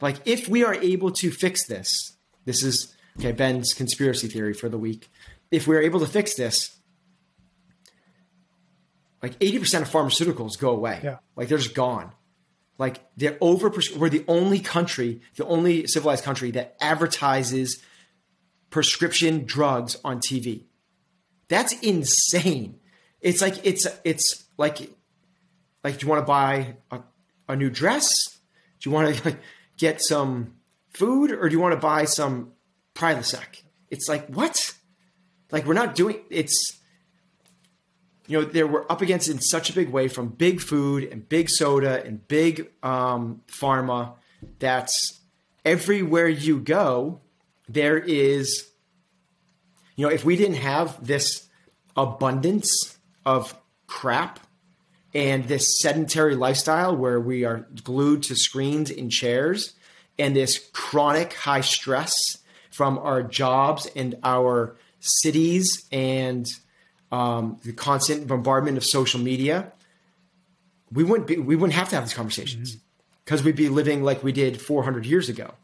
Like 0.00 0.16
if 0.26 0.48
we 0.48 0.64
are 0.64 0.74
able 0.74 1.10
to 1.12 1.30
fix 1.30 1.66
this, 1.66 2.16
this 2.44 2.62
is 2.62 2.94
okay 3.18 3.32
Ben's 3.32 3.72
conspiracy 3.74 4.28
theory 4.28 4.54
for 4.54 4.68
the 4.68 4.78
week. 4.78 5.10
If 5.50 5.66
we're 5.66 5.82
able 5.82 6.00
to 6.00 6.06
fix 6.06 6.34
this, 6.34 6.78
like 9.22 9.38
80% 9.38 9.82
of 9.82 9.90
pharmaceuticals 9.90 10.58
go 10.58 10.70
away. 10.70 11.00
Yeah. 11.02 11.16
Like 11.36 11.48
they're 11.48 11.58
just 11.58 11.74
gone. 11.74 12.12
Like 12.76 13.00
they're 13.16 13.38
over. 13.40 13.72
We're 13.96 14.10
the 14.10 14.24
only 14.28 14.60
country, 14.60 15.20
the 15.36 15.46
only 15.46 15.86
civilized 15.86 16.24
country 16.24 16.50
that 16.52 16.76
advertises 16.80 17.82
prescription 18.70 19.44
drugs 19.44 19.96
on 20.04 20.20
TV. 20.20 20.64
That's 21.48 21.72
insane. 21.80 22.80
It's 23.20 23.40
like 23.40 23.64
it's 23.64 23.86
it's 24.02 24.44
like 24.58 24.90
like 25.82 25.98
do 25.98 26.06
you 26.06 26.10
want 26.10 26.22
to 26.22 26.26
buy 26.26 26.76
a, 26.90 27.00
a 27.48 27.56
new 27.56 27.70
dress? 27.70 28.10
Do 28.80 28.90
you 28.90 28.94
want 28.94 29.14
to 29.14 29.24
like, 29.28 29.38
get 29.76 30.00
some 30.02 30.54
food 30.90 31.30
or 31.30 31.48
do 31.48 31.54
you 31.54 31.60
want 31.60 31.72
to 31.74 31.80
buy 31.80 32.04
some 32.04 32.52
Prilosec? 32.94 33.62
It's 33.90 34.08
like 34.08 34.26
what? 34.28 34.74
Like 35.50 35.66
we're 35.66 35.74
not 35.74 35.94
doing 35.94 36.20
it's 36.30 36.78
you 38.26 38.40
know, 38.40 38.44
they 38.44 38.64
were 38.64 38.90
up 38.90 39.02
against 39.02 39.28
in 39.28 39.40
such 39.40 39.70
a 39.70 39.72
big 39.74 39.90
way 39.90 40.08
from 40.08 40.28
big 40.28 40.60
food 40.60 41.04
and 41.04 41.28
big 41.28 41.50
soda 41.50 42.02
and 42.04 42.26
big 42.26 42.70
um, 42.82 43.42
pharma 43.46 44.14
that's 44.58 45.20
everywhere 45.64 46.28
you 46.28 46.58
go, 46.58 47.20
there 47.68 47.98
is, 47.98 48.70
you 49.96 50.06
know, 50.06 50.12
if 50.12 50.24
we 50.24 50.36
didn't 50.36 50.56
have 50.56 51.06
this 51.06 51.48
abundance 51.96 52.98
of 53.26 53.54
crap 53.86 54.40
and 55.14 55.44
this 55.44 55.80
sedentary 55.80 56.34
lifestyle 56.34 56.96
where 56.96 57.20
we 57.20 57.44
are 57.44 57.66
glued 57.84 58.24
to 58.24 58.34
screens 58.34 58.90
in 58.90 59.08
chairs 59.08 59.74
and 60.18 60.34
this 60.34 60.70
chronic 60.72 61.32
high 61.34 61.60
stress 61.60 62.38
from 62.70 62.98
our 62.98 63.22
jobs 63.22 63.88
and 63.94 64.16
our 64.24 64.76
cities 64.98 65.86
and 65.92 66.46
um, 67.12 67.58
the 67.64 67.72
constant 67.72 68.26
bombardment 68.26 68.76
of 68.76 68.84
social 68.84 69.20
media, 69.20 69.72
we 70.90 71.04
wouldn't 71.04 71.28
be 71.28 71.36
we 71.36 71.54
wouldn't 71.54 71.74
have 71.74 71.88
to 71.90 71.94
have 71.94 72.04
these 72.04 72.14
conversations 72.14 72.78
because 73.24 73.40
mm-hmm. 73.40 73.46
we'd 73.46 73.56
be 73.56 73.68
living 73.68 74.02
like 74.02 74.24
we 74.24 74.32
did 74.32 74.60
400 74.60 75.06
years 75.06 75.28
ago, 75.28 75.54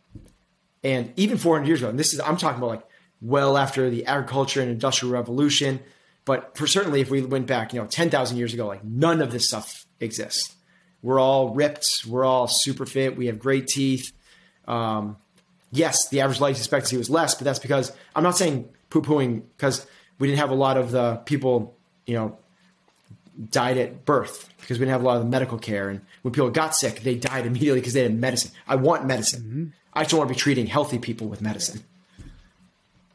and 0.85 1.13
even 1.17 1.39
400 1.39 1.67
years 1.67 1.81
ago. 1.81 1.89
And 1.91 1.99
this 1.99 2.13
is 2.15 2.21
I'm 2.21 2.37
talking 2.37 2.59
about 2.59 2.71
like 2.71 2.87
well 3.21 3.59
after 3.59 3.91
the 3.91 4.07
agriculture 4.07 4.61
and 4.61 4.71
industrial 4.71 5.13
revolution. 5.13 5.81
But 6.25 6.57
for 6.57 6.67
certainly, 6.67 7.01
if 7.01 7.11
we 7.11 7.23
went 7.23 7.47
back, 7.47 7.73
you 7.73 7.81
know, 7.81 7.87
10,000 7.87 8.37
years 8.37 8.55
ago, 8.55 8.67
like 8.67 8.85
none 8.85 9.21
of 9.23 9.33
this 9.33 9.49
stuff 9.49 9.85
exists. 10.01 10.55
We're 11.03 11.19
all 11.19 11.55
ripped. 11.55 12.05
We're 12.07 12.25
all 12.25 12.47
super 12.47 12.87
fit. 12.87 13.17
We 13.17 13.27
have 13.27 13.39
great 13.39 13.67
teeth. 13.67 14.13
Um, 14.69 15.17
yes, 15.73 16.09
the 16.09 16.21
average 16.21 16.41
life 16.41 16.57
expectancy 16.57 16.97
was 16.97 17.09
less, 17.09 17.35
but 17.35 17.45
that's 17.45 17.59
because 17.59 17.93
I'm 18.15 18.23
not 18.23 18.37
saying 18.37 18.69
poo 18.91 19.03
pooing 19.03 19.43
because 19.57 19.87
we 20.19 20.29
didn't 20.29 20.41
have 20.41 20.51
a 20.51 20.55
lot 20.55 20.77
of 20.77 20.91
the 20.91 21.17
people, 21.25 21.75
you 22.07 22.15
know, 22.15 22.39
died 23.51 23.79
at 23.79 24.05
birth 24.05 24.51
because 24.61 24.79
we 24.79 24.85
didn't 24.85 24.93
have 24.93 25.03
a 25.03 25.05
lot 25.05 25.17
of 25.17 25.23
the 25.23 25.29
medical 25.29 25.59
care. 25.59 25.89
And 25.89 26.03
when 26.23 26.33
people 26.33 26.51
got 26.51 26.77
sick, 26.77 27.01
they 27.01 27.15
died 27.15 27.47
immediately 27.47 27.81
because 27.81 27.95
they 27.95 28.03
had 28.03 28.15
medicine. 28.15 28.51
I 28.69 28.77
want 28.77 29.07
medicine. 29.07 29.43
Mm-hmm. 29.43 29.65
I 29.95 30.03
just 30.03 30.15
want 30.15 30.29
to 30.29 30.35
be 30.35 30.39
treating 30.39 30.67
healthy 30.67 30.99
people 30.99 31.29
with 31.29 31.41
medicine. 31.41 31.83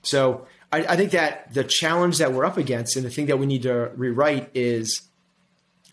So 0.01 0.47
I, 0.75 0.93
I, 0.93 0.95
think 0.97 1.11
that 1.11 1.53
the 1.53 1.63
challenge 1.63 2.17
that 2.17 2.33
we're 2.33 2.43
up 2.43 2.57
against 2.57 2.97
and 2.97 3.05
the 3.05 3.09
thing 3.09 3.27
that 3.27 3.37
we 3.37 3.45
need 3.45 3.63
to 3.63 3.91
rewrite 3.95 4.49
is 4.53 5.01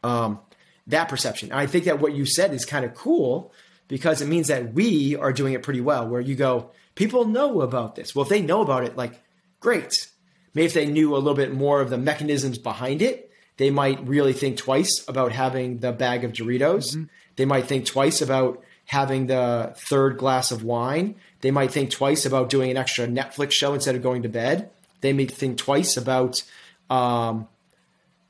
um, 0.02 0.40
that 0.88 1.08
perception. 1.08 1.50
And 1.50 1.60
I 1.60 1.66
think 1.66 1.84
that 1.84 2.00
what 2.00 2.14
you 2.14 2.26
said 2.26 2.52
is 2.52 2.64
kind 2.64 2.84
of 2.84 2.92
cool 2.94 3.52
because 3.86 4.20
it 4.20 4.26
means 4.26 4.48
that 4.48 4.74
we 4.74 5.14
are 5.14 5.32
doing 5.32 5.52
it 5.52 5.62
pretty 5.62 5.80
well. 5.80 6.08
Where 6.08 6.20
you 6.20 6.34
go, 6.34 6.70
people 6.96 7.26
know 7.26 7.60
about 7.60 7.94
this. 7.94 8.14
Well, 8.14 8.24
if 8.24 8.28
they 8.28 8.42
know 8.42 8.60
about 8.60 8.82
it, 8.82 8.96
like, 8.96 9.22
great. 9.60 10.08
Maybe 10.54 10.66
if 10.66 10.74
they 10.74 10.86
knew 10.86 11.14
a 11.14 11.18
little 11.18 11.34
bit 11.34 11.54
more 11.54 11.80
of 11.80 11.88
the 11.88 11.98
mechanisms 11.98 12.58
behind 12.58 13.02
it, 13.02 13.30
they 13.58 13.70
might 13.70 14.04
really 14.06 14.32
think 14.32 14.56
twice 14.56 15.04
about 15.06 15.30
having 15.30 15.78
the 15.78 15.92
bag 15.92 16.24
of 16.24 16.32
Doritos. 16.32 16.96
Mm-hmm. 16.96 17.04
They 17.36 17.44
might 17.44 17.66
think 17.66 17.86
twice 17.86 18.20
about 18.20 18.64
having 18.92 19.26
the 19.26 19.72
third 19.74 20.18
glass 20.18 20.52
of 20.52 20.62
wine. 20.62 21.14
They 21.40 21.50
might 21.50 21.70
think 21.70 21.90
twice 21.90 22.26
about 22.26 22.50
doing 22.50 22.70
an 22.70 22.76
extra 22.76 23.06
Netflix 23.06 23.52
show 23.52 23.72
instead 23.72 23.96
of 23.96 24.02
going 24.02 24.22
to 24.22 24.28
bed. 24.28 24.68
They 25.00 25.14
may 25.14 25.24
think 25.24 25.56
twice 25.56 25.96
about 25.96 26.42
um, 26.90 27.48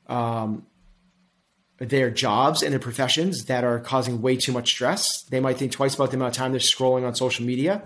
um, 0.07 0.65
their 1.79 2.09
jobs 2.09 2.63
and 2.63 2.71
their 2.71 2.79
professions 2.79 3.43
that 3.45 3.65
are 3.65 3.77
causing 3.81 4.21
way 4.21 4.37
too 4.37 4.53
much 4.53 4.69
stress. 4.69 5.23
They 5.23 5.41
might 5.41 5.57
think 5.57 5.73
twice 5.73 5.95
about 5.95 6.11
the 6.11 6.15
amount 6.15 6.33
of 6.33 6.37
time 6.37 6.53
they're 6.53 6.61
scrolling 6.61 7.05
on 7.05 7.13
social 7.13 7.45
media. 7.45 7.83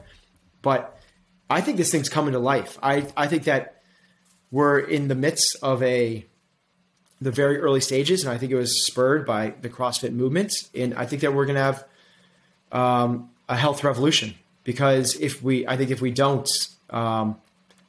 But 0.62 1.00
I 1.50 1.62
think 1.62 1.78
this 1.78 1.92
thing's 1.92 2.10
coming 2.10 2.34
to 2.34 2.40
life. 2.40 2.78
I, 2.84 3.08
I 3.18 3.26
think 3.26 3.46
that 3.46 3.82
we're 4.52 4.78
in 4.78 5.08
the 5.08 5.16
midst 5.16 5.58
of 5.64 5.82
a 5.82 6.28
the 7.20 7.32
very 7.32 7.58
early 7.58 7.82
stages, 7.82 8.24
and 8.24 8.32
I 8.32 8.38
think 8.38 8.52
it 8.52 8.56
was 8.56 8.86
spurred 8.86 9.26
by 9.26 9.56
the 9.62 9.70
CrossFit 9.70 10.14
movement. 10.14 10.54
And 10.76 10.94
I 10.94 11.08
think 11.08 11.24
that 11.24 11.34
we're 11.34 11.48
going 11.48 11.56
to 11.56 11.64
have 11.64 11.84
um, 12.72 13.30
a 13.50 13.56
health 13.56 13.84
revolution 13.84 14.36
because 14.64 15.16
if 15.16 15.42
we, 15.42 15.68
I 15.68 15.78
think 15.78 15.92
if 15.92 16.02
we 16.02 16.12
don't, 16.12 16.50
um, 16.90 17.38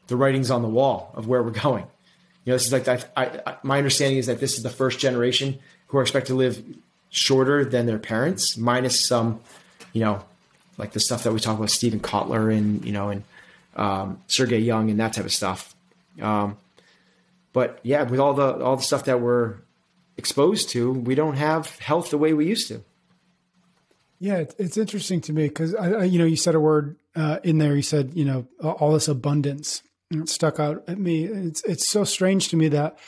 the 0.07 0.17
writing's 0.17 0.51
on 0.51 0.63
the 0.63 0.69
wall 0.69 1.13
of 1.15 1.27
where 1.27 1.43
we're 1.43 1.51
going. 1.51 1.85
You 2.45 2.53
know, 2.53 2.57
this 2.57 2.67
is 2.67 2.73
like 2.73 2.89
I, 2.89 3.03
I, 3.17 3.57
my 3.63 3.79
understanding 3.79 4.19
is 4.19 4.27
that 4.27 4.41
this 4.41 4.57
is 4.57 4.63
the 4.63 4.71
first 4.71 4.99
generation 4.99 5.59
who 5.89 5.99
are 5.99 6.03
expected 6.03 6.29
to 6.29 6.35
live 6.35 6.63
shorter 7.11 7.65
than 7.65 7.87
their 7.87 7.99
parents, 7.99 8.57
minus 8.57 9.07
some, 9.07 9.41
you 9.93 10.01
know, 10.01 10.25
like 10.79 10.93
the 10.93 11.01
stuff 11.01 11.25
that 11.25 11.33
we 11.33 11.41
talk 11.41 11.59
about 11.59 11.71
Steven 11.71 12.01
Kotler 12.01 12.57
and 12.57 12.85
you 12.85 12.93
know 12.93 13.11
and 13.11 13.25
um, 13.77 14.23
Sergey 14.29 14.61
Young 14.61 14.91
and 14.91 14.99
that 15.01 15.13
type 15.13 15.25
of 15.25 15.33
stuff. 15.33 15.75
Um, 16.23 16.57
but 17.53 17.81
yeah, 17.83 18.05
with 18.05 18.21
all 18.21 18.35
the 18.35 18.65
all 18.65 18.77
the 18.77 18.83
stuff 18.83 19.05
that 19.05 19.21
we're 19.21 19.57
exposed 20.17 20.71
to, 20.71 20.93
we 20.93 21.15
don't 21.15 21.37
have 21.37 21.79
health 21.81 22.11
the 22.11 22.19
way 22.19 22.33
we 22.33 22.47
used 22.47 22.69
to. 22.69 22.83
Yeah, 24.21 24.45
it's 24.59 24.77
interesting 24.77 25.21
to 25.23 25.33
me 25.33 25.49
because 25.49 25.75
I, 25.75 25.91
I, 25.91 26.05
you 26.05 26.19
know, 26.19 26.25
you 26.25 26.37
said 26.37 26.55
a 26.55 26.61
word 26.61 26.97
uh, 27.15 27.39
in 27.45 27.59
there. 27.59 27.77
You 27.77 27.83
said, 27.83 28.13
you 28.15 28.25
know, 28.25 28.49
all 28.63 28.93
this 28.93 29.09
abundance. 29.09 29.83
It 30.11 30.29
stuck 30.29 30.59
out 30.59 30.85
at 30.89 30.99
me. 30.99 31.25
It's 31.25 31.63
it's 31.65 31.89
so 31.89 32.05
strange 32.05 32.49
to 32.49 32.57
me 32.57 32.69
that 32.69 32.99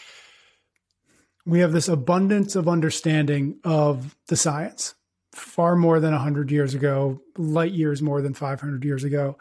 we 1.47 1.61
have 1.61 1.73
this 1.73 1.89
abundance 1.89 2.55
of 2.55 2.69
understanding 2.69 3.59
of 3.65 4.17
the 4.29 4.37
science, 4.37 4.95
far 5.33 5.75
more 5.75 5.99
than 5.99 6.13
hundred 6.13 6.51
years 6.51 6.75
ago, 6.75 7.21
light 7.37 7.73
years 7.73 8.03
more 8.03 8.21
than 8.21 8.35
five 8.35 8.61
hundred 8.61 8.85
years 8.85 9.03
ago. 9.03 9.39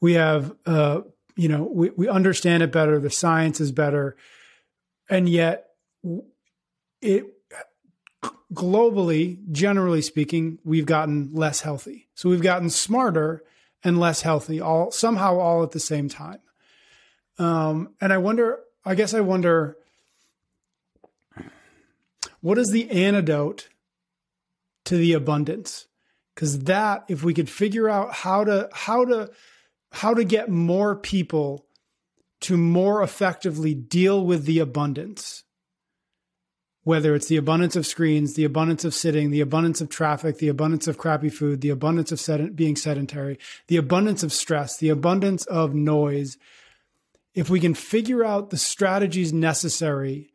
We 0.00 0.12
have 0.14 0.54
uh, 0.66 1.00
you 1.38 1.48
know 1.48 1.62
we, 1.62 1.90
we 1.90 2.08
understand 2.08 2.62
it 2.62 2.70
better 2.72 2.98
the 2.98 3.10
science 3.10 3.60
is 3.60 3.72
better 3.72 4.16
and 5.08 5.28
yet 5.28 5.70
it 7.00 7.24
globally 8.54 9.38
generally 9.52 10.02
speaking 10.02 10.58
we've 10.64 10.86
gotten 10.86 11.30
less 11.32 11.60
healthy. 11.60 12.08
So 12.14 12.30
we've 12.30 12.42
gotten 12.42 12.70
smarter 12.70 13.42
and 13.84 13.98
less 14.00 14.22
healthy 14.22 14.60
all 14.60 14.90
somehow 14.90 15.38
all 15.38 15.62
at 15.62 15.72
the 15.72 15.80
same 15.80 16.08
time. 16.08 16.40
Um, 17.38 17.94
and 18.00 18.12
i 18.12 18.18
wonder 18.18 18.58
i 18.84 18.96
guess 18.96 19.14
i 19.14 19.20
wonder 19.20 19.76
what 22.40 22.58
is 22.58 22.70
the 22.70 22.90
antidote 22.90 23.68
to 24.84 24.96
the 24.96 25.12
abundance? 25.12 25.86
Because 26.34 26.60
that 26.60 27.04
if 27.08 27.24
we 27.24 27.34
could 27.34 27.50
figure 27.50 27.88
out 27.88 28.14
how 28.14 28.44
to 28.44 28.68
how 28.72 29.04
to 29.04 29.30
how 29.92 30.14
to 30.14 30.24
get 30.24 30.48
more 30.48 30.94
people 30.94 31.66
to 32.40 32.56
more 32.56 33.02
effectively 33.02 33.74
deal 33.74 34.24
with 34.24 34.44
the 34.44 34.60
abundance 34.60 35.42
whether 36.88 37.14
it's 37.14 37.26
the 37.26 37.36
abundance 37.36 37.76
of 37.76 37.86
screens, 37.86 38.32
the 38.32 38.46
abundance 38.46 38.82
of 38.82 38.94
sitting, 38.94 39.30
the 39.30 39.42
abundance 39.42 39.82
of 39.82 39.90
traffic, 39.90 40.38
the 40.38 40.48
abundance 40.48 40.88
of 40.88 40.96
crappy 40.96 41.28
food, 41.28 41.60
the 41.60 41.68
abundance 41.68 42.10
of 42.10 42.18
sed- 42.18 42.56
being 42.56 42.76
sedentary, 42.76 43.38
the 43.66 43.76
abundance 43.76 44.22
of 44.22 44.32
stress, 44.32 44.78
the 44.78 44.88
abundance 44.88 45.44
of 45.44 45.74
noise, 45.74 46.38
if 47.34 47.50
we 47.50 47.60
can 47.60 47.74
figure 47.74 48.24
out 48.24 48.48
the 48.48 48.56
strategies 48.56 49.34
necessary 49.34 50.32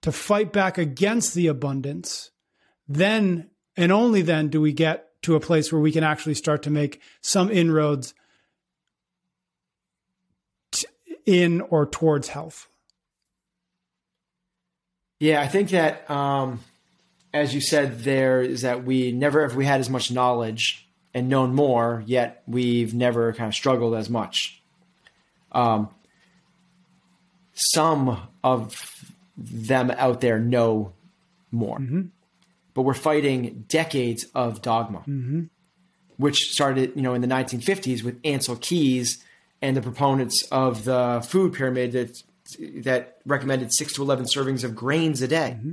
to 0.00 0.10
fight 0.10 0.52
back 0.52 0.76
against 0.76 1.34
the 1.34 1.46
abundance, 1.46 2.32
then 2.88 3.48
and 3.76 3.92
only 3.92 4.22
then 4.22 4.48
do 4.48 4.60
we 4.60 4.72
get 4.72 5.10
to 5.22 5.36
a 5.36 5.40
place 5.40 5.70
where 5.70 5.80
we 5.80 5.92
can 5.92 6.02
actually 6.02 6.34
start 6.34 6.64
to 6.64 6.70
make 6.70 7.00
some 7.20 7.48
inroads 7.48 8.12
in 11.24 11.60
or 11.60 11.86
towards 11.86 12.26
health. 12.26 12.66
Yeah, 15.22 15.40
I 15.40 15.46
think 15.46 15.70
that, 15.70 16.10
um, 16.10 16.58
as 17.32 17.54
you 17.54 17.60
said, 17.60 18.00
there 18.00 18.42
is 18.42 18.62
that 18.62 18.82
we 18.82 19.12
never 19.12 19.42
have 19.42 19.54
we 19.54 19.64
had 19.64 19.78
as 19.78 19.88
much 19.88 20.10
knowledge 20.10 20.88
and 21.14 21.28
known 21.28 21.54
more, 21.54 22.02
yet 22.06 22.42
we've 22.48 22.92
never 22.92 23.32
kind 23.32 23.46
of 23.46 23.54
struggled 23.54 23.94
as 23.94 24.10
much. 24.10 24.60
Um, 25.52 25.90
some 27.54 28.26
of 28.42 29.06
them 29.36 29.92
out 29.92 30.22
there 30.22 30.40
know 30.40 30.92
more, 31.52 31.78
mm-hmm. 31.78 32.06
but 32.74 32.82
we're 32.82 32.92
fighting 32.92 33.64
decades 33.68 34.26
of 34.34 34.60
dogma, 34.60 35.04
mm-hmm. 35.06 35.42
which 36.16 36.50
started, 36.50 36.94
you 36.96 37.02
know, 37.02 37.14
in 37.14 37.20
the 37.20 37.28
1950s 37.28 38.02
with 38.02 38.20
Ancel 38.22 38.60
Keys 38.60 39.22
and 39.60 39.76
the 39.76 39.82
proponents 39.82 40.42
of 40.50 40.82
the 40.82 41.24
food 41.24 41.52
pyramid 41.52 41.92
that 41.92 42.24
that 42.84 43.18
recommended 43.26 43.72
six 43.72 43.92
to 43.94 44.02
11 44.02 44.26
servings 44.26 44.64
of 44.64 44.74
grains 44.74 45.22
a 45.22 45.28
day. 45.28 45.56
Mm-hmm. 45.58 45.72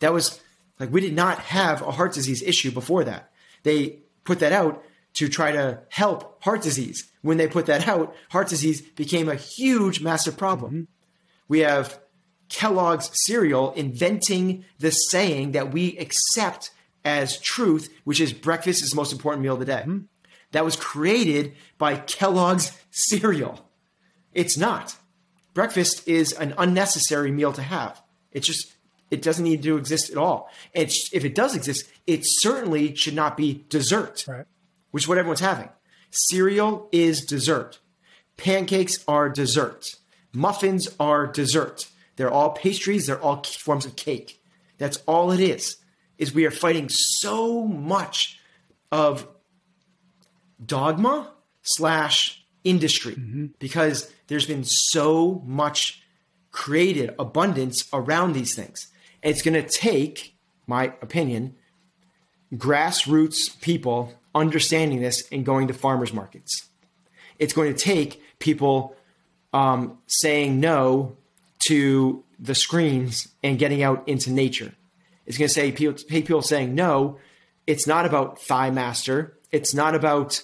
That 0.00 0.12
was 0.12 0.40
like, 0.78 0.90
we 0.90 1.00
did 1.00 1.14
not 1.14 1.38
have 1.40 1.82
a 1.82 1.90
heart 1.90 2.14
disease 2.14 2.42
issue 2.42 2.70
before 2.70 3.04
that. 3.04 3.30
They 3.62 3.98
put 4.24 4.38
that 4.40 4.52
out 4.52 4.82
to 5.14 5.28
try 5.28 5.52
to 5.52 5.82
help 5.88 6.42
heart 6.42 6.62
disease. 6.62 7.10
When 7.22 7.36
they 7.36 7.48
put 7.48 7.66
that 7.66 7.86
out, 7.88 8.14
heart 8.30 8.48
disease 8.48 8.80
became 8.80 9.28
a 9.28 9.34
huge, 9.34 10.00
massive 10.00 10.36
problem. 10.36 10.72
Mm-hmm. 10.72 10.84
We 11.48 11.60
have 11.60 12.00
Kellogg's 12.48 13.10
cereal 13.26 13.72
inventing 13.72 14.64
the 14.78 14.90
saying 14.90 15.52
that 15.52 15.72
we 15.72 15.96
accept 15.98 16.70
as 17.04 17.38
truth, 17.38 17.92
which 18.04 18.20
is 18.20 18.32
breakfast 18.32 18.82
is 18.82 18.90
the 18.90 18.96
most 18.96 19.12
important 19.12 19.42
meal 19.42 19.54
of 19.54 19.60
the 19.60 19.66
day. 19.66 19.80
Mm-hmm. 19.80 19.98
That 20.52 20.64
was 20.64 20.76
created 20.76 21.54
by 21.78 21.96
Kellogg's 21.96 22.76
cereal. 22.90 23.68
It's 24.32 24.56
not 24.56 24.96
breakfast 25.54 26.06
is 26.06 26.32
an 26.32 26.54
unnecessary 26.58 27.30
meal 27.30 27.52
to 27.52 27.62
have. 27.62 28.02
It 28.32 28.40
just 28.40 28.76
it 29.10 29.22
doesn't 29.22 29.44
need 29.44 29.62
to 29.64 29.76
exist 29.76 30.10
at 30.10 30.16
all. 30.16 30.50
It's, 30.72 31.10
if 31.12 31.24
it 31.24 31.34
does 31.34 31.56
exist, 31.56 31.88
it 32.06 32.20
certainly 32.22 32.94
should 32.94 33.14
not 33.14 33.36
be 33.36 33.64
dessert, 33.68 34.24
right. 34.28 34.46
which 34.92 35.04
is 35.04 35.08
what 35.08 35.18
everyone's 35.18 35.40
having. 35.40 35.68
Cereal 36.10 36.88
is 36.92 37.24
dessert. 37.24 37.80
Pancakes 38.36 39.04
are 39.08 39.28
dessert. 39.28 39.84
Muffins 40.32 40.88
are 40.98 41.26
dessert. 41.26 41.88
They're 42.16 42.30
all 42.30 42.50
pastries. 42.50 43.06
They're 43.06 43.20
all 43.20 43.42
forms 43.42 43.84
of 43.84 43.96
cake. 43.96 44.42
That's 44.78 44.98
all 45.06 45.32
it 45.32 45.40
is. 45.40 45.76
Is 46.16 46.34
we 46.34 46.46
are 46.46 46.50
fighting 46.50 46.88
so 46.88 47.64
much 47.66 48.38
of 48.92 49.26
dogma 50.64 51.32
slash 51.62 52.39
industry 52.64 53.14
mm-hmm. 53.14 53.46
because 53.58 54.12
there's 54.26 54.46
been 54.46 54.64
so 54.64 55.42
much 55.46 56.02
created 56.52 57.14
abundance 57.18 57.88
around 57.92 58.32
these 58.32 58.54
things. 58.54 58.88
And 59.22 59.32
it's 59.32 59.42
going 59.42 59.62
to 59.62 59.68
take, 59.68 60.36
my 60.66 60.86
opinion, 61.02 61.54
grassroots 62.54 63.60
people 63.60 64.14
understanding 64.34 65.00
this 65.00 65.22
and 65.30 65.44
going 65.44 65.68
to 65.68 65.74
farmers 65.74 66.12
markets. 66.12 66.68
It's 67.38 67.52
going 67.52 67.72
to 67.72 67.78
take 67.78 68.22
people 68.38 68.96
um, 69.52 69.98
saying 70.06 70.60
no 70.60 71.16
to 71.66 72.24
the 72.38 72.54
screens 72.54 73.28
and 73.42 73.58
getting 73.58 73.82
out 73.82 74.06
into 74.08 74.30
nature. 74.30 74.72
It's 75.26 75.38
going 75.38 75.48
to 75.48 75.54
say 75.54 75.72
people, 75.72 76.02
people 76.08 76.42
saying 76.42 76.74
no. 76.74 77.18
It's 77.66 77.86
not 77.86 78.06
about 78.06 78.40
thigh 78.42 78.70
master. 78.70 79.36
It's 79.52 79.74
not 79.74 79.94
about 79.94 80.42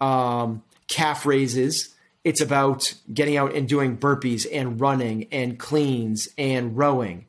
um, 0.00 0.62
calf 0.88 1.26
raises. 1.26 1.94
It's 2.24 2.40
about 2.40 2.94
getting 3.12 3.36
out 3.36 3.54
and 3.54 3.68
doing 3.68 3.96
burpees 3.96 4.46
and 4.52 4.80
running 4.80 5.28
and 5.30 5.58
cleans 5.58 6.28
and 6.36 6.76
rowing. 6.76 7.26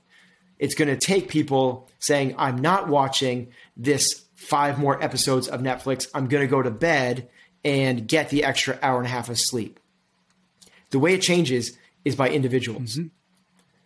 It's 0.59 0.75
going 0.75 0.87
to 0.87 0.97
take 0.97 1.27
people 1.27 1.89
saying, 1.99 2.35
I'm 2.37 2.57
not 2.57 2.87
watching 2.87 3.49
this 3.75 4.25
five 4.35 4.79
more 4.79 5.01
episodes 5.03 5.47
of 5.47 5.61
Netflix. 5.61 6.07
I'm 6.13 6.27
going 6.27 6.41
to 6.41 6.49
go 6.49 6.61
to 6.61 6.71
bed 6.71 7.29
and 7.63 8.07
get 8.07 8.29
the 8.29 8.43
extra 8.43 8.79
hour 8.81 8.97
and 8.97 9.05
a 9.05 9.09
half 9.09 9.29
of 9.29 9.39
sleep. 9.39 9.79
The 10.89 10.99
way 10.99 11.13
it 11.13 11.21
changes 11.21 11.77
is 12.05 12.15
by 12.15 12.29
individuals. 12.29 12.95
Mm-hmm. 12.95 13.07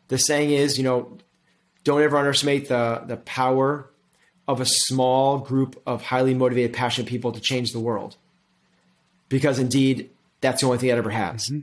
The 0.10 0.18
saying 0.18 0.52
is, 0.52 0.78
you 0.78 0.84
know, 0.84 1.18
don't 1.84 2.02
ever 2.02 2.18
underestimate 2.18 2.68
the, 2.68 3.04
the 3.06 3.18
power 3.18 3.90
of 4.48 4.62
a 4.62 4.66
small 4.66 5.40
group 5.40 5.82
of 5.86 6.04
highly 6.04 6.34
motivated, 6.34 6.74
passionate 6.74 7.08
people 7.08 7.32
to 7.32 7.40
change 7.40 7.72
the 7.72 7.80
world. 7.80 8.18
Because 9.32 9.60
indeed, 9.60 10.10
that's 10.42 10.60
the 10.60 10.68
only 10.68 10.78
thing 10.78 10.90
it 10.90 10.98
ever 10.98 11.10
has. 11.10 11.48
Mm-hmm. 11.48 11.62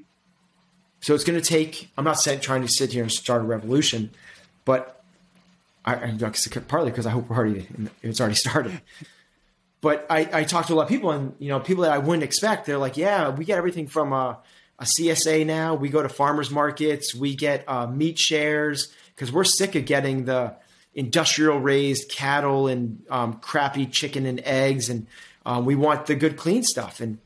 So 1.01 1.15
it's 1.15 1.23
going 1.23 1.41
to 1.41 1.47
take. 1.47 1.91
I'm 1.99 2.05
not 2.05 2.19
saying, 2.19 2.41
trying 2.41 2.63
to 2.63 2.69
sit 2.69 2.93
here 2.93 3.03
and 3.03 3.13
start 3.13 3.43
a 3.43 3.45
revolution, 3.45 4.11
but 4.65 5.05
I, 5.85 5.95
I 5.95 6.33
partly 6.67 6.91
because 6.91 7.05
I 7.07 7.11
hope 7.11 7.29
we're 7.29 7.37
already 7.37 7.69
it's 8.03 8.21
already 8.21 8.35
started. 8.47 8.81
But 9.83 10.07
I, 10.11 10.29
I 10.33 10.45
talk 10.45 10.67
to 10.67 10.73
a 10.73 10.77
lot 10.77 10.85
of 10.85 10.89
people, 10.89 11.11
and 11.11 11.35
you 11.39 11.51
know, 11.51 11.61
people 11.61 11.85
that 11.85 11.93
I 11.93 11.99
wouldn't 11.99 12.25
expect. 12.25 12.65
They're 12.65 12.79
like, 12.79 12.97
"Yeah, 12.97 13.29
we 13.29 13.45
get 13.45 13.59
everything 13.59 13.87
from 13.87 14.15
a, 14.15 14.39
a 14.79 14.85
CSA 14.85 15.47
now. 15.47 15.75
We 15.75 15.91
go 15.91 16.03
to 16.03 16.09
farmers 16.09 16.51
markets. 16.51 17.15
We 17.15 17.37
get 17.37 17.65
uh, 17.69 17.87
meat 17.87 18.19
shares 18.19 18.93
because 19.15 19.31
we're 19.31 19.45
sick 19.45 19.75
of 19.75 19.85
getting 19.85 20.25
the 20.25 20.55
industrial 20.95 21.61
raised 21.61 22.11
cattle 22.11 22.67
and 22.67 23.05
um, 23.11 23.35
crappy 23.35 23.87
chicken 23.87 24.25
and 24.25 24.41
eggs, 24.41 24.89
and 24.89 25.07
um, 25.45 25.67
we 25.67 25.77
want 25.77 26.07
the 26.07 26.17
good 26.17 26.39
clean 26.39 26.65
stuff." 26.65 27.01
And 27.01 27.19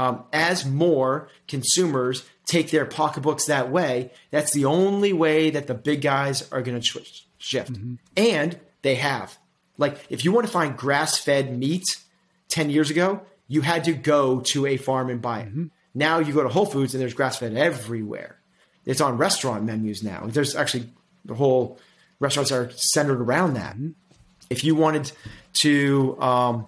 um, 0.00 0.24
as 0.32 0.64
more 0.64 1.28
consumers 1.46 2.26
take 2.46 2.70
their 2.70 2.86
pocketbooks 2.86 3.44
that 3.44 3.70
way, 3.70 4.10
that's 4.30 4.50
the 4.54 4.64
only 4.64 5.12
way 5.12 5.50
that 5.50 5.66
the 5.66 5.74
big 5.74 6.00
guys 6.00 6.50
are 6.50 6.62
going 6.62 6.80
to 6.80 7.02
shift. 7.36 7.74
Mm-hmm. 7.74 7.96
And 8.16 8.58
they 8.80 8.94
have. 8.94 9.36
Like, 9.76 9.98
if 10.08 10.24
you 10.24 10.32
want 10.32 10.46
to 10.46 10.52
find 10.52 10.74
grass 10.74 11.18
fed 11.18 11.54
meat 11.56 11.84
10 12.48 12.70
years 12.70 12.88
ago, 12.88 13.20
you 13.46 13.60
had 13.60 13.84
to 13.84 13.92
go 13.92 14.40
to 14.40 14.64
a 14.64 14.78
farm 14.78 15.10
and 15.10 15.20
buy 15.20 15.40
it. 15.40 15.48
Mm-hmm. 15.50 15.66
Now 15.94 16.18
you 16.18 16.32
go 16.32 16.44
to 16.44 16.48
Whole 16.48 16.64
Foods 16.64 16.94
and 16.94 17.00
there's 17.02 17.12
grass 17.12 17.36
fed 17.36 17.54
everywhere. 17.54 18.38
It's 18.86 19.02
on 19.02 19.18
restaurant 19.18 19.64
menus 19.64 20.02
now. 20.02 20.24
There's 20.26 20.56
actually 20.56 20.88
the 21.26 21.34
whole 21.34 21.78
restaurants 22.20 22.50
are 22.52 22.70
centered 22.74 23.20
around 23.20 23.52
that. 23.54 23.74
Mm-hmm. 23.74 23.90
If 24.48 24.64
you 24.64 24.74
wanted 24.74 25.12
to, 25.60 26.18
um, 26.22 26.66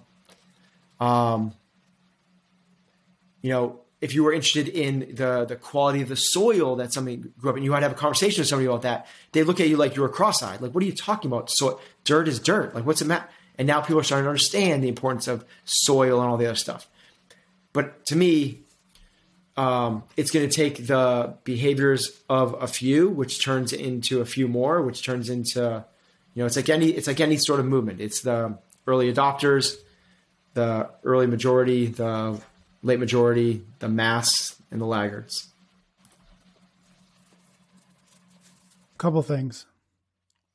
um, 0.99 1.53
you 3.43 3.51
know, 3.51 3.81
if 4.01 4.15
you 4.15 4.23
were 4.23 4.33
interested 4.33 4.67
in 4.67 5.13
the 5.15 5.45
the 5.45 5.55
quality 5.55 6.01
of 6.01 6.09
the 6.09 6.15
soil 6.15 6.77
that 6.77 6.91
somebody 6.91 7.17
grew 7.17 7.51
up 7.51 7.57
in, 7.57 7.63
you 7.63 7.69
to 7.69 7.79
have 7.79 7.91
a 7.91 7.95
conversation 7.95 8.41
with 8.41 8.47
somebody 8.47 8.65
about 8.65 8.81
that. 8.81 9.07
They 9.31 9.43
look 9.43 9.59
at 9.59 9.69
you 9.69 9.77
like 9.77 9.95
you 9.95 10.01
were 10.01 10.09
cross-eyed. 10.09 10.59
Like, 10.61 10.73
what 10.73 10.81
are 10.83 10.87
you 10.87 10.95
talking 10.95 11.29
about? 11.29 11.51
So 11.51 11.79
dirt 12.03 12.27
is 12.27 12.39
dirt. 12.39 12.73
Like, 12.73 12.85
what's 12.85 13.01
it 13.01 13.05
matter? 13.05 13.29
And 13.57 13.67
now 13.67 13.81
people 13.81 13.99
are 13.99 14.03
starting 14.03 14.25
to 14.25 14.29
understand 14.29 14.83
the 14.83 14.87
importance 14.87 15.27
of 15.27 15.45
soil 15.63 16.19
and 16.19 16.29
all 16.29 16.37
the 16.37 16.47
other 16.47 16.55
stuff. 16.55 16.89
But 17.71 18.05
to 18.07 18.15
me, 18.15 18.63
um, 19.55 20.03
it's 20.17 20.31
going 20.31 20.49
to 20.49 20.53
take 20.53 20.87
the 20.87 21.35
behaviors 21.43 22.21
of 22.29 22.55
a 22.61 22.67
few, 22.67 23.09
which 23.09 23.43
turns 23.43 23.71
into 23.71 24.21
a 24.21 24.25
few 24.25 24.47
more, 24.47 24.81
which 24.81 25.03
turns 25.03 25.29
into, 25.29 25.85
you 26.33 26.41
know, 26.41 26.45
it's 26.45 26.55
like 26.55 26.69
any 26.69 26.89
it's 26.89 27.07
like 27.07 27.19
any 27.19 27.37
sort 27.37 27.59
of 27.59 27.67
movement. 27.67 28.01
It's 28.01 28.21
the 28.21 28.57
early 28.87 29.13
adopters, 29.13 29.75
the 30.55 30.89
early 31.03 31.27
majority, 31.27 31.87
the 31.87 32.41
late 32.83 32.99
majority, 32.99 33.63
the 33.79 33.89
mass, 33.89 34.55
and 34.69 34.79
the 34.79 34.85
laggards? 34.85 35.47
A 38.93 38.97
couple 38.97 39.23
things. 39.23 39.65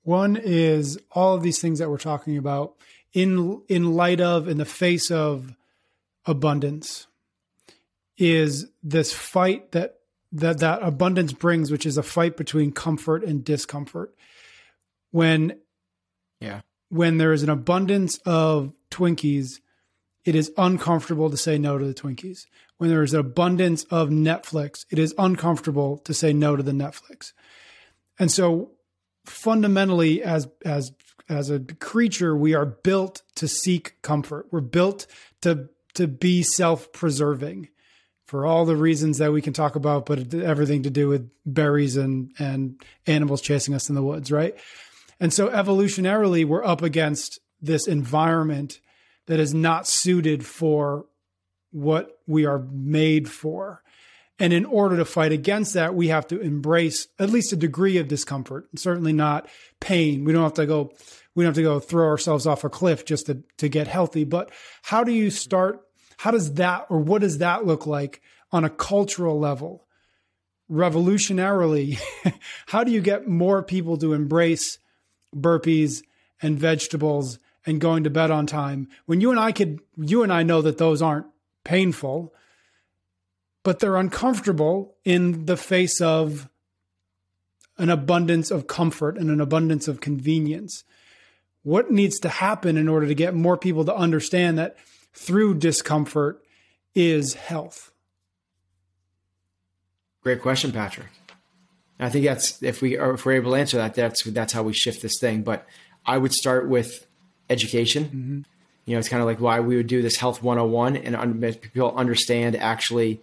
One 0.05 0.37
is 0.37 0.99
all 1.11 1.35
of 1.35 1.43
these 1.43 1.61
things 1.61 1.81
that 1.81 1.91
we're 1.91 1.99
talking 1.99 2.39
about 2.39 2.75
in 3.13 3.63
in 3.69 3.95
light 3.95 4.21
of 4.21 4.49
in 4.49 4.59
the 4.59 4.65
face 4.65 5.11
of 5.11 5.55
abundance 6.27 7.07
is 8.17 8.67
this 8.83 9.13
fight 9.13 9.73
that 9.73 9.97
that 10.33 10.59
that 10.59 10.83
abundance 10.83 11.33
brings 11.33 11.71
which 11.71 11.87
is 11.87 11.97
a 11.97 12.03
fight 12.03 12.37
between 12.37 12.71
comfort 12.71 13.25
and 13.25 13.45
discomfort 13.45 14.15
when 15.11 15.59
yeah 16.41 16.61
when 16.91 17.19
there 17.19 17.33
is 17.33 17.43
an 17.43 17.51
abundance 17.51 18.19
of 18.27 18.75
twinkies 18.91 19.61
it 20.25 20.35
is 20.35 20.53
uncomfortable 20.57 21.31
to 21.31 21.37
say 21.37 21.59
no 21.59 21.79
to 21.79 21.85
the 21.85 21.95
Twinkies. 21.95 22.47
When 22.77 22.91
there 22.91 23.03
is 23.03 23.15
an 23.15 23.21
abundance 23.21 23.85
of 23.85 24.09
Netflix, 24.09 24.85
it 24.91 24.99
is 24.99 25.15
uncomfortable 25.19 25.99
to 25.99 26.15
say 26.15 26.33
no 26.33 26.57
to 26.57 26.63
the 26.63 26.73
Netflix. 26.73 27.33
And 28.19 28.31
so 28.31 28.73
fundamentally 29.29 30.23
as 30.23 30.49
as 30.65 30.93
as 31.29 31.51
a 31.51 31.61
creature 31.61 32.35
we 32.35 32.55
are 32.55 32.65
built 32.65 33.23
to 33.35 33.47
seek 33.47 34.01
comfort 34.03 34.47
we're 34.51 34.61
built 34.61 35.07
to 35.43 35.69
to 35.95 36.09
be 36.09 36.43
self-preserving 36.43 37.69
for 38.25 38.47
all 38.47 38.65
the 38.65 38.77
reasons 38.77 39.19
that 39.19 39.33
we 39.33 39.43
can 39.43 39.53
talk 39.53 39.77
about 39.77 40.07
but 40.07 40.33
everything 40.35 40.83
to 40.83 40.91
do 40.91 41.09
with 41.09 41.31
berries 41.45 41.97
and 41.97 42.33
and 42.39 42.81
animals 43.07 43.43
chasing 43.43 43.75
us 43.75 43.89
in 43.89 43.95
the 43.95 44.03
woods 44.03 44.33
right 44.33 44.57
and 45.21 45.33
so 45.33 45.49
evolutionarily 45.49 46.45
we're 46.45 46.65
up 46.65 46.83
against 46.83 47.39
this 47.61 47.87
environment 47.87 48.81
that 49.29 49.41
is 49.41 49.55
not 49.55 49.87
suited 49.87 50.45
for 50.45 51.07
what 51.71 52.19
we 52.27 52.45
are 52.45 52.59
made 52.59 53.31
for 53.31 53.83
and 54.39 54.53
in 54.53 54.65
order 54.65 54.97
to 54.97 55.05
fight 55.05 55.33
against 55.33 55.75
that, 55.75 55.95
we 55.95 56.09
have 56.09 56.27
to 56.29 56.41
embrace 56.41 57.09
at 57.19 57.31
least 57.31 57.53
a 57.53 57.57
degree 57.57 57.99
of 57.99 58.07
discomfort, 58.07 58.69
certainly 58.77 59.13
not 59.13 59.49
pain. 59.81 60.25
We 60.25 60.33
don't 60.33 60.45
have 60.45 60.55
to 60.55 60.67
go, 60.67 60.93
we 61.35 61.43
don't 61.43 61.51
have 61.51 61.57
to 61.57 61.63
go 61.63 61.81
throw 61.81 62.07
ourselves 62.07 62.47
off 62.47 62.65
a 62.65 62.71
cliff 62.71 63.05
just 63.05 63.27
to, 63.27 63.43
to 63.57 63.69
get 63.69 63.89
healthy. 63.89 64.25
But 64.25 64.53
how 64.83 65.03
do 65.03 65.13
you 65.13 65.31
start? 65.31 65.81
How 66.19 66.31
does 66.31 66.55
that, 66.55 66.87
or 66.89 66.99
what 66.99 67.23
does 67.23 67.39
that 67.39 67.67
look 67.67 67.87
like 67.87 68.23
on 68.53 68.65
a 68.65 68.71
cultural 68.71 69.39
level? 69.39 69.87
Revolutionarily, 70.71 71.99
how 72.67 72.85
do 72.85 72.93
you 72.93 73.01
get 73.01 73.27
more 73.27 73.63
people 73.63 73.97
to 73.99 74.13
embrace 74.13 74.79
burpees 75.35 76.03
and 76.41 76.59
vegetables 76.59 77.41
and 77.69 77.81
going 77.81 78.05
to 78.05 78.11
bed 78.11 78.31
on 78.31 78.47
time 78.47 78.89
when 79.07 79.21
you 79.21 79.31
and 79.31 79.39
I 79.39 79.53
could, 79.53 79.81
you 79.97 80.23
and 80.23 80.33
I 80.33 80.43
know 80.43 80.63
that 80.63 80.79
those 80.79 81.03
aren't 81.03 81.27
painful 81.63 82.35
but 83.69 83.81
they're 83.81 83.97
uncomfortable 83.97 84.97
in 85.05 85.45
the 85.45 85.57
face 85.57 86.01
of 86.01 86.49
an 87.77 87.91
abundance 87.91 88.51
of 88.51 88.67
comfort 88.67 89.19
and 89.19 89.31
an 89.31 89.43
abundance 89.43 89.89
of 89.89 90.01
convenience. 90.01 90.85
What 91.65 91.91
needs 91.91 92.19
to 92.21 92.31
happen 92.31 92.79
in 92.79 92.89
order 92.89 93.07
to 93.07 93.15
get 93.15 93.35
more 93.35 93.59
people 93.59 93.85
to 93.85 93.95
understand 93.95 94.59
that 94.59 94.79
through 95.13 95.59
discomfort 95.59 96.43
is 96.95 97.35
health? 97.35 97.93
Great 100.23 100.41
question, 100.41 100.73
Patrick. 100.73 101.09
I 102.01 102.09
think 102.09 102.25
that's 102.25 102.63
if 102.63 102.81
we 102.81 102.97
are 102.97 103.15
if 103.15 103.27
we're 103.27 103.33
able 103.33 103.51
to 103.51 103.59
answer 103.59 103.77
that, 103.77 103.93
that's 103.93 104.23
that's 104.25 104.53
how 104.53 104.63
we 104.63 104.73
shift 104.73 105.03
this 105.03 105.19
thing. 105.21 105.43
But 105.43 105.67
I 106.07 106.17
would 106.17 106.33
start 106.33 106.69
with 106.69 107.07
education. 107.51 108.05
Mm-hmm. 108.05 108.41
You 108.87 108.95
know, 108.95 108.99
it's 108.99 109.09
kind 109.09 109.21
of 109.21 109.27
like 109.27 109.41
why 109.41 109.61
we 109.61 109.77
would 109.77 109.87
do 109.87 110.01
this 110.01 110.17
health 110.17 110.43
101 110.43 110.97
and 110.97 111.61
people 111.61 111.95
understand 111.95 112.57
actually 112.57 113.21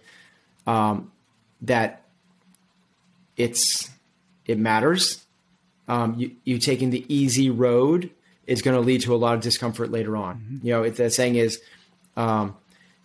um, 0.66 1.10
that 1.62 2.02
it's 3.36 3.90
it 4.46 4.58
matters. 4.58 5.24
Um, 5.88 6.14
you, 6.18 6.36
you 6.44 6.58
taking 6.58 6.90
the 6.90 7.04
easy 7.12 7.50
road 7.50 8.10
is 8.46 8.62
going 8.62 8.76
to 8.76 8.80
lead 8.80 9.02
to 9.02 9.14
a 9.14 9.16
lot 9.16 9.34
of 9.34 9.40
discomfort 9.40 9.90
later 9.90 10.16
on. 10.16 10.36
Mm-hmm. 10.36 10.66
You 10.66 10.72
know, 10.72 10.88
the 10.88 11.10
saying 11.10 11.36
is, 11.36 11.60
um, 12.16 12.56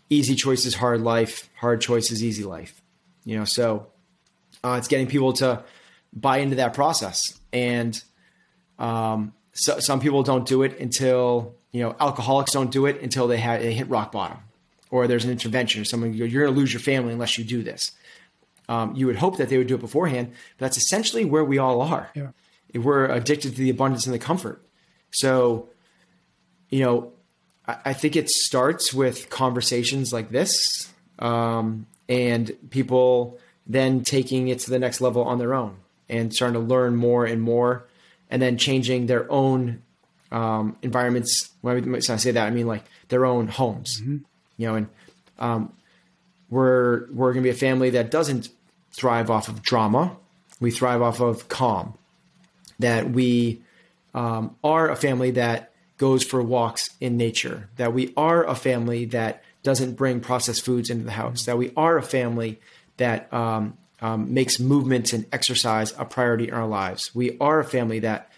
easy 0.10 0.36
choices, 0.36 0.76
hard 0.76 1.02
life, 1.02 1.50
hard 1.56 1.82
choices, 1.82 2.24
easy 2.24 2.44
life. 2.44 2.82
You 3.26 3.38
know, 3.38 3.46
so 3.46 3.88
uh, 4.64 4.76
it's 4.78 4.88
getting 4.88 5.08
people 5.08 5.34
to 5.34 5.64
buy 6.14 6.38
into 6.38 6.58
that 6.58 6.74
process. 6.74 7.40
And 7.52 8.02
um, 8.78 9.34
so, 9.54 9.80
some 9.80 10.00
people 10.00 10.24
don't 10.24 10.48
do 10.48 10.64
it 10.64 10.80
until, 10.80 11.56
you 11.72 11.82
know, 11.82 11.96
alcoholics 12.00 12.52
don't 12.52 12.72
do 12.72 12.86
it 12.86 13.02
until 13.02 13.28
they, 13.28 13.38
have, 13.38 13.62
they 13.62 13.74
hit 13.74 13.90
rock 13.90 14.12
bottom 14.12 14.38
or 14.90 15.08
there's 15.08 15.26
an 15.26 15.32
intervention 15.32 15.82
or 15.82 15.86
someone 15.86 16.14
you're 16.14 16.28
going 16.28 16.54
to 16.54 16.60
lose 16.60 16.74
your 16.74 16.82
family 16.82 17.14
unless 17.14 17.38
you 17.38 17.44
do 17.44 17.64
this. 17.64 17.92
Um, 18.70 18.96
you 18.96 19.08
would 19.08 19.18
hope 19.18 19.38
that 19.38 19.50
they 19.50 19.58
would 19.58 19.68
do 19.68 19.76
it 19.76 19.82
beforehand, 19.82 20.32
but 20.58 20.66
that's 20.66 20.78
essentially 20.78 21.26
where 21.26 21.44
we 21.44 21.58
all 21.58 21.82
are. 21.82 22.10
Yeah. 22.14 22.30
We're 22.74 23.06
addicted 23.06 23.52
to 23.56 23.58
the 23.58 23.70
abundance 23.70 24.06
and 24.06 24.14
the 24.14 24.20
comfort. 24.20 24.64
So, 25.12 25.70
you 26.70 26.84
know, 26.84 27.12
I, 27.68 27.78
I 27.86 27.94
think 27.94 28.16
it 28.16 28.30
starts 28.30 28.94
with 28.94 29.30
conversations 29.30 30.14
like 30.14 30.30
this, 30.30 30.90
um, 31.20 31.88
and 32.08 32.52
people 32.70 33.40
then 33.68 34.04
taking 34.04 34.48
it 34.48 34.60
to 34.60 34.70
the 34.70 34.80
next 34.80 35.02
level 35.02 35.24
on 35.24 35.38
their 35.38 35.54
own 35.54 35.78
and 36.10 36.34
starting 36.34 36.54
to 36.54 36.66
learn 36.66 36.96
more 36.96 37.26
and 37.26 37.42
more, 37.42 37.88
and 38.32 38.42
then 38.42 38.58
changing 38.58 39.06
their 39.06 39.32
own 39.32 39.84
um, 40.32 40.78
environments. 40.82 41.52
When 41.62 41.96
I 41.96 42.00
say 42.00 42.32
that, 42.32 42.48
I 42.48 42.50
mean 42.50 42.66
like 42.66 42.86
their 43.10 43.26
own 43.26 43.48
homes. 43.48 44.02
Mm-hmm 44.02 44.18
you 44.62 44.68
know, 44.68 44.76
and 44.76 44.88
um, 45.40 45.74
we're 46.52 47.12
we're 47.12 47.34
going 47.34 47.44
to 47.44 47.48
be 47.48 47.50
a 47.50 47.58
family 47.58 47.90
that 47.92 48.12
doesn't 48.12 48.50
thrive 48.92 49.32
off 49.32 49.48
of 49.48 49.64
drama. 49.64 50.16
We 50.60 50.70
thrive 50.70 51.02
off 51.02 51.20
of 51.20 51.50
calm. 51.50 51.96
That 52.78 53.10
we 53.10 53.62
um, 54.14 54.56
are 54.64 54.90
a 54.90 54.96
family 54.96 55.32
that 55.32 55.72
goes 55.98 56.24
for 56.24 56.44
walks 56.44 56.92
in 57.00 57.18
nature. 57.18 57.70
That 57.78 57.94
we 57.94 58.14
are 58.16 58.46
a 58.46 58.54
family 58.54 59.06
that 59.06 59.44
doesn't 59.64 59.94
bring 59.94 60.20
processed 60.20 60.64
foods 60.64 60.92
into 60.92 61.06
the 61.06 61.12
house. 61.12 61.46
That 61.46 61.58
we 61.58 61.72
are 61.76 61.98
a 61.98 62.04
family 62.04 62.60
that 62.98 63.34
um, 63.34 63.78
um, 64.02 64.34
makes 64.34 64.60
movement 64.60 65.14
and 65.14 65.26
exercise 65.32 65.94
a 65.98 66.06
priority 66.06 66.48
in 66.48 66.54
our 66.54 66.68
lives. 66.68 67.14
We 67.14 67.38
are 67.40 67.60
a 67.60 67.66
family 67.66 68.00
that, 68.00 68.32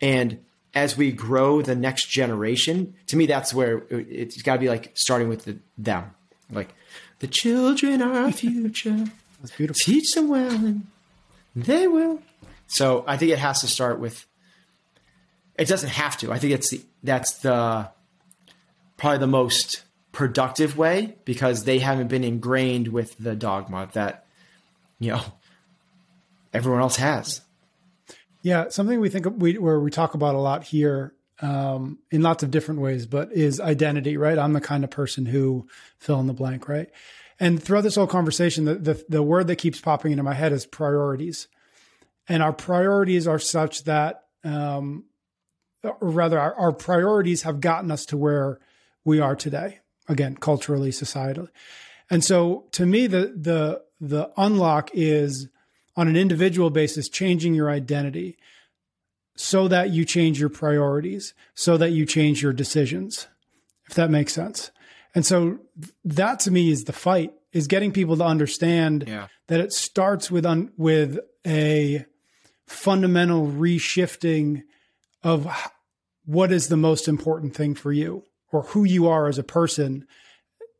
and 0.00 0.44
as 0.74 0.96
we 0.96 1.10
grow 1.10 1.62
the 1.62 1.74
next 1.74 2.08
generation, 2.08 2.94
to 3.06 3.16
me, 3.16 3.26
that's 3.26 3.54
where 3.54 3.84
it's 3.90 4.42
got 4.42 4.54
to 4.54 4.58
be 4.60 4.68
like 4.68 4.92
starting 4.94 5.28
with 5.28 5.44
the, 5.44 5.58
them. 5.78 6.10
Like, 6.50 6.74
the 7.20 7.26
children 7.26 8.02
are 8.02 8.12
our 8.12 8.32
future. 8.32 9.06
That's 9.40 9.54
beautiful. 9.56 9.78
Teach 9.78 10.14
them 10.14 10.28
well, 10.28 10.50
and 10.50 10.86
they 11.54 11.86
will. 11.86 12.22
So 12.68 13.04
I 13.06 13.16
think 13.16 13.32
it 13.32 13.38
has 13.38 13.60
to 13.60 13.66
start 13.66 13.98
with. 13.98 14.26
It 15.58 15.68
doesn't 15.68 15.90
have 15.90 16.16
to. 16.18 16.32
I 16.32 16.38
think 16.38 16.52
it's 16.52 16.70
the 16.70 16.82
that's 17.02 17.38
the 17.38 17.90
probably 18.96 19.18
the 19.18 19.26
most 19.26 19.82
productive 20.12 20.76
way 20.76 21.16
because 21.24 21.64
they 21.64 21.78
haven't 21.78 22.08
been 22.08 22.24
ingrained 22.24 22.88
with 22.88 23.16
the 23.18 23.34
dogma 23.34 23.88
that 23.92 24.25
you 24.98 25.12
know 25.12 25.22
everyone 26.52 26.80
else 26.80 26.96
has. 26.96 27.40
Yeah, 28.42 28.68
something 28.68 29.00
we 29.00 29.08
think 29.08 29.26
we 29.36 29.58
where 29.58 29.80
we 29.80 29.90
talk 29.90 30.14
about 30.14 30.34
a 30.34 30.38
lot 30.38 30.64
here 30.64 31.14
um, 31.40 31.98
in 32.10 32.22
lots 32.22 32.42
of 32.42 32.50
different 32.50 32.80
ways, 32.80 33.06
but 33.06 33.32
is 33.32 33.60
identity, 33.60 34.16
right? 34.16 34.38
I'm 34.38 34.52
the 34.52 34.60
kind 34.60 34.84
of 34.84 34.90
person 34.90 35.26
who 35.26 35.68
fill 35.98 36.20
in 36.20 36.26
the 36.26 36.32
blank, 36.32 36.68
right? 36.68 36.88
And 37.38 37.62
throughout 37.62 37.82
this 37.82 37.96
whole 37.96 38.06
conversation, 38.06 38.64
the, 38.64 38.76
the, 38.76 39.04
the 39.08 39.22
word 39.22 39.46
that 39.48 39.56
keeps 39.56 39.80
popping 39.80 40.12
into 40.12 40.24
my 40.24 40.32
head 40.32 40.52
is 40.52 40.64
priorities, 40.64 41.48
and 42.28 42.42
our 42.42 42.52
priorities 42.52 43.26
are 43.26 43.38
such 43.38 43.84
that, 43.84 44.24
um, 44.42 45.04
or 45.82 45.96
rather, 46.00 46.38
our, 46.38 46.54
our 46.54 46.72
priorities 46.72 47.42
have 47.42 47.60
gotten 47.60 47.90
us 47.90 48.06
to 48.06 48.16
where 48.16 48.60
we 49.04 49.20
are 49.20 49.36
today. 49.36 49.80
Again, 50.08 50.36
culturally, 50.36 50.90
societally, 50.90 51.48
and 52.10 52.24
so 52.24 52.64
to 52.72 52.86
me, 52.86 53.06
the 53.06 53.32
the 53.36 53.82
the 54.00 54.30
unlock 54.36 54.90
is 54.92 55.48
on 55.96 56.08
an 56.08 56.16
individual 56.16 56.70
basis, 56.70 57.08
changing 57.08 57.54
your 57.54 57.70
identity 57.70 58.36
so 59.36 59.68
that 59.68 59.90
you 59.90 60.04
change 60.04 60.40
your 60.40 60.48
priorities, 60.48 61.34
so 61.54 61.76
that 61.76 61.90
you 61.90 62.06
change 62.06 62.42
your 62.42 62.52
decisions, 62.52 63.26
if 63.88 63.94
that 63.94 64.10
makes 64.10 64.32
sense. 64.32 64.70
And 65.14 65.24
so 65.24 65.58
that 66.04 66.40
to 66.40 66.50
me 66.50 66.70
is 66.70 66.84
the 66.84 66.92
fight 66.92 67.32
is 67.52 67.66
getting 67.66 67.92
people 67.92 68.16
to 68.18 68.24
understand 68.24 69.04
yeah. 69.06 69.28
that 69.46 69.60
it 69.60 69.72
starts 69.72 70.30
with 70.30 70.44
un, 70.44 70.72
with 70.76 71.18
a 71.46 72.04
fundamental 72.66 73.46
reshifting 73.46 74.62
of 75.22 75.48
what 76.24 76.52
is 76.52 76.68
the 76.68 76.76
most 76.76 77.08
important 77.08 77.54
thing 77.54 77.74
for 77.74 77.92
you 77.92 78.24
or 78.52 78.62
who 78.62 78.84
you 78.84 79.06
are 79.08 79.28
as 79.28 79.38
a 79.38 79.44
person 79.44 80.06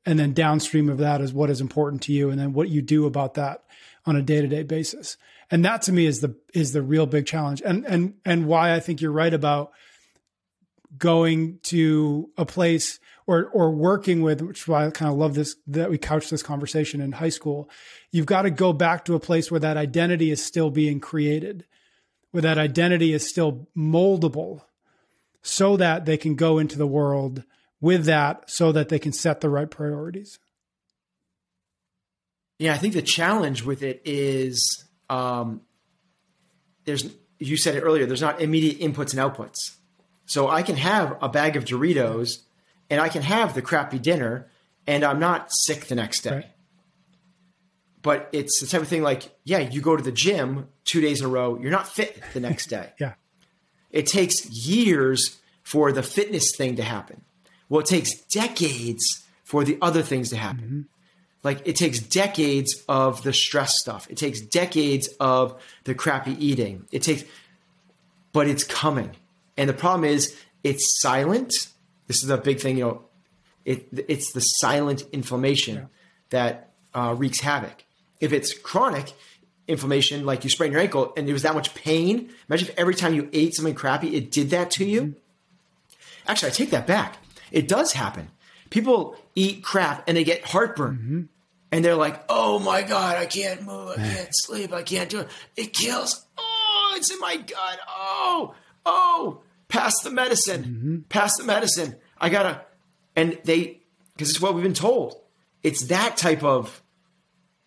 and 0.07 0.19
then 0.19 0.33
downstream 0.33 0.89
of 0.89 0.99
that 0.99 1.21
is 1.21 1.33
what 1.33 1.51
is 1.51 1.61
important 1.61 2.03
to 2.03 2.13
you 2.13 2.31
and 2.31 2.39
then 2.39 2.53
what 2.53 2.69
you 2.69 2.81
do 2.81 3.07
about 3.07 3.35
that 3.35 3.65
on 4.07 4.17
a 4.17 4.23
day-to-day 4.23 4.63
basis. 4.63 5.17
And 5.51 5.65
that 5.65 5.83
to 5.83 5.93
me 5.93 6.07
is 6.07 6.21
the 6.21 6.37
is 6.55 6.73
the 6.73 6.83
real 6.83 7.07
big 7.07 7.27
challenge. 7.27 7.61
And 7.65 7.85
and 7.85 8.15
and 8.25 8.47
why 8.47 8.75
i 8.75 8.81
think 8.81 9.01
you're 9.01 9.13
right 9.13 9.35
about 9.35 9.73
going 10.97 11.59
to 11.65 12.31
a 12.39 12.47
place 12.47 13.01
or 13.27 13.47
or 13.47 13.71
working 13.71 14.23
with 14.23 14.41
which 14.41 14.61
is 14.63 14.69
why 14.69 14.87
i 14.87 14.91
kind 14.91 15.11
of 15.11 15.19
love 15.19 15.35
this 15.35 15.57
that 15.67 15.91
we 15.91 15.99
couch 15.99 16.31
this 16.31 16.43
conversation 16.43 17.01
in 17.01 17.13
high 17.13 17.29
school. 17.29 17.69
You've 18.11 18.27
got 18.27 18.43
to 18.43 18.51
go 18.51 18.73
back 18.73 19.05
to 19.05 19.15
a 19.15 19.21
place 19.21 19.51
where 19.51 19.61
that 19.61 19.77
identity 19.77 20.31
is 20.31 20.43
still 20.43 20.71
being 20.71 21.01
created 21.01 21.67
where 22.37 22.43
that 22.43 22.59
identity 22.59 23.15
is 23.15 23.27
still 23.27 23.67
moldable 23.75 24.61
so 25.41 25.75
that 25.79 26.05
they 26.05 26.19
can 26.19 26.35
go 26.35 26.59
into 26.59 26.77
the 26.77 26.87
world 26.87 27.45
with 27.81 28.05
that 28.07 28.49
so 28.51 28.73
that 28.73 28.89
they 28.89 28.99
can 28.99 29.13
set 29.13 29.41
the 29.41 29.51
right 29.51 29.71
priorities 29.71 30.39
yeah, 32.59 32.75
I 32.75 32.79
think 32.79 32.95
the 32.95 33.03
challenge 33.03 33.63
with 33.65 33.83
it 33.83 34.03
is 34.05 34.85
um, 35.11 35.61
there's 36.85 37.09
you 37.39 37.57
said 37.57 37.75
it 37.75 37.81
earlier. 37.81 38.07
There's 38.07 38.23
not 38.23 38.41
immediate 38.41 38.81
inputs 38.81 39.17
and 39.17 39.21
outputs. 39.21 39.77
So 40.25 40.49
I 40.49 40.63
can 40.63 40.77
have 40.77 41.19
a 41.21 41.29
bag 41.29 41.57
of 41.57 41.65
Doritos 41.65 42.39
and 42.89 43.01
I 43.01 43.09
can 43.09 43.23
have 43.23 43.55
the 43.55 43.63
crappy 43.63 43.99
dinner, 43.99 44.49
and 44.87 45.05
I'm 45.05 45.19
not 45.19 45.49
sick 45.51 45.87
the 45.87 45.95
next 45.95 46.21
day. 46.21 46.31
Right. 46.31 46.47
But 48.01 48.29
it's 48.33 48.61
the 48.61 48.67
type 48.69 48.83
of 48.83 48.89
thing 48.89 49.03
like, 49.03 49.29
yeah, 49.45 49.59
you 49.59 49.81
go 49.81 49.97
to 49.97 50.03
the 50.03 50.13
gym 50.13 50.69
two 50.85 51.01
days 51.01 51.21
in 51.21 51.27
a 51.27 51.29
row, 51.29 51.59
you're 51.59 51.73
not 51.73 51.89
fit 51.89 52.23
the 52.33 52.41
next 52.41 52.69
day. 52.69 52.93
yeah. 53.01 53.15
it 53.91 54.07
takes 54.07 54.49
years 54.49 55.39
for 55.65 55.91
the 55.91 56.03
fitness 56.03 56.53
thing 56.57 56.77
to 56.77 56.85
happen. 56.85 57.23
Well, 57.69 57.81
it 57.81 57.87
takes 57.87 58.15
decades 58.15 59.25
for 59.45 59.65
the 59.65 59.79
other 59.81 60.03
things 60.03 60.31
to 60.31 60.37
happen. 60.37 60.65
Mm-hmm. 60.65 60.81
Like 61.43 61.63
it 61.65 61.77
takes 61.77 62.01
decades 62.01 62.83
of 62.89 63.23
the 63.23 63.33
stress 63.33 63.79
stuff. 63.79 64.09
It 64.11 64.17
takes 64.17 64.41
decades 64.41 65.09
of 65.21 65.61
the 65.85 65.95
crappy 65.95 66.33
eating. 66.45 66.87
It 66.91 67.03
takes, 67.03 67.25
but 68.33 68.49
it's 68.49 68.65
coming. 68.65 69.13
And 69.57 69.69
the 69.69 69.73
problem 69.73 70.05
is 70.05 70.37
it's 70.65 71.01
silent. 71.01 71.69
This 72.09 72.25
is 72.25 72.31
a 72.31 72.37
big 72.37 72.61
thing, 72.61 72.79
you 72.79 72.85
know, 72.85 73.05
it, 73.65 73.87
it's 74.09 74.33
the 74.33 74.41
silent 74.41 75.05
inflammation 75.13 75.77
yeah. 75.77 75.85
that 76.31 76.71
uh, 76.95 77.15
wreaks 77.17 77.41
havoc. 77.41 77.85
If 78.21 78.33
it's 78.33 78.53
chronic 78.53 79.13
inflammation, 79.69 80.25
like 80.25 80.45
you 80.45 80.51
sprain 80.51 80.73
your 80.73 80.81
ankle 80.81 81.13
and 81.17 81.27
there 81.27 81.33
was 81.33 81.43
that 81.43 81.55
much 81.55 81.75
pain, 81.75 82.31
imagine 82.49 82.69
if 82.69 82.79
every 82.79 82.95
time 82.95 83.15
you 83.15 83.29
ate 83.33 83.55
something 83.55 83.75
crappy, 83.75 84.17
it 84.17 84.31
did 84.31 84.51
that 84.51 84.71
to 84.73 84.85
you. 84.85 85.03
Mm-hmm. 85.03 85.19
Actually, 86.29 86.49
I 86.49 86.53
take 86.53 86.71
that 86.71 86.87
back. 86.87 87.19
It 87.57 87.69
does 87.69 87.95
happen. 87.95 88.29
People 88.69 89.17
eat 89.35 89.65
crap 89.65 90.05
and 90.07 90.15
they 90.15 90.25
get 90.25 90.45
heartburn. 90.45 90.97
Mm-hmm. 90.97 91.23
And 91.73 91.83
they're 91.83 91.97
like, 91.97 92.23
oh 92.29 92.59
my 92.59 92.83
God, 92.83 93.17
I 93.17 93.25
can't 93.25 93.63
move. 93.63 93.93
I 93.93 93.97
can't 93.97 94.29
sleep. 94.31 94.75
I 94.75 94.83
can't 94.83 95.09
do 95.09 95.21
it. 95.21 95.29
It 95.57 95.73
kills. 95.73 96.27
Oh, 96.37 96.95
it's 96.99 97.11
in 97.11 97.19
my 97.19 97.37
gut. 97.37 97.79
Oh, 97.89 98.55
oh, 98.85 99.41
pass 99.69 99.95
the 100.03 100.11
medicine. 100.11 100.65
Mm-hmm. 100.65 100.99
Pass 101.09 101.39
the 101.39 101.45
medicine. 101.45 101.97
I 102.21 102.29
got 102.29 102.43
to. 102.43 102.61
And 103.17 103.39
they, 103.45 103.81
because 104.13 104.29
it's 104.29 104.41
what 104.41 104.55
we've 104.55 104.63
been 104.63 104.75
told. 104.75 105.19
It's 105.63 105.87
that 105.87 106.19
type 106.19 106.45
of, 106.45 106.83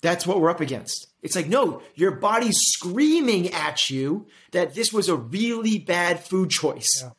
that's 0.03 0.27
what 0.27 0.39
we're 0.39 0.51
up 0.51 0.61
against. 0.61 1.07
It's 1.23 1.35
like, 1.35 1.47
no, 1.47 1.81
your 1.95 2.11
body's 2.11 2.59
screaming 2.59 3.51
at 3.53 3.89
you 3.89 4.27
that 4.51 4.75
this 4.75 4.93
was 4.93 5.09
a 5.09 5.15
really 5.15 5.79
bad 5.79 6.23
food 6.23 6.51
choice. 6.51 7.01
Yeah. 7.01 7.09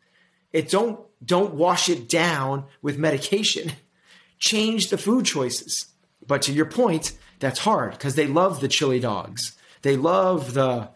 It 0.52 0.70
don't 0.70 1.00
don't 1.24 1.54
wash 1.54 1.88
it 1.88 2.08
down 2.08 2.64
with 2.82 2.98
medication. 2.98 3.72
Change 4.38 4.88
the 4.88 4.98
food 4.98 5.26
choices. 5.26 5.86
But 6.26 6.42
to 6.42 6.52
your 6.52 6.66
point, 6.66 7.12
that's 7.40 7.58
hard 7.58 7.92
because 7.92 8.14
they 8.14 8.26
love 8.26 8.60
the 8.60 8.68
chili 8.68 9.00
dogs. 9.00 9.56
They 9.82 9.96
love 9.96 10.54
the 10.54 10.88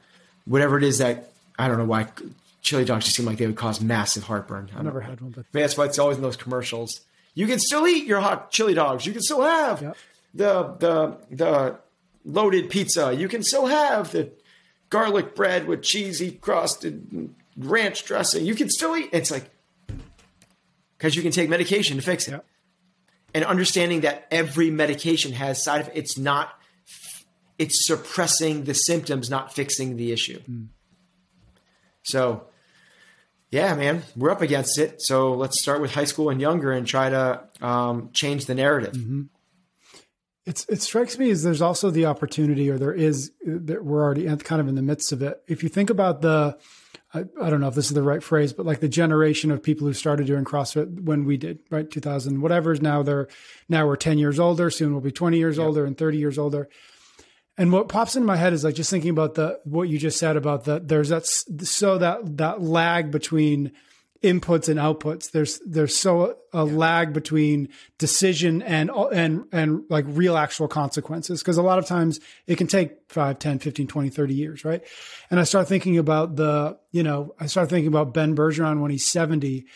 whatever 0.47 0.79
it 0.79 0.85
is 0.85 0.99
that 0.99 1.31
I 1.59 1.69
don't 1.69 1.79
know 1.79 1.85
why 1.85 2.09
chili 2.63 2.85
dogs 2.85 3.05
just 3.05 3.17
seem 3.17 3.27
like 3.27 3.39
they 3.39 3.47
would 3.47 3.57
cause 3.57 3.81
massive 3.81 4.25
heartburn. 4.25 4.71
I've 4.77 4.85
never 4.85 5.01
had 5.01 5.21
one, 5.21 5.33
but 5.33 5.47
that's 5.53 5.77
why 5.77 5.85
it's 5.85 5.99
always 5.99 6.17
in 6.17 6.23
those 6.23 6.37
commercials. 6.37 7.01
You 7.35 7.47
can 7.47 7.59
still 7.59 7.87
eat 7.87 8.07
your 8.07 8.21
hot 8.21 8.51
chili 8.51 8.75
dogs. 8.75 9.07
You 9.07 9.13
can 9.13 9.23
still 9.23 9.43
have 9.43 9.83
yep. 9.83 9.97
the 10.33 10.63
the 10.79 11.19
the 11.31 11.79
loaded 12.25 12.71
pizza. 12.71 13.13
You 13.13 13.29
can 13.29 13.43
still 13.43 13.67
have 13.67 14.13
the 14.13 14.31
garlic 14.89 15.35
bread 15.35 15.67
with 15.67 15.83
cheesy 15.83 16.33
crusted 16.33 17.35
ranch 17.57 18.05
dressing. 18.05 18.45
You 18.45 18.55
can 18.55 18.71
still 18.71 18.97
eat. 18.97 19.11
It's 19.13 19.31
like 19.31 19.51
because 20.97 21.17
you 21.17 21.23
can 21.23 21.33
take 21.33 21.49
medication 21.49 21.97
to 21.97 22.03
fix 22.03 22.29
it. 22.29 22.41
And 23.35 23.45
understanding 23.45 24.03
that 24.03 24.29
every 24.31 24.71
medication 24.71 25.33
has 25.33 25.63
side 25.63 25.81
effects. 25.81 25.99
It's 25.99 26.19
not. 26.19 26.55
It's 27.59 27.87
suppressing 27.87 28.65
the 28.65 28.75
symptoms, 28.75 29.31
not 29.31 29.53
fixing 29.53 29.97
the 29.97 30.13
issue. 30.13 30.41
Mm. 30.49 30.69
So, 32.03 32.49
yeah, 33.51 33.75
man, 33.75 34.03
we're 34.17 34.31
up 34.31 34.43
against 34.43 34.79
it. 34.79 34.97
So 34.99 35.35
let's 35.35 35.61
start 35.61 35.81
with 35.81 35.95
high 35.95 36.05
school 36.05 36.31
and 36.31 36.41
younger 36.41 36.73
and 36.73 36.87
try 36.87 37.11
to 37.11 37.45
um, 37.61 38.11
change 38.13 38.47
the 38.47 38.55
narrative. 38.55 38.95
Mm-hmm. 38.95 39.23
It's, 40.47 40.67
it 40.69 40.83
strikes 40.83 41.17
me 41.17 41.31
as 41.31 41.43
there's 41.43 41.63
also 41.63 41.91
the 41.91 42.07
opportunity, 42.07 42.69
or 42.69 42.77
there 42.77 42.93
is, 42.93 43.31
that 43.47 43.85
we're 43.85 44.03
already 44.03 44.27
kind 44.37 44.61
of 44.61 44.69
in 44.69 44.75
the 44.75 44.83
midst 44.83 45.13
of 45.13 45.23
it. 45.23 45.41
If 45.47 45.63
you 45.63 45.69
think 45.69 45.91
about 45.91 46.21
the, 46.21 46.59
I, 47.15 47.25
I, 47.41 47.49
don't 47.49 47.61
know 47.61 47.69
if 47.69 47.75
this 47.75 47.87
is 47.87 47.95
the 47.95 48.03
right 48.03 48.23
phrase, 48.23 48.53
but 48.53 48.67
like 48.67 48.81
the 48.81 48.89
generation 48.89 49.51
of 49.51 49.63
people 49.63 49.87
who 49.87 49.93
started 49.95 50.27
doing 50.27 50.45
CrossFit 50.45 51.05
when 51.05 51.25
we 51.25 51.37
did, 51.37 51.61
right? 51.71 51.89
2000, 51.89 52.41
whatever. 52.41 52.73
is 52.73 52.83
Now 52.83 53.03
they're, 53.03 53.29
now 53.69 53.87
we're 53.87 53.97
10 53.97 54.19
years 54.19 54.41
older. 54.41 54.69
Soon 54.71 54.93
we'll 54.93 55.01
be 55.01 55.13
20 55.13 55.39
years 55.39 55.57
yep. 55.57 55.67
older 55.67 55.85
and 55.85 55.97
30 55.97 56.19
years 56.19 56.39
older. 56.39 56.69
And 57.57 57.73
what 57.73 57.89
pops 57.89 58.17
into 58.17 58.27
my 58.27 58.37
head 58.37 58.53
is 58.53 58.65
like 58.65 58.75
just 58.75 58.91
thinking 58.91 59.11
about 59.11 59.35
the, 59.35 59.61
what 59.65 59.89
you 59.89 59.97
just 59.97 60.19
said 60.19 60.37
about 60.37 60.65
that. 60.65 60.89
There's 60.89 61.11
that, 61.11 61.25
so 61.25 61.99
that, 61.99 62.37
that 62.39 62.61
lag 62.61 63.13
between, 63.13 63.73
inputs 64.25 64.71
and 64.71 64.81
outputs. 64.81 65.31
There's 65.31 65.61
there's 65.67 65.95
so 65.95 66.39
a 66.53 66.59
yeah. 66.59 66.63
lag 66.63 67.13
between 67.13 67.69
decision 67.99 68.63
and 68.63 68.91
and 68.91 69.45
and 69.53 69.85
like 69.91 70.07
real 70.09 70.37
actual 70.37 70.67
consequences 70.67 71.43
because 71.43 71.59
a 71.59 71.63
lot 71.63 71.79
of 71.79 71.85
times 71.85 72.21
it 72.47 72.57
can 72.57 72.67
take 72.67 72.93
5, 73.11 73.39
10, 73.39 73.59
15, 73.59 73.87
20, 73.87 74.09
30 74.09 74.35
years, 74.35 74.65
right? 74.65 74.83
And 75.31 75.39
I 75.39 75.45
start 75.45 75.69
thinking 75.69 75.99
about 75.99 76.37
the, 76.37 76.79
you 76.91 77.03
know, 77.03 77.35
I 77.39 77.47
start 77.47 77.69
thinking 77.69 77.89
about 77.89 78.15
Ben 78.15 78.35
Bergeron 78.35 78.81
when 78.81 78.91
he's 78.91 79.07
70 79.07 79.67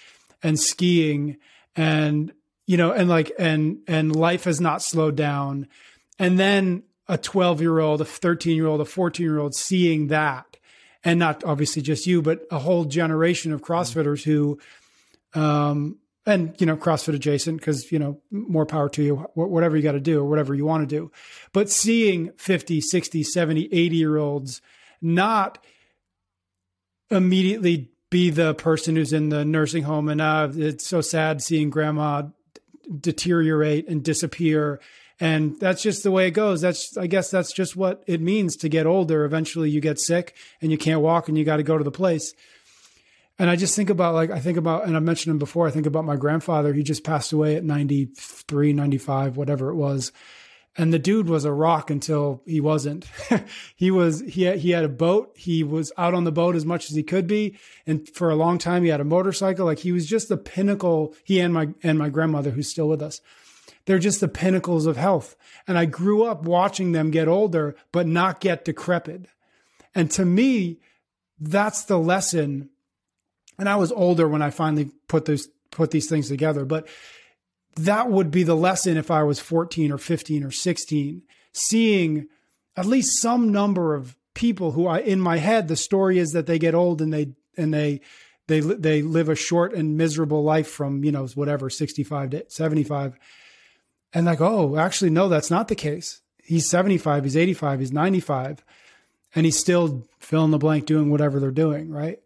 and 0.43 0.59
skiing 0.59 1.37
and 1.77 2.33
you 2.67 2.77
know, 2.77 2.93
and 2.93 3.09
like 3.09 3.33
and 3.39 3.81
and 3.87 4.17
life 4.17 4.45
has 4.45 4.61
not 4.61 4.83
slowed 4.83 5.17
down. 5.17 5.69
And 6.19 6.39
then 6.39 6.85
a 7.07 7.19
12 7.19 7.61
year 7.61 7.79
old, 7.79 8.01
a 8.01 8.05
13 8.07 8.57
year 8.57 8.67
old, 8.67 8.81
a 8.81 8.87
14 8.87 9.25
year 9.25 9.39
old 9.39 9.55
seeing 9.55 10.09
that 10.09 10.48
and 11.05 11.19
not 11.19 11.45
obviously 11.45 11.83
just 11.83 12.07
you, 12.07 12.23
but 12.23 12.47
a 12.51 12.59
whole 12.59 12.85
generation 12.85 13.53
of 13.53 13.63
CrossFitters 13.63 14.25
who, 14.25 14.59
um, 15.35 15.99
and 16.27 16.55
you 16.61 16.67
know, 16.67 16.77
CrossFit 16.77 17.15
adjacent 17.15 17.59
because 17.59 17.91
you 17.91 17.99
know, 17.99 18.21
more 18.31 18.67
power 18.67 18.89
to 18.91 19.03
you, 19.03 19.17
whatever 19.35 19.77
you 19.77 19.83
got 19.83 19.93
to 19.93 20.01
do 20.01 20.21
or 20.21 20.25
whatever 20.25 20.55
you 20.55 20.67
want 20.67 20.89
to 20.89 20.95
do. 20.95 21.11
But 21.53 21.71
seeing 21.71 22.33
50, 22.37 22.81
60, 22.81 23.23
70, 23.23 23.69
80 23.73 23.97
year 23.97 24.17
olds 24.17 24.61
not 25.01 25.59
immediately 27.11 27.91
be 28.11 28.31
the 28.31 28.55
person 28.55 28.97
who's 28.97 29.13
in 29.13 29.29
the 29.29 29.45
nursing 29.45 29.83
home 29.83 30.09
and 30.09 30.21
uh, 30.21 30.49
it's 30.55 30.87
so 30.87 31.01
sad 31.01 31.43
seeing 31.43 31.71
grandma 31.71 32.23
deteriorate 33.01 33.87
and 33.89 34.03
disappear 34.03 34.81
and 35.21 35.59
that's 35.59 35.83
just 35.83 36.03
the 36.03 36.11
way 36.11 36.29
it 36.29 36.33
goes. 36.33 36.61
That's, 36.61 36.97
I 36.97 37.07
guess 37.07 37.31
that's 37.31 37.53
just 37.53 37.77
what 37.77 38.05
it 38.07 38.21
means 38.21 38.57
to 38.59 38.69
get 38.69 38.87
older. 38.87 39.25
Eventually 39.25 39.71
you 39.71 39.81
get 39.81 39.99
sick 39.99 40.37
and 40.63 40.71
you 40.71 40.79
can't 40.79 41.01
walk 41.01 41.29
and 41.29 41.37
you 41.37 41.45
got 41.45 41.57
to 41.57 41.63
go 41.63 41.77
to 41.77 41.85
the 41.85 41.91
place. 41.91 42.35
And 43.39 43.51
I 43.51 43.57
just 43.57 43.75
think 43.75 43.91
about 43.91 44.15
like, 44.15 44.31
I 44.31 44.41
think 44.41 44.59
about, 44.59 44.87
and 44.87 44.97
I 44.97 45.01
mentioned 45.01 45.33
him 45.33 45.39
before, 45.39 45.67
I 45.67 45.71
think 45.71 45.87
about 45.87 46.05
my 46.05 46.17
grandfather. 46.17 46.73
He 46.73 46.83
just 46.83 47.05
passed 47.05 47.33
away 47.33 47.57
at 47.57 47.65
93, 47.65 48.73
95, 48.73 49.37
whatever 49.37 49.71
it 49.71 49.75
was. 49.75 50.13
And 50.77 50.93
the 50.93 50.99
dude 51.01 51.29
was 51.29 51.45
a 51.45 51.53
rock 51.53 51.91
until 51.91 52.43
he 52.47 52.61
wasn't. 52.61 53.05
he 53.77 53.91
was, 53.91 54.21
he 54.21 54.45
had, 54.45 54.59
he 54.59 54.71
had 54.71 54.85
a 54.85 54.89
boat. 54.89 55.33
He 55.37 55.65
was 55.65 55.91
out 55.99 56.15
on 56.15 56.23
the 56.23 56.31
boat 56.31 56.55
as 56.55 56.65
much 56.65 56.89
as 56.89 56.95
he 56.95 57.03
could 57.03 57.27
be. 57.27 57.59
And 57.87 58.09
for 58.09 58.31
a 58.31 58.37
long 58.37 58.59
time, 58.59 58.85
he 58.85 58.91
had 58.91 59.01
a 59.01 59.05
motorcycle. 59.05 59.67
Like 59.67 59.81
he 59.81 59.91
was 59.91 60.07
just 60.07 60.29
the 60.29 60.37
pinnacle. 60.37 61.17
He 61.25 61.41
and 61.41 61.53
my, 61.53 61.71
and 61.83 61.99
my 61.99 62.09
grandmother, 62.09 62.51
who's 62.51 62.71
still 62.71 62.89
with 62.89 63.03
us 63.03 63.21
they're 63.89 63.99
just 63.99 64.21
the 64.21 64.29
pinnacles 64.29 64.85
of 64.85 64.99
health. 64.99 65.35
And 65.67 65.79
I 65.79 65.87
grew 65.87 66.25
up 66.25 66.43
watching 66.43 66.93
them 66.93 67.11
get 67.11 67.27
older, 67.27 67.75
but 67.91 68.07
not 68.07 68.39
get 68.39 68.67
decrepit. 68.67 69.29
And 69.95 70.11
to 70.11 70.27
me, 70.27 70.81
that's 71.41 71.85
the 71.85 71.99
lesson. 71.99 72.69
And 73.59 73.67
I 73.67 73.77
was 73.77 73.91
older 73.91 74.29
when 74.29 74.43
I 74.43 74.51
finally 74.51 74.91
put 75.09 75.25
those, 75.25 75.49
put 75.71 75.91
these 75.91 76.07
things 76.07 76.29
together, 76.29 76.67
but 76.67 76.87
that 77.77 78.11
would 78.11 78.31
be 78.31 78.43
the 78.43 78.55
lesson 78.55 78.99
if 78.99 79.11
I 79.11 79.23
was 79.23 79.41
14 79.41 79.91
or 79.91 79.97
15 79.97 80.45
or 80.45 80.51
16, 80.51 81.23
seeing 81.55 82.29
at 82.77 82.85
least 82.85 83.23
some 83.23 83.53
number 83.53 83.95
of 83.95 84.19
people 84.35 84.73
who 84.73 84.87
I, 84.87 84.99
in 84.99 85.19
my 85.19 85.39
head, 85.39 85.67
the 85.67 85.77
story 85.77 86.19
is 86.19 86.33
that 86.33 86.45
they 86.45 86.59
get 86.59 86.75
old 86.75 87.01
and 87.01 87.11
they, 87.11 87.33
and 87.57 87.73
they, 87.73 88.03
they, 88.49 88.61
they 88.61 89.01
live 89.01 89.31
a 89.31 89.35
short 89.35 89.73
and 89.73 89.97
miserable 89.97 90.45
life 90.45 90.69
from, 90.69 91.05
you 91.05 91.11
know, 91.11 91.27
whatever, 91.29 91.71
65 91.71 92.31
to 92.31 92.45
75 92.49 93.19
and 94.13 94.27
like, 94.27 94.41
oh, 94.41 94.77
actually, 94.77 95.11
no, 95.11 95.29
that's 95.29 95.51
not 95.51 95.69
the 95.69 95.75
case. 95.75 96.21
He's 96.43 96.69
75, 96.69 97.25
he's 97.25 97.37
85, 97.37 97.81
he's 97.81 97.93
95, 97.93 98.65
and 99.35 99.45
he's 99.45 99.59
still 99.59 100.07
fill 100.19 100.45
in 100.45 100.51
the 100.51 100.59
blank 100.59 100.87
doing 100.87 101.11
whatever 101.11 101.39
they're 101.39 101.51
doing, 101.51 101.91
right? 101.91 102.19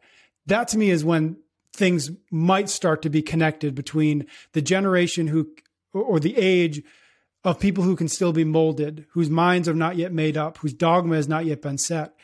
That 0.46 0.68
to 0.68 0.78
me 0.78 0.90
is 0.90 1.04
when 1.04 1.38
things 1.72 2.10
might 2.30 2.68
start 2.68 3.02
to 3.02 3.10
be 3.10 3.22
connected 3.22 3.74
between 3.74 4.26
the 4.52 4.62
generation 4.62 5.26
who, 5.26 5.50
or 5.92 6.20
the 6.20 6.36
age 6.36 6.82
of 7.44 7.58
people 7.58 7.82
who 7.82 7.96
can 7.96 8.08
still 8.08 8.32
be 8.32 8.44
molded, 8.44 9.06
whose 9.10 9.30
minds 9.30 9.68
are 9.68 9.74
not 9.74 9.96
yet 9.96 10.12
made 10.12 10.36
up, 10.36 10.58
whose 10.58 10.72
dogma 10.72 11.16
has 11.16 11.28
not 11.28 11.44
yet 11.44 11.60
been 11.60 11.78
set, 11.78 12.14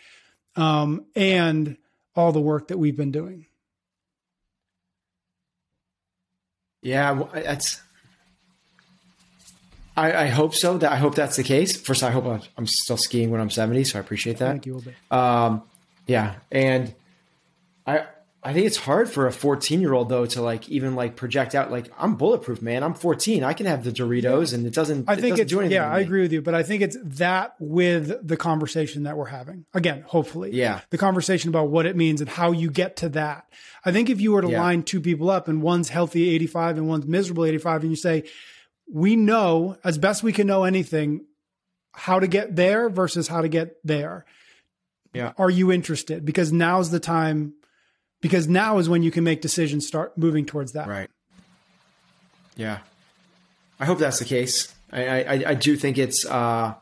um, 0.55 1.05
and 1.17 1.77
all 2.15 2.33
the 2.33 2.41
work 2.41 2.69
that 2.69 2.79
we've 2.79 2.97
been 2.97 3.11
doing. 3.11 3.47
Yeah, 6.83 7.25
that's 7.35 7.83
I, 9.99 10.25
I, 10.25 10.27
hope 10.27 10.55
so. 10.55 10.79
That 10.79 10.93
I 10.93 10.97
hope 10.97 11.15
that's 11.15 11.37
the 11.37 11.43
case. 11.43 11.77
First, 11.77 12.03
I 12.03 12.11
hope 12.11 12.43
I'm 12.57 12.67
still 12.67 12.97
skiing 12.97 13.31
when 13.31 13.41
I'm 13.41 13.51
70, 13.51 13.85
so 13.85 13.99
I 13.99 14.01
appreciate 14.01 14.39
that. 14.39 14.51
Thank 14.51 14.67
you. 14.67 14.83
Um, 15.11 15.63
yeah, 16.07 16.37
and 16.51 16.95
I 17.87 18.07
I 18.41 18.53
think 18.53 18.67
it's 18.67 18.77
hard 18.77 19.11
for 19.11 19.27
a 19.27 19.33
14 19.33 19.81
year 19.81 19.93
old 19.93 20.09
though 20.09 20.25
to 20.25 20.41
like 20.41 20.69
even 20.69 20.95
like 20.95 21.17
project 21.17 21.55
out 21.57 21.73
like 21.73 21.91
I'm 21.99 22.15
bulletproof, 22.15 22.63
man. 22.63 22.85
I'm 22.85 22.95
14. 22.95 23.43
I 23.43 23.53
can 23.53 23.67
have 23.67 23.83
the 23.83 23.91
Doritos, 23.91 24.55
and 24.55 24.65
it 24.65 24.73
doesn't. 24.73 25.09
I 25.09 25.17
think 25.17 25.39
it 25.39 25.43
it's 25.43 25.51
do 25.51 25.59
anything 25.59 25.75
yeah, 25.75 25.91
I 25.93 25.99
agree 25.99 26.23
with 26.23 26.33
you, 26.33 26.41
but 26.41 26.55
I 26.55 26.63
think 26.63 26.83
it's 26.83 26.97
that 27.03 27.57
with 27.59 28.27
the 28.27 28.37
conversation 28.37 29.03
that 29.03 29.17
we're 29.17 29.27
having. 29.27 29.67
Again, 29.75 30.05
hopefully. 30.07 30.53
Yeah. 30.53 30.81
The 30.91 30.99
conversation 30.99 31.49
about 31.49 31.69
what 31.69 31.85
it 31.85 31.97
means 31.97 32.21
and 32.21 32.31
how 32.31 32.53
you 32.53 32.71
get 32.71 32.97
to 32.99 33.09
that. 33.11 33.45
I 33.85 33.91
think 33.91 34.09
if 34.09 34.21
you 34.21 34.33
were 34.33 34.43
to 34.43 34.51
Yeah. 34.51 34.63
line 34.63 34.83
two 34.85 35.01
people 35.01 35.31
up 35.31 35.49
and 35.49 35.61
one's 35.61 35.89
healthy 35.89 36.31
85 36.31 36.79
and 36.79 36.89
one's 36.89 37.07
miserable 37.07 37.45
85 37.45 37.83
and 37.83 37.91
you 37.91 37.97
say, 37.97 38.25
"We 38.93 39.17
know 39.17 39.77
as 39.85 39.99
best 39.99 40.23
we 40.23 40.33
can 40.33 40.47
know 40.47 40.65
anything 40.65 41.27
how 41.93 42.21
to 42.21 42.27
get 42.27 42.57
there 42.57 42.89
versus 42.89 43.29
how 43.29 43.43
to 43.43 43.49
get 43.49 43.77
there." 43.85 44.25
Yeah. 45.13 45.33
Are 45.39 45.51
you 45.51 45.73
interested? 45.73 46.25
Because 46.25 46.53
now's 46.53 46.91
the 46.91 47.01
time 47.01 47.55
because 48.21 48.49
now 48.49 48.79
is 48.79 48.89
when 48.89 49.03
you 49.03 49.11
can 49.11 49.25
make 49.25 49.41
decisions 49.41 49.87
start 49.87 50.17
moving 50.19 50.45
towards 50.45 50.73
that. 50.73 50.89
Right. 50.89 51.11
Yeah. 52.57 52.79
I 53.79 53.85
hope 53.85 53.99
that's 53.99 54.19
the 54.19 54.25
case. 54.25 54.75
I, 54.93 55.23
I, 55.23 55.45
I 55.49 55.55
do 55.55 55.77
think 55.77 55.99
it's 55.99 56.27
uh, 56.27 56.75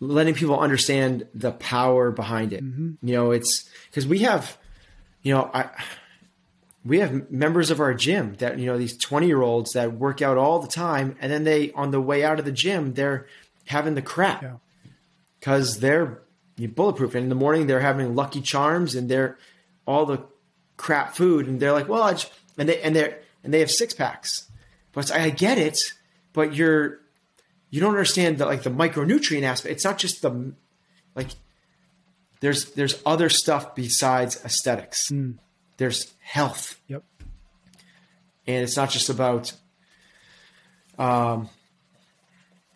letting 0.00 0.34
people 0.34 0.58
understand 0.58 1.26
the 1.34 1.52
power 1.52 2.10
behind 2.10 2.52
it. 2.52 2.62
You 2.62 3.14
know, 3.14 3.30
it's 3.30 3.68
because 3.90 4.06
we 4.06 4.20
have, 4.20 4.58
you 5.22 5.32
know, 5.32 5.50
I 5.54 5.70
we 6.84 6.98
have 6.98 7.30
members 7.30 7.70
of 7.70 7.80
our 7.80 7.94
gym 7.94 8.34
that 8.36 8.58
you 8.58 8.66
know 8.66 8.76
these 8.76 8.96
20 8.96 9.26
year 9.26 9.42
olds 9.42 9.72
that 9.72 9.94
work 9.94 10.20
out 10.20 10.36
all 10.36 10.58
the 10.58 10.68
time 10.68 11.16
and 11.20 11.32
then 11.32 11.44
they 11.44 11.72
on 11.72 11.90
the 11.90 12.00
way 12.00 12.24
out 12.24 12.38
of 12.38 12.44
the 12.44 12.52
gym 12.52 12.94
they're 12.94 13.26
having 13.66 13.94
the 13.94 14.02
crap. 14.02 14.42
Yeah. 14.42 14.56
because 15.40 15.80
they're 15.80 16.22
you 16.56 16.68
bulletproof 16.68 17.14
and 17.14 17.24
in 17.24 17.28
the 17.28 17.34
morning 17.34 17.66
they're 17.66 17.80
having 17.80 18.14
lucky 18.14 18.40
charms 18.40 18.94
and 18.94 19.08
they're 19.08 19.38
all 19.86 20.06
the 20.06 20.22
crap 20.76 21.14
food 21.14 21.46
and 21.46 21.60
they're 21.60 21.72
like 21.72 21.88
well 21.88 22.02
I 22.02 22.12
just, 22.12 22.32
and 22.58 22.68
they 22.68 22.80
and 22.82 22.94
they're 22.94 23.20
and 23.42 23.52
they 23.52 23.60
have 23.60 23.70
six 23.70 23.92
packs. 23.92 24.50
But 24.92 25.10
I 25.10 25.30
get 25.30 25.58
it 25.58 25.80
but 26.32 26.54
you're 26.54 27.00
you 27.70 27.80
don't 27.80 27.90
understand 27.90 28.38
the 28.38 28.46
like 28.46 28.62
the 28.62 28.70
micronutrient 28.70 29.42
aspect. 29.42 29.72
It's 29.72 29.84
not 29.84 29.98
just 29.98 30.22
the 30.22 30.52
like 31.14 31.30
there's 32.40 32.72
there's 32.72 33.00
other 33.06 33.30
stuff 33.30 33.74
besides 33.74 34.44
aesthetics 34.44 35.08
hmm. 35.08 35.32
There's 35.76 36.12
health. 36.20 36.80
Yep. 36.88 37.02
and 38.46 38.62
it's 38.62 38.76
not 38.76 38.90
just 38.90 39.08
about 39.08 39.52
um 40.98 41.48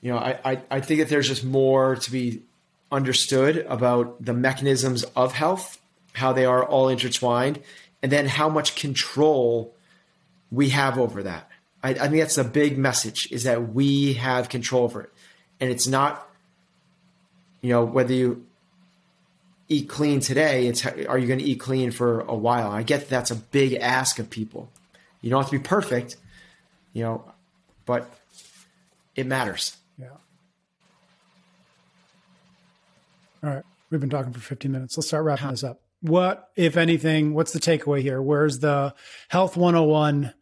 you 0.01 0.11
know 0.11 0.19
I, 0.19 0.39
I 0.45 0.63
i 0.71 0.81
think 0.81 0.99
that 1.01 1.09
there's 1.09 1.29
just 1.29 1.45
more 1.45 1.95
to 1.95 2.11
be 2.11 2.43
understood 2.91 3.59
about 3.69 4.25
the 4.25 4.33
mechanisms 4.33 5.05
of 5.15 5.35
health 5.35 5.81
how 6.15 6.33
they 6.33 6.45
are 6.45 6.65
all 6.65 6.89
intertwined 6.89 7.63
and 8.03 8.13
then 8.13 8.27
how 8.27 8.49
much 8.49 8.75
control 8.75 9.75
we 10.51 10.71
have 10.71 10.99
over 10.99 11.23
that. 11.23 11.49
I, 11.83 11.91
I 11.91 12.09
think 12.09 12.19
that's 12.19 12.37
the 12.37 12.45
big 12.45 12.79
message 12.79 13.29
is 13.31 13.45
that 13.45 13.73
we 13.73 14.15
have 14.15 14.49
control 14.49 14.85
over 14.85 15.03
it. 15.03 15.13
And 15.61 15.71
it's 15.71 15.87
not 15.87 16.29
you 17.61 17.71
know 17.71 17.85
whether 17.85 18.13
you 18.13 18.47
eat 19.69 19.89
clean 19.89 20.21
today 20.21 20.67
it's 20.67 20.85
are 20.87 21.19
you 21.19 21.27
going 21.27 21.39
to 21.39 21.45
eat 21.45 21.61
clean 21.61 21.91
for 21.91 22.21
a 22.23 22.35
while 22.35 22.71
i 22.71 22.83
get 22.83 23.09
that's 23.09 23.31
a 23.31 23.35
big 23.37 23.75
ask 23.75 24.19
of 24.19 24.31
people 24.31 24.71
you 25.21 25.31
don't 25.31 25.43
have 25.43 25.51
to 25.51 25.59
be 25.59 25.63
perfect 25.63 26.17
you 26.93 27.03
know 27.03 27.25
but 27.87 28.11
it 29.17 29.27
matters 29.27 29.77
Yeah. 29.99 30.09
All 33.43 33.51
right. 33.51 33.65
We've 33.91 34.01
been 34.01 34.11
talking 34.11 34.33
for 34.33 34.41
15 34.41 34.71
minutes. 34.71 34.97
Let's 34.97 35.09
start 35.09 35.25
wrapping 35.25 35.49
this 35.51 35.65
up. 35.65 35.81
What, 36.03 36.51
if 36.57 36.77
anything, 36.77 37.35
what's 37.35 37.53
the 37.53 37.59
takeaway 37.59 38.03
here? 38.03 38.21
Where's 38.21 38.59
the 38.61 38.95
health 39.29 39.57
101? 39.57 40.33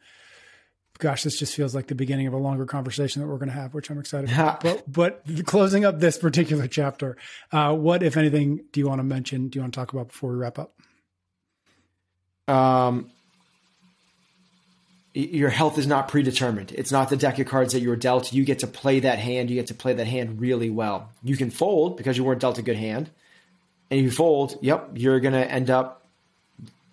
Gosh, 0.98 1.22
this 1.22 1.38
just 1.38 1.54
feels 1.54 1.74
like 1.74 1.88
the 1.88 1.94
beginning 1.94 2.26
of 2.26 2.32
a 2.32 2.38
longer 2.38 2.64
conversation 2.64 3.22
that 3.22 3.28
we're 3.28 3.38
going 3.38 3.48
to 3.48 3.54
have, 3.54 3.74
which 3.74 3.90
I'm 3.90 3.98
excited 3.98 4.32
about. 4.32 4.62
but, 4.62 4.84
but 4.90 5.46
closing 5.46 5.84
up 5.84 6.00
this 6.00 6.18
particular 6.18 6.66
chapter, 6.66 7.16
uh, 7.52 7.74
what, 7.74 8.02
if 8.02 8.16
anything, 8.16 8.64
do 8.72 8.80
you 8.80 8.88
want 8.88 9.00
to 9.00 9.04
mention? 9.04 9.48
Do 9.48 9.58
you 9.58 9.62
want 9.62 9.74
to 9.74 9.80
talk 9.80 9.92
about 9.92 10.08
before 10.08 10.30
we 10.30 10.36
wrap 10.36 10.58
up? 10.58 10.72
um, 12.48 13.10
your 15.14 15.48
health 15.48 15.78
is 15.78 15.86
not 15.86 16.08
predetermined. 16.08 16.72
It's 16.72 16.92
not 16.92 17.08
the 17.08 17.16
deck 17.16 17.38
of 17.38 17.46
cards 17.46 17.72
that 17.72 17.80
you 17.80 17.88
were 17.88 17.96
dealt. 17.96 18.32
You 18.32 18.44
get 18.44 18.58
to 18.60 18.66
play 18.66 19.00
that 19.00 19.18
hand. 19.18 19.48
You 19.48 19.56
get 19.56 19.68
to 19.68 19.74
play 19.74 19.94
that 19.94 20.06
hand 20.06 20.40
really 20.40 20.68
well. 20.68 21.10
You 21.22 21.36
can 21.36 21.50
fold 21.50 21.96
because 21.96 22.18
you 22.18 22.24
weren't 22.24 22.40
dealt 22.40 22.58
a 22.58 22.62
good 22.62 22.76
hand. 22.76 23.10
And 23.90 24.00
if 24.00 24.04
you 24.04 24.10
fold, 24.10 24.58
yep, 24.60 24.90
you're 24.94 25.20
going 25.20 25.32
to 25.34 25.50
end 25.50 25.70
up 25.70 26.04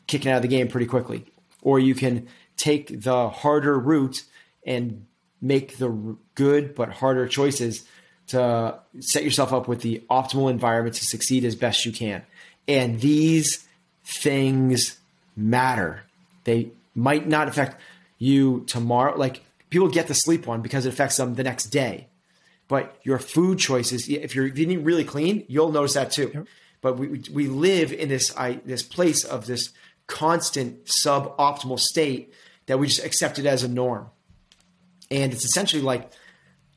kicking 0.07 0.31
out 0.31 0.37
of 0.37 0.41
the 0.41 0.47
game 0.47 0.69
pretty 0.69 0.85
quickly. 0.85 1.25
Or 1.61 1.79
you 1.79 1.95
can 1.95 2.27
take 2.63 3.01
the 3.01 3.27
harder 3.27 3.77
route 3.77 4.23
and 4.65 5.05
make 5.41 5.77
the 5.77 6.15
good 6.35 6.73
but 6.73 6.87
harder 6.87 7.27
choices 7.27 7.83
to 8.27 8.79
set 9.01 9.25
yourself 9.25 9.51
up 9.51 9.67
with 9.67 9.81
the 9.81 10.01
optimal 10.09 10.49
environment 10.49 10.95
to 10.95 11.03
succeed 11.03 11.43
as 11.43 11.55
best 11.55 11.85
you 11.85 11.91
can. 11.91 12.23
And 12.65 13.01
these 13.01 13.67
things 14.05 14.97
matter. 15.35 16.03
They 16.45 16.69
might 16.95 17.27
not 17.27 17.49
affect 17.49 17.81
you 18.17 18.63
tomorrow. 18.65 19.17
Like 19.17 19.41
people 19.69 19.89
get 19.89 20.07
the 20.07 20.13
sleep 20.13 20.47
one 20.47 20.61
because 20.61 20.85
it 20.85 20.93
affects 20.93 21.17
them 21.17 21.35
the 21.35 21.43
next 21.43 21.65
day. 21.65 22.07
But 22.69 22.97
your 23.03 23.19
food 23.19 23.59
choices, 23.59 24.07
if 24.07 24.35
you're 24.35 24.47
eating 24.47 24.85
really 24.85 25.03
clean, 25.03 25.43
you'll 25.49 25.73
notice 25.73 25.95
that 25.95 26.11
too. 26.11 26.45
But 26.79 26.97
we, 26.97 27.23
we 27.29 27.47
live 27.47 27.91
in 27.91 28.07
this 28.07 28.35
I, 28.37 28.61
this 28.65 28.83
place 28.83 29.25
of 29.25 29.47
this 29.47 29.71
constant 30.07 30.85
suboptimal 30.85 31.79
state 31.79 32.33
that 32.65 32.79
we 32.79 32.87
just 32.87 33.03
accept 33.05 33.39
it 33.39 33.45
as 33.45 33.63
a 33.63 33.67
norm. 33.67 34.07
And 35.11 35.33
it's 35.33 35.45
essentially 35.45 35.81
like 35.81 36.11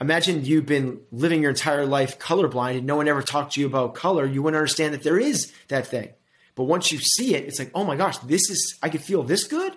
imagine 0.01 0.45
you've 0.45 0.67
been 0.67 1.01
living 1.11 1.43
your 1.43 1.51
entire 1.51 1.87
life 1.87 2.19
colorblind 2.19 2.79
and 2.79 2.87
no 2.87 2.97
one 2.97 3.09
ever 3.09 3.23
talked 3.23 3.55
to 3.55 3.61
you 3.61 3.67
about 3.67 3.95
color. 3.95 4.27
You 4.27 4.43
wouldn't 4.43 4.59
understand 4.59 4.95
that 4.95 5.03
there 5.03 5.19
is 5.19 5.53
that 5.69 5.87
thing. 5.87 6.11
But 6.55 6.65
once 6.65 6.91
you 6.91 6.99
see 6.99 7.35
it, 7.35 7.45
it's 7.45 7.59
like, 7.59 7.71
oh 7.75 7.85
my 7.85 7.97
gosh, 7.97 8.19
this 8.19 8.51
is, 8.51 8.79
I 8.83 8.89
can 8.89 9.01
feel 9.01 9.23
this 9.23 9.45
good. 9.45 9.73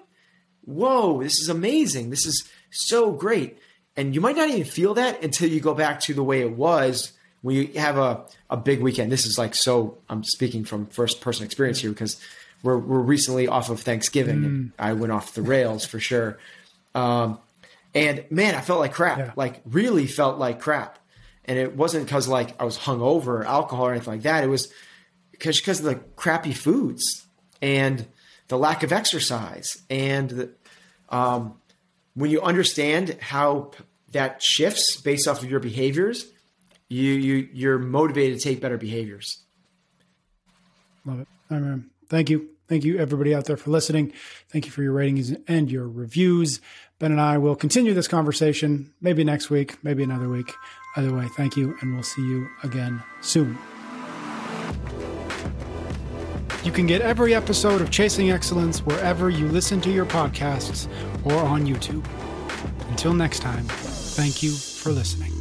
Whoa, 0.63 1.21
this 1.21 1.39
is 1.39 1.49
amazing. 1.49 2.09
This 2.09 2.25
is 2.25 2.47
so 2.71 3.11
great. 3.11 3.57
And 3.97 4.15
you 4.15 4.21
might 4.21 4.37
not 4.37 4.49
even 4.49 4.63
feel 4.63 4.93
that 4.93 5.23
until 5.23 5.49
you 5.49 5.59
go 5.59 5.73
back 5.73 5.99
to 6.01 6.13
the 6.13 6.23
way 6.23 6.41
it 6.41 6.55
was 6.55 7.13
when 7.41 7.55
you 7.55 7.79
have 7.79 7.97
a, 7.97 8.25
a 8.49 8.57
big 8.57 8.81
weekend. 8.81 9.11
This 9.11 9.25
is 9.25 9.37
like 9.37 9.55
so, 9.55 9.97
I'm 10.09 10.23
speaking 10.23 10.63
from 10.63 10.85
first 10.87 11.21
person 11.21 11.45
experience 11.45 11.79
here 11.79 11.91
because 11.91 12.21
we're, 12.63 12.77
we're 12.77 12.99
recently 12.99 13.47
off 13.47 13.69
of 13.69 13.81
Thanksgiving 13.81 14.43
and 14.45 14.71
I 14.77 14.93
went 14.93 15.11
off 15.11 15.33
the 15.33 15.41
rails 15.41 15.85
for 15.85 15.99
sure. 15.99 16.37
Um, 16.93 17.39
and 17.95 18.25
man, 18.29 18.55
I 18.55 18.61
felt 18.61 18.79
like 18.79 18.93
crap, 18.93 19.17
Yeah. 19.17 19.31
like 19.35 19.61
really 19.65 20.07
felt 20.07 20.37
like 20.39 20.59
crap. 20.59 20.97
And 21.45 21.57
it 21.57 21.75
wasn't 21.75 22.05
because 22.05 22.27
like 22.27 22.59
I 22.61 22.65
was 22.65 22.77
hungover 22.77 23.27
or 23.27 23.43
alcohol 23.45 23.87
or 23.87 23.91
anything 23.91 24.13
like 24.15 24.21
that. 24.23 24.43
It 24.43 24.47
was 24.47 24.71
because 25.31 25.59
because 25.59 25.79
of 25.79 25.85
the 25.85 25.95
crappy 26.15 26.53
foods 26.53 27.25
and 27.61 28.05
the 28.49 28.57
lack 28.57 28.83
of 28.83 28.91
exercise 28.91 29.81
and 29.89 30.29
the, 30.29 30.49
um, 31.09 31.55
when 32.13 32.29
you 32.29 32.41
understand 32.41 33.17
how 33.21 33.71
p- 33.75 33.83
that 34.11 34.41
shifts 34.43 34.99
based 35.01 35.27
off 35.27 35.41
of 35.43 35.49
your 35.49 35.59
behaviors, 35.59 36.25
you 36.89 37.13
you 37.13 37.49
you're 37.53 37.79
motivated 37.79 38.37
to 38.39 38.43
take 38.43 38.59
better 38.59 38.77
behaviors. 38.77 39.39
Love 41.05 41.21
it. 41.21 41.27
I 41.49 41.59
mean, 41.59 41.89
thank 42.09 42.29
you. 42.29 42.49
Thank 42.67 42.83
you, 42.83 42.99
everybody 42.99 43.33
out 43.33 43.45
there, 43.45 43.57
for 43.57 43.71
listening. 43.71 44.13
Thank 44.49 44.67
you 44.67 44.71
for 44.71 44.83
your 44.83 44.93
ratings 44.93 45.35
and 45.47 45.71
your 45.71 45.87
reviews. 45.87 46.61
Ben 46.99 47.11
and 47.11 47.19
I 47.19 47.39
will 47.39 47.55
continue 47.55 47.95
this 47.95 48.07
conversation 48.07 48.93
maybe 49.01 49.23
next 49.23 49.49
week, 49.49 49.83
maybe 49.83 50.03
another 50.03 50.29
week. 50.29 50.53
Either 50.95 51.11
way, 51.15 51.27
thank 51.35 51.57
you, 51.57 51.75
and 51.81 51.93
we'll 51.93 52.03
see 52.03 52.21
you 52.21 52.47
again 52.61 53.01
soon. 53.21 53.57
You 56.63 56.71
can 56.71 56.85
get 56.85 57.01
every 57.01 57.33
episode 57.33 57.81
of 57.81 57.89
Chasing 57.89 58.31
Excellence 58.31 58.85
wherever 58.85 59.29
you 59.29 59.47
listen 59.47 59.79
to 59.81 59.89
your 59.89 60.05
podcasts 60.05 60.87
or 61.23 61.33
on 61.33 61.65
YouTube. 61.65 62.05
Until 62.89 63.13
next 63.13 63.39
time, 63.39 63.63
thank 63.63 64.43
you 64.43 64.51
for 64.51 64.91
listening. 64.91 65.38